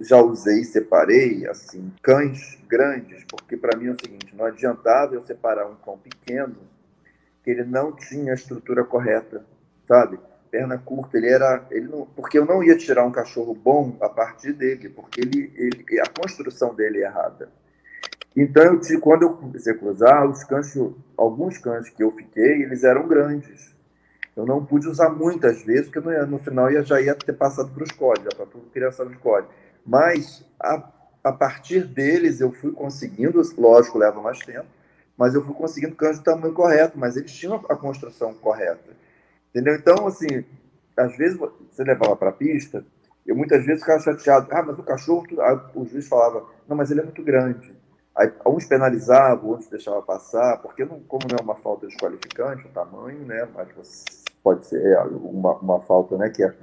[0.00, 5.24] já usei separei assim cães grandes, porque para mim é o seguinte: não adiantava eu
[5.24, 6.56] separar um cão pequeno
[7.42, 9.44] que ele não tinha a estrutura correta,
[9.86, 10.18] sabe?
[10.50, 14.08] Perna curta, ele era, ele não, porque eu não ia tirar um cachorro bom a
[14.08, 17.50] partir dele, porque ele, ele a construção dele é errada.
[18.36, 20.76] Então, eu, quando eu comecei a cruzar, os cães,
[21.16, 23.72] alguns cães que eu fiquei, eles eram grandes.
[24.36, 27.70] Eu não pude usar muitas vezes, porque no, no final ia, já ia ter passado
[27.70, 29.52] para os códigos, já para tudo criação de código.
[29.86, 30.90] Mas, a,
[31.22, 34.66] a partir deles, eu fui conseguindo, lógico, leva mais tempo,
[35.16, 38.90] mas eu fui conseguindo cães do tamanho correto, mas eles tinham a construção correta.
[39.50, 39.76] Entendeu?
[39.76, 40.44] Então, assim,
[40.96, 42.84] às vezes você levava para a pista,
[43.24, 44.48] eu muitas vezes ficava chateado.
[44.50, 45.24] Ah, mas o cachorro,
[45.74, 47.72] o juiz falava, não, mas ele é muito grande.
[48.16, 52.70] Aí, uns penalizavam, outros deixavam passar, porque não, como não é uma falta desqualificante, o
[52.70, 53.48] tamanho, né?
[53.52, 54.04] Mas
[54.42, 56.54] pode ser uma, uma falta né, que é,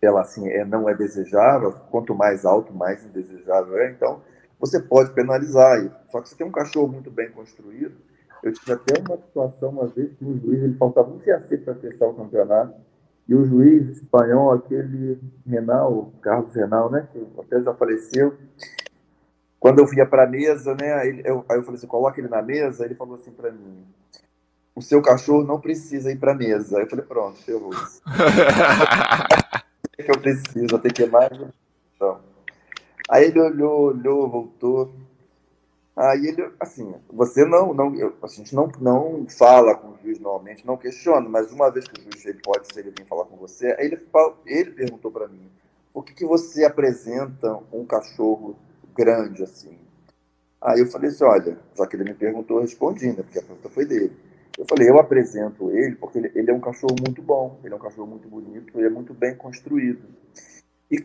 [0.00, 3.90] ela assim, é, não é desejável, quanto mais alto, mais indesejável é.
[3.90, 4.20] Então,
[4.60, 6.04] você pode penalizar.
[6.10, 7.94] Só que você tem um cachorro muito bem construído.
[8.42, 11.74] Eu tive até uma situação uma vez que o juiz ele faltava um CAC para
[11.74, 12.74] fechar o campeonato.
[13.28, 18.34] E o juiz espanhol, aquele Renal, Carlos Renal, né, que até já faleceu,
[19.58, 22.28] quando eu via para a mesa, né, aí eu, aí eu falei assim, coloca ele
[22.28, 23.84] na mesa, ele falou assim para mim,
[24.74, 26.76] o seu cachorro não precisa ir para a mesa.
[26.76, 28.02] Aí eu falei, pronto, ferrou isso.
[29.96, 31.32] que eu preciso, eu tenho que mais.
[31.94, 32.20] Então.
[33.08, 34.92] Aí ele olhou, olhou, voltou.
[35.96, 37.90] Aí ele, assim, você não, não
[38.22, 41.98] a gente não, não fala com o juiz normalmente, não questiona, mas uma vez que
[41.98, 44.06] o juiz ele pode, se ele vir falar com você, aí ele,
[44.44, 45.50] ele perguntou para mim,
[45.94, 48.54] por que, que você apresenta um cachorro
[48.96, 49.76] grande, assim.
[50.60, 53.42] Aí eu falei assim, olha, só que ele me perguntou, eu respondi, né, porque a
[53.42, 54.12] pergunta foi dele.
[54.58, 57.76] Eu falei, eu apresento ele porque ele, ele é um cachorro muito bom, ele é
[57.76, 60.02] um cachorro muito bonito, ele é muito bem construído.
[60.90, 61.04] E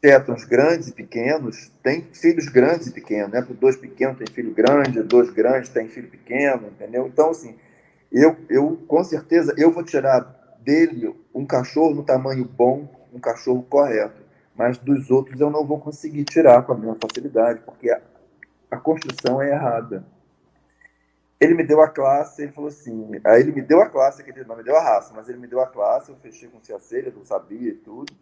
[0.00, 3.46] tétons grandes e pequenos têm filhos grandes e pequenos, né?
[3.60, 7.08] Dois pequenos têm filho grande, dois grandes têm filho pequeno, entendeu?
[7.08, 7.56] Então, assim,
[8.12, 13.66] eu, eu com certeza, eu vou tirar dele um cachorro no tamanho bom, um cachorro
[13.68, 14.27] correto
[14.58, 18.02] mas dos outros eu não vou conseguir tirar com a mesma facilidade, porque a,
[18.68, 20.04] a construção é errada.
[21.40, 24.30] Ele me deu a classe, ele falou assim, aí ele me deu a classe, que
[24.30, 26.58] ele não me deu a raça, mas ele me deu a classe, eu fechei com
[26.58, 28.12] CAC, ele não sabia e tudo.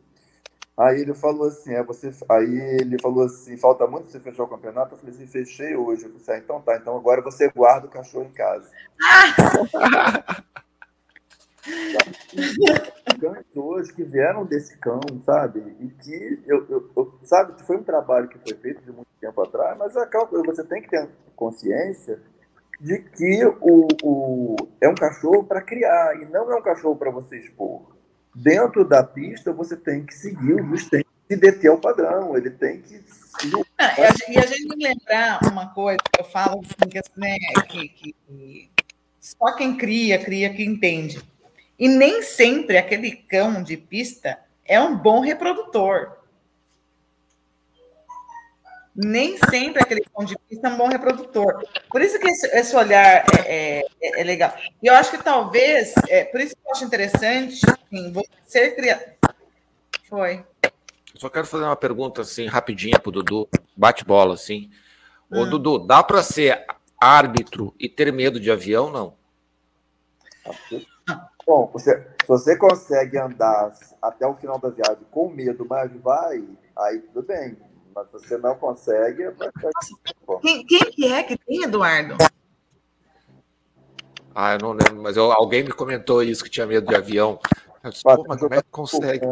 [0.77, 4.49] Aí ele falou assim, é, você, aí ele falou assim, falta muito você fechar o
[4.49, 4.93] campeonato?
[4.93, 6.03] Eu falei assim, fechei hoje.
[6.05, 8.71] Eu falei assim, ah, então tá, então agora você guarda o cachorro em casa.
[13.55, 15.63] hoje que vieram desse cão, sabe?
[15.81, 19.43] E que eu, eu, eu, sabe, foi um trabalho que foi feito de muito tempo
[19.43, 22.21] atrás, mas é aquela você tem que ter consciência
[22.81, 27.11] de que o, o é um cachorro para criar e não é um cachorro para
[27.11, 27.95] você expor.
[28.35, 32.83] Dentro da pista, você tem que seguir o tem que deter o padrão, ele tem
[32.83, 33.03] que.
[33.79, 33.95] Ah,
[34.29, 37.37] e a gente lembrar uma coisa que eu falo assim, que, né,
[37.69, 38.71] que, que
[39.21, 41.21] só quem cria, cria que entende.
[41.79, 46.17] E nem sempre aquele cão de pista é um bom reprodutor.
[48.95, 51.63] Nem sempre aquele cão de pista é um bom reprodutor.
[51.91, 54.57] Por isso que esse, esse olhar é, é, é, legal.
[54.83, 58.75] E eu acho que talvez, é, por isso que eu acho interessante assim, você ser
[58.75, 59.05] criado.
[60.09, 60.43] Foi.
[61.15, 64.71] Eu só quero fazer uma pergunta assim, rapidinha para o Dudu, bate-bola assim.
[65.31, 65.51] Ô, hum.
[65.51, 66.65] Dudu, dá para ser
[66.99, 69.15] árbitro e ter medo de avião, não?
[71.47, 76.45] Bom, você, se você consegue andar até o final da viagem com medo, mas vai,
[76.77, 77.57] aí tudo bem.
[77.95, 79.31] Mas você não consegue.
[79.31, 79.51] Vai
[80.43, 82.17] quem, quem que é que tem, Eduardo?
[84.35, 87.39] Ah, eu não lembro, mas eu, alguém me comentou isso que tinha medo de avião.
[87.85, 89.31] Disse, mas como é que consegue?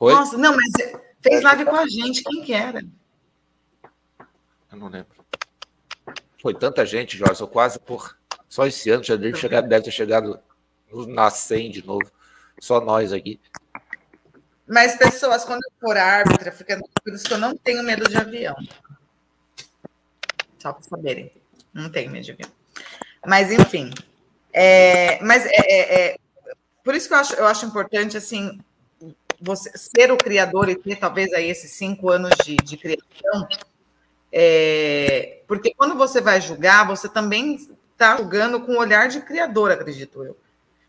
[0.00, 0.12] Oi?
[0.14, 0.72] Nossa, não, mas
[1.20, 2.82] fez live com a gente, quem que era?
[4.72, 5.16] Eu não lembro.
[6.40, 8.16] Foi tanta gente, Jorge, eu quase por.
[8.48, 10.40] Só esse ano já deve, chegar, deve ter chegado
[11.08, 12.10] na 100 de novo.
[12.60, 13.40] Só nós aqui.
[14.66, 18.16] Mas, pessoas, quando eu for árbitra, fica por isso que eu não tenho medo de
[18.16, 18.56] avião.
[20.58, 21.32] Só para saberem.
[21.72, 22.50] Não tenho medo de avião.
[23.26, 23.90] Mas, enfim.
[24.52, 26.16] É, mas é, é, é,
[26.84, 28.58] por isso que eu acho, eu acho importante, assim,
[29.40, 33.48] você ser o criador e ter talvez aí esses cinco anos de, de criação.
[34.30, 37.54] É, porque quando você vai julgar, você também
[37.92, 40.36] está julgando com o olhar de criador, acredito eu.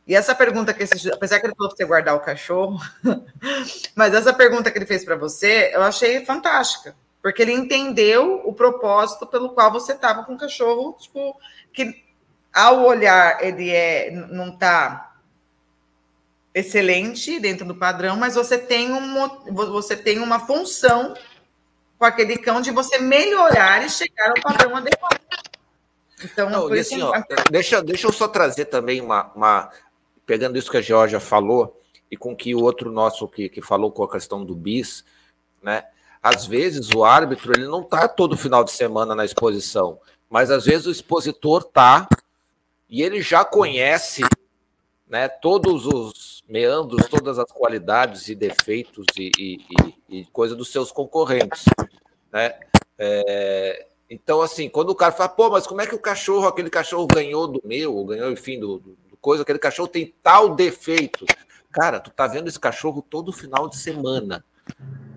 [0.09, 2.79] E essa pergunta que esse, apesar que ele falou para você guardar o cachorro,
[3.93, 8.51] mas essa pergunta que ele fez para você, eu achei fantástica, porque ele entendeu o
[8.51, 11.39] propósito pelo qual você estava com o cachorro, tipo,
[11.71, 12.03] que
[12.51, 15.13] ao olhar ele é não está
[16.55, 21.13] excelente dentro do padrão, mas você tem um, você tem uma função
[21.99, 25.19] com aquele cão de você melhorar e chegar ao padrão adequado.
[26.23, 27.13] Então, Não, assim, ó,
[27.51, 29.71] deixa, deixa eu só trazer também uma, uma,
[30.29, 31.75] pegando isso que a Georgia falou
[32.11, 35.03] e com que o outro nosso que, que falou com a questão do bis,
[35.59, 35.83] né?
[36.21, 39.97] Às vezes o árbitro ele não está todo final de semana na exposição,
[40.29, 42.07] mas às vezes o expositor tá
[42.87, 44.21] e ele já conhece,
[45.07, 45.27] né?
[45.27, 49.55] Todos os meandros, todas as qualidades e defeitos e, e,
[50.11, 51.65] e, e coisa dos seus concorrentes,
[52.31, 52.53] né?
[52.99, 56.69] É, então, assim, quando o cara fala, pô, mas como é que o cachorro, aquele
[56.69, 61.25] cachorro ganhou do meu, ou ganhou, enfim, do, do coisa, aquele cachorro tem tal defeito.
[61.71, 64.43] Cara, tu tá vendo esse cachorro todo final de semana.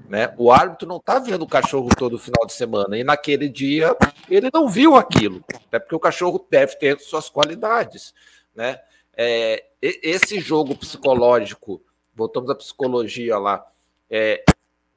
[0.08, 0.34] Né?
[0.36, 2.98] O árbitro não tá vendo o cachorro todo final de semana.
[2.98, 3.96] E naquele dia
[4.28, 5.42] ele não viu aquilo.
[5.66, 8.12] Até porque o cachorro deve ter suas qualidades.
[8.54, 8.78] Né?
[9.14, 11.82] É, esse jogo psicológico,
[12.14, 13.66] voltamos à psicologia lá,
[14.10, 14.44] é,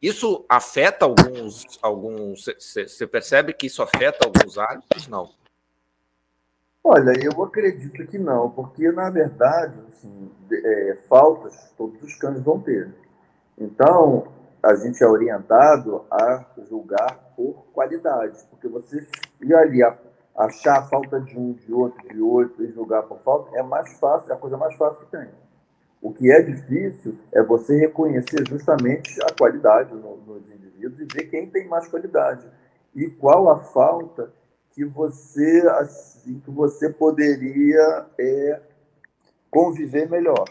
[0.01, 1.65] isso afeta alguns.
[1.81, 5.07] alguns Você percebe que isso afeta alguns árbitros?
[5.07, 5.33] Não.
[6.87, 12.59] Olha, eu acredito que não, porque na verdade, assim, é, faltas todos os cães vão
[12.59, 12.93] ter.
[13.57, 14.27] Então,
[14.61, 19.03] a gente é orientado a julgar por qualidade, porque você
[19.41, 19.81] ir ali
[20.37, 23.97] achar a falta de um, de outro, de outro e julgar por falta é mais
[23.97, 25.27] fácil, é a coisa mais fácil que tem.
[25.99, 31.31] O que é difícil é você reconhecer justamente a qualidade no, nos indivíduos e ver
[31.31, 32.45] quem tem mais qualidade
[32.93, 34.31] e qual a falta
[34.75, 38.61] que você assim que você poderia é,
[39.49, 40.45] conviver melhor.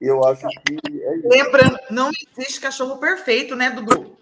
[0.00, 1.28] Eu acho que é isso.
[1.28, 4.16] Lembrando, não existe cachorro perfeito, né, Dudu?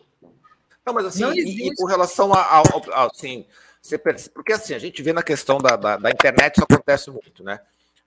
[0.84, 2.64] Não, mas assim, não e, e com relação ao,
[3.10, 3.46] assim,
[3.80, 7.10] você percebe, porque assim, a gente vê na questão da, da, da, internet isso acontece
[7.10, 7.60] muito, né?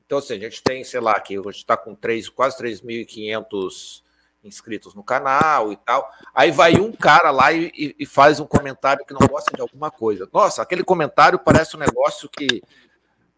[0.04, 4.02] Então, assim, a gente tem, sei lá, que hoje está com três quase 3.500
[4.44, 6.10] inscritos no canal e tal.
[6.34, 9.92] Aí vai um cara lá e, e, faz um comentário que não gosta de alguma
[9.92, 10.28] coisa.
[10.34, 12.62] Nossa, aquele comentário parece um negócio que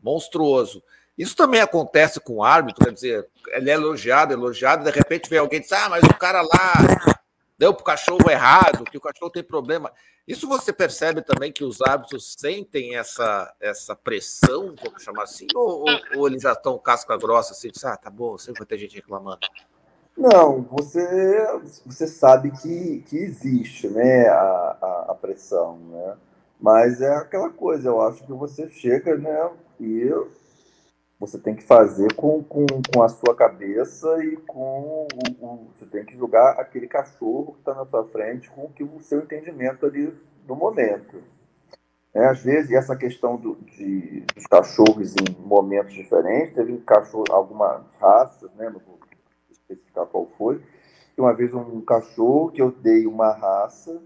[0.02, 0.84] monstruoso.
[1.18, 5.40] Isso também acontece com o árbitro, quer dizer, ele é elogiado, elogiado, de repente vem
[5.40, 6.74] alguém e diz: Ah, mas o cara lá
[7.58, 9.92] deu para o cachorro errado, que o cachorro tem problema.
[10.28, 15.82] Isso você percebe também que os árbitros sentem essa, essa pressão, vamos chamar assim, ou,
[15.82, 18.78] ou, ou eles já estão casca grossa assim, diz, ah, tá bom, sempre vai ter
[18.78, 19.46] gente reclamando.
[20.16, 21.48] Não, você,
[21.86, 26.18] você sabe que, que existe né, a, a, a pressão, né?
[26.60, 29.50] Mas é aquela coisa, eu acho que você chega, né?
[29.80, 30.10] E
[31.20, 35.08] você tem que fazer com, com, com a sua cabeça e com
[35.42, 38.84] o, o você tem que julgar aquele cachorro que está na sua frente com que
[38.84, 40.14] o seu entendimento ali
[40.46, 41.22] do momento.
[42.14, 47.82] É, às vezes, essa questão do, de, dos cachorros em momentos diferentes, teve cachorro, algumas
[48.00, 49.00] raças, né, vou
[49.70, 50.62] especificar qual foi,
[51.18, 54.02] uma vez um cachorro que eu dei uma raça,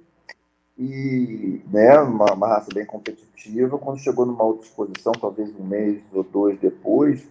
[0.78, 6.02] e né, uma, uma raça bem competitiva, quando chegou numa outra exposição, talvez um mês
[6.14, 7.28] ou dois depois,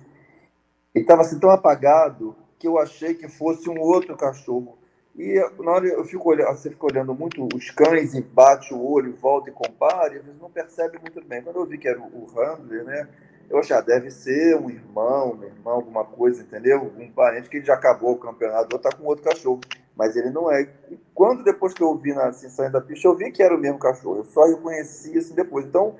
[0.95, 4.77] ele estava assim tão apagado que eu achei que fosse um outro cachorro
[5.19, 8.87] e na hora eu fico olhando, você fica olhando muito os cães e bate o
[8.87, 11.41] olho, volta e compara, e eles não percebem muito bem.
[11.43, 13.09] Quando eu vi que era o, Handler, né?
[13.49, 16.93] Eu achei, ah, deve ser um irmão, um irmão, alguma coisa, entendeu?
[16.99, 19.61] Um parente que já acabou o campeonato, ou tá com outro cachorro.
[19.97, 20.69] Mas ele não é.
[20.91, 23.55] E quando depois que eu vi na assim, saindo da pista, eu vi que era
[23.55, 24.19] o mesmo cachorro.
[24.19, 25.65] Eu só reconheci assim depois.
[25.65, 25.97] Então,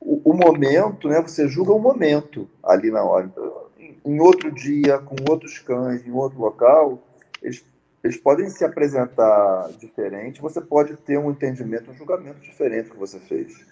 [0.00, 1.20] o, o momento, né?
[1.22, 3.26] Você julga o momento ali na hora.
[3.26, 6.98] Então, em, em outro dia, com outros cães, em outro local,
[7.40, 7.64] eles
[8.02, 13.18] eles podem se apresentar diferente, você pode ter um entendimento, um julgamento diferente que você
[13.18, 13.66] fez.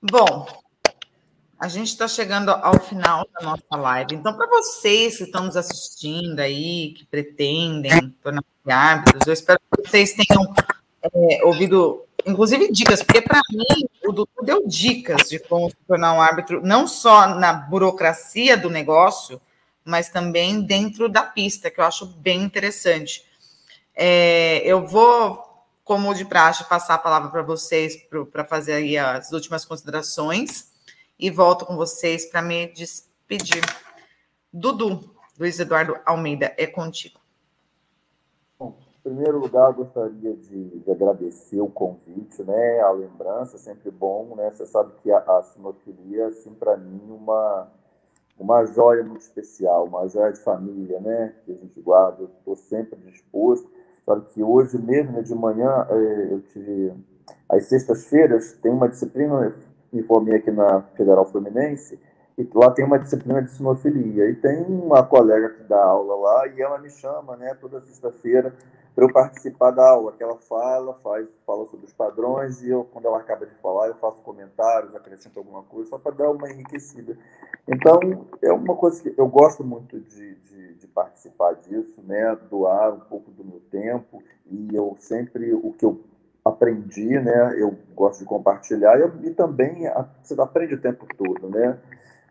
[0.00, 0.46] Bom,
[1.62, 4.16] a gente está chegando ao final da nossa live.
[4.16, 9.88] Então, para vocês que estão nos assistindo aí, que pretendem tornar-se árbitros, eu espero que
[9.88, 10.52] vocês tenham
[11.04, 16.14] é, ouvido, inclusive, dicas, porque para mim o Dudu deu dicas de como se tornar
[16.14, 19.40] um árbitro, não só na burocracia do negócio,
[19.84, 23.24] mas também dentro da pista, que eu acho bem interessante.
[23.94, 27.96] É, eu vou, como de praxe, passar a palavra para vocês
[28.32, 30.71] para fazer aí as últimas considerações
[31.22, 33.62] e volto com vocês para me despedir.
[34.52, 37.20] Dudu, Luiz Eduardo Almeida, é contigo.
[38.58, 42.80] Bom, em primeiro lugar, gostaria de, de, agradecer o convite, né?
[42.80, 44.50] A lembrança, sempre bom, né?
[44.50, 47.70] Você sabe que a, a sinofilia, assim, para mim, uma
[48.36, 51.34] uma joia muito especial, uma joia de família, né?
[51.44, 52.22] Que a gente guarda.
[52.22, 53.70] Eu estou sempre disposto.
[54.04, 56.92] Sabe que hoje mesmo, de manhã, é, eu tive.
[57.48, 59.54] Às sextas-feiras, tem uma disciplina,
[59.92, 61.98] me formei aqui na Federal Fluminense,
[62.38, 64.30] e lá tem uma disciplina de sinofilia.
[64.30, 68.54] E tem uma colega que dá aula lá, e ela me chama, né, toda sexta-feira,
[68.94, 72.84] para eu participar da aula, que ela fala, faz, fala sobre os padrões, e eu,
[72.84, 76.50] quando ela acaba de falar, eu faço comentários, acrescento alguma coisa, só para dar uma
[76.50, 77.16] enriquecida.
[77.66, 82.92] Então, é uma coisa que eu gosto muito de, de, de, participar disso, né, doar
[82.92, 85.98] um pouco do meu tempo, e eu sempre, o que eu
[86.44, 89.88] aprendi, né, eu gosto de compartilhar, e, também
[90.22, 91.78] você aprende o tempo todo, né,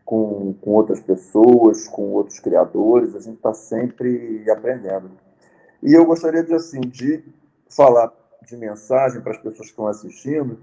[0.03, 5.11] com, com outras pessoas, com outros criadores, a gente está sempre aprendendo.
[5.81, 7.23] E eu gostaria de, assim, de
[7.69, 8.11] falar
[8.45, 10.59] de mensagem para as pessoas que estão assistindo,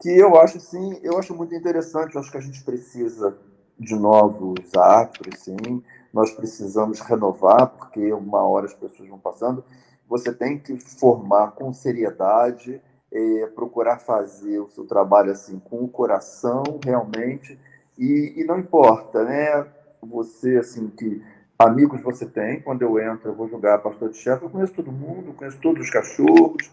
[0.00, 3.36] que eu acho assim, eu acho muito interessante, eu acho que a gente precisa
[3.78, 5.82] de novos árbitros, sim,
[6.12, 9.64] nós precisamos renovar, porque uma hora as pessoas vão passando,
[10.08, 12.80] você tem que formar com seriedade,
[13.12, 17.58] é, procurar fazer o seu trabalho assim com o coração realmente
[17.98, 19.66] e, e não importa, né?
[20.02, 21.22] Você assim que
[21.58, 22.60] amigos você tem.
[22.60, 24.44] Quando eu entro, eu vou jogar pastor de chefe.
[24.44, 26.70] Eu conheço todo mundo, conheço todos os cachorros,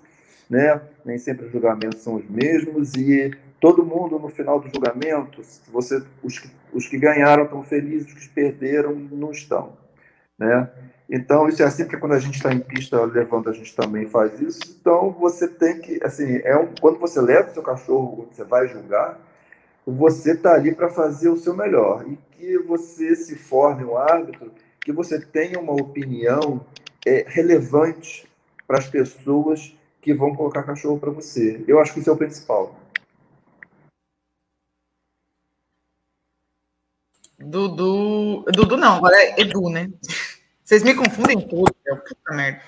[0.50, 0.82] né?
[1.06, 3.32] Nem sempre os julgamentos são os mesmos e
[3.64, 5.42] todo mundo no final do julgamento,
[5.72, 9.78] você, os, os que ganharam estão felizes, os que perderam não estão,
[10.44, 10.70] né?
[11.10, 14.08] Então isso é assim porque quando a gente está em pista levando a gente também
[14.08, 14.60] faz isso.
[14.80, 18.68] Então você tem que, assim, é um, quando você leva o seu cachorro, você vai
[18.68, 19.20] julgar,
[19.86, 24.52] você está ali para fazer o seu melhor e que você se forme um árbitro
[24.82, 26.66] que você tenha uma opinião
[27.06, 28.28] é, relevante
[28.68, 31.64] para as pessoas que vão colocar cachorro para você.
[31.68, 32.76] Eu acho que isso é o principal.
[37.40, 38.44] Dudu.
[38.52, 39.90] Dudu não, agora é Edu, né?
[40.64, 41.98] Vocês me confundem tudo, meu.
[41.98, 42.62] Puta merda.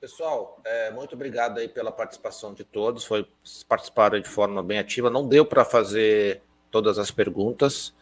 [0.00, 3.04] Pessoal, é, muito obrigado aí pela participação de todos.
[3.04, 3.26] Foi
[3.68, 5.10] participaram de forma bem ativa.
[5.10, 7.92] Não deu para fazer todas as perguntas.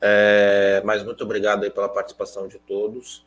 [0.00, 3.24] É, mas muito obrigado aí pela participação de todos.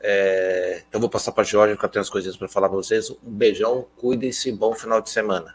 [0.00, 2.76] É, então vou passar para a Jorge, porque eu tenho as coisinhas para falar para
[2.76, 3.10] vocês.
[3.10, 5.54] Um beijão, cuidem-se, bom final de semana.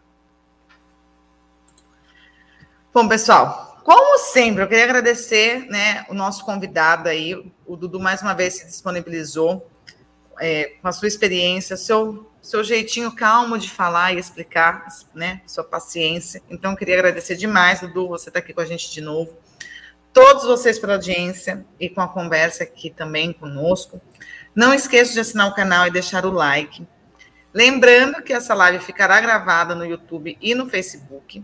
[2.94, 7.36] Bom, pessoal, como sempre, eu queria agradecer né, o nosso convidado aí,
[7.68, 9.70] o Dudu mais uma vez se disponibilizou
[10.42, 15.64] é, com a sua experiência, seu, seu jeitinho calmo de falar e explicar, né, sua
[15.64, 16.42] paciência.
[16.50, 19.38] Então, eu queria agradecer demais, Dudu, você está aqui com a gente de novo
[20.16, 24.02] todos vocês pela audiência e com a conversa aqui também conosco.
[24.56, 26.88] Não esqueça de assinar o canal e deixar o like.
[27.54, 31.44] Lembrando que essa live ficará gravada no YouTube e no Facebook.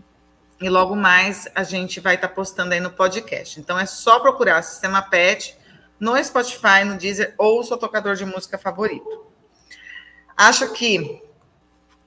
[0.62, 3.58] E logo mais a gente vai estar postando aí no podcast.
[3.58, 5.58] Então é só procurar Sistema PET
[5.98, 9.26] no Spotify, no Deezer ou o seu tocador de música favorito.
[10.36, 11.20] Acho que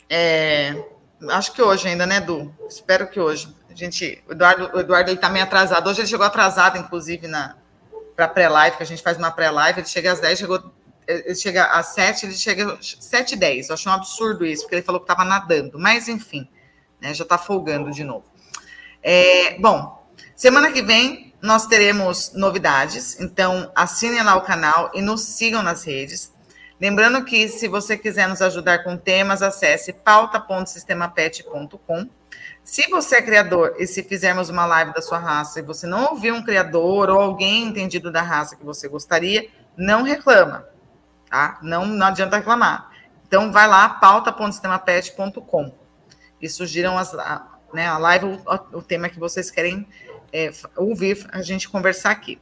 [0.10, 0.86] é,
[1.32, 2.56] acho que hoje ainda, né, Edu?
[2.70, 3.54] Espero que hoje.
[3.70, 5.90] A gente, o Eduardo, o Eduardo ele tá meio atrasado.
[5.90, 7.58] Hoje ele chegou atrasado, inclusive, na
[8.16, 10.74] para pré-live, que a gente faz uma pré-live, ele chega às 10, chegou
[11.06, 13.70] ele chega às 7, ele chega às 7 e 10.
[13.70, 15.78] Eu acho um absurdo isso, porque ele falou que estava nadando.
[15.78, 16.48] Mas, enfim,
[17.02, 18.26] né, já está folgando de novo.
[19.08, 20.04] É, bom,
[20.36, 25.84] semana que vem nós teremos novidades, então assinem lá o canal e nos sigam nas
[25.84, 26.34] redes.
[26.82, 32.10] Lembrando que se você quiser nos ajudar com temas, acesse pauta.sistemapet.com.
[32.64, 36.14] Se você é criador e se fizermos uma live da sua raça e você não
[36.14, 40.68] ouviu um criador ou alguém entendido da raça que você gostaria, não reclama,
[41.30, 41.60] tá?
[41.62, 42.90] Não, não adianta reclamar.
[43.28, 45.72] Então vai lá, pauta.sistemapet.com
[46.42, 47.14] e sugiram as,
[47.76, 49.88] né, a live, o, o tema que vocês querem
[50.34, 52.40] é, ouvir a gente conversar aqui.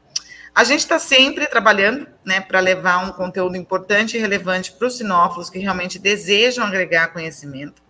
[0.56, 4.98] A gente está sempre trabalhando né, para levar um conteúdo importante e relevante para os
[4.98, 7.82] sinófilos que realmente desejam agregar conhecimento.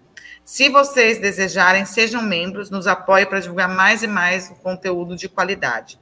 [0.45, 5.99] Se vocês desejarem, sejam membros, nos apoiem para divulgar mais e mais conteúdo de qualidade.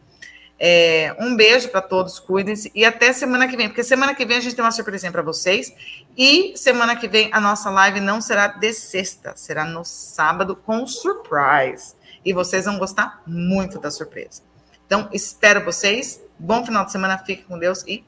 [0.63, 4.37] É, um beijo para todos, cuidem-se e até semana que vem, porque semana que vem
[4.37, 5.73] a gente tem uma surpresinha para vocês.
[6.15, 10.85] E semana que vem a nossa live não será de sexta, será no sábado com
[10.85, 11.95] surprise.
[12.23, 14.43] E vocês vão gostar muito da surpresa.
[14.85, 16.21] Então, espero vocês.
[16.37, 18.05] Bom final de semana, fique com Deus e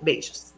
[0.00, 0.54] beijos.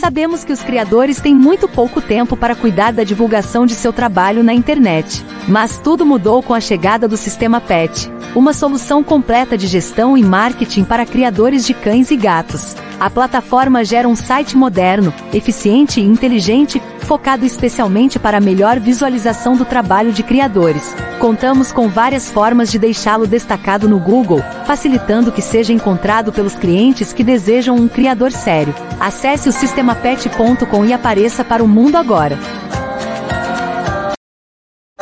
[0.00, 4.42] Sabemos que os criadores têm muito pouco tempo para cuidar da divulgação de seu trabalho
[4.42, 5.22] na internet.
[5.46, 10.24] Mas tudo mudou com a chegada do sistema PET, uma solução completa de gestão e
[10.24, 12.74] marketing para criadores de cães e gatos.
[13.00, 19.56] A plataforma gera um site moderno, eficiente e inteligente, focado especialmente para a melhor visualização
[19.56, 20.94] do trabalho de criadores.
[21.18, 27.14] Contamos com várias formas de deixá-lo destacado no Google, facilitando que seja encontrado pelos clientes
[27.14, 28.74] que desejam um criador sério.
[29.00, 32.38] Acesse o sistemapet.com e apareça para o mundo agora.